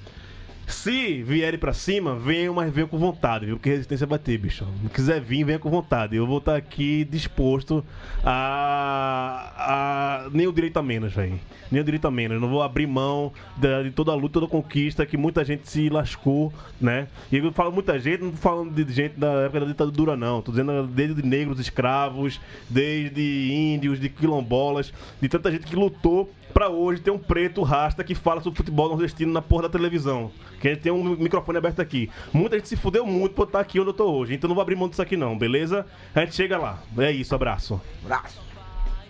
Se 0.66 1.22
vierem 1.22 1.58
pra 1.60 1.72
cima, 1.72 2.16
venham, 2.16 2.52
mas 2.52 2.72
venham 2.72 2.88
com 2.88 2.98
vontade, 2.98 3.46
viu? 3.46 3.56
Porque 3.56 3.70
resistência 3.70 4.04
vai 4.04 4.18
ter, 4.18 4.36
bicho. 4.36 4.66
Se 4.82 4.88
quiser 4.90 5.20
vir, 5.20 5.44
venha 5.44 5.60
com 5.60 5.70
vontade. 5.70 6.16
Eu 6.16 6.26
vou 6.26 6.38
estar 6.38 6.56
aqui 6.56 7.04
disposto 7.04 7.84
a. 8.24 9.52
a... 9.56 10.30
Nem 10.32 10.48
o 10.48 10.52
direito 10.52 10.76
a 10.76 10.82
menos, 10.82 11.12
velho. 11.12 11.38
Nem 11.70 11.80
o 11.80 11.84
direito 11.84 12.08
a 12.08 12.10
menos. 12.10 12.40
Não 12.40 12.48
vou 12.48 12.62
abrir 12.62 12.86
mão 12.86 13.32
de 13.56 13.92
toda 13.92 14.10
a 14.10 14.14
luta, 14.16 14.34
toda 14.34 14.46
a 14.46 14.48
conquista 14.48 15.06
que 15.06 15.16
muita 15.16 15.44
gente 15.44 15.70
se 15.70 15.88
lascou, 15.88 16.52
né? 16.80 17.06
E 17.30 17.36
eu 17.36 17.52
falo 17.52 17.70
muita 17.70 17.96
gente, 18.00 18.24
não 18.24 18.32
tô 18.32 18.38
falando 18.38 18.72
de 18.72 18.92
gente 18.92 19.18
da 19.18 19.28
época 19.42 19.60
da 19.60 19.66
ditadura, 19.66 20.16
não. 20.16 20.42
Tô 20.42 20.50
dizendo 20.50 20.84
desde 20.88 21.24
negros 21.24 21.60
escravos, 21.60 22.40
desde 22.68 23.52
índios, 23.52 24.00
de 24.00 24.08
quilombolas, 24.08 24.92
de 25.20 25.28
tanta 25.28 25.50
gente 25.52 25.64
que 25.64 25.76
lutou 25.76 26.28
pra 26.56 26.70
hoje 26.70 27.02
ter 27.02 27.10
um 27.10 27.18
preto 27.18 27.62
rasta 27.62 28.02
que 28.02 28.14
fala 28.14 28.40
sobre 28.40 28.56
futebol 28.56 28.88
nordestino 28.88 29.30
na 29.30 29.42
porra 29.42 29.64
da 29.64 29.68
televisão. 29.68 30.30
Que 30.58 30.68
a 30.68 30.70
gente 30.72 30.84
tem 30.84 30.90
um 30.90 31.04
microfone 31.04 31.58
aberto 31.58 31.80
aqui. 31.80 32.08
Muita 32.32 32.56
gente 32.56 32.66
se 32.66 32.76
fudeu 32.76 33.04
muito 33.04 33.34
por 33.34 33.46
estar 33.46 33.60
aqui 33.60 33.78
onde 33.78 33.90
eu 33.90 33.92
tô 33.92 34.10
hoje. 34.10 34.32
Então 34.32 34.48
não 34.48 34.54
vou 34.54 34.62
abrir 34.62 34.74
mão 34.74 34.88
disso 34.88 35.02
aqui 35.02 35.18
não, 35.18 35.36
beleza? 35.36 35.84
A 36.14 36.20
gente 36.20 36.34
chega 36.34 36.56
lá. 36.56 36.82
É 36.96 37.12
isso, 37.12 37.34
abraço. 37.34 37.78
Abraço. 38.02 38.40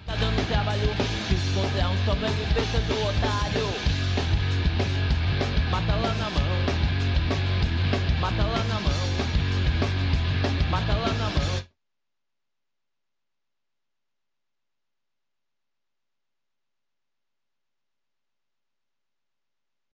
Tá 0.06 0.16
dando 0.16 0.44
trabalho, 0.48 0.88
se 1.28 1.34
encontrar 1.34 1.88
um 1.88 1.96
sobrevivência 2.04 2.80
do 2.80 2.94
otário. 3.06 3.68
Mata 5.70 5.94
lá 5.94 6.14
na 6.14 6.30
mão, 6.30 6.42
mata 8.20 8.42
lá 8.42 8.64
na 8.64 8.80
mão, 8.80 8.92
mata 10.68 10.94
lá 10.94 11.08
na 11.12 11.30
mão. 11.30 11.75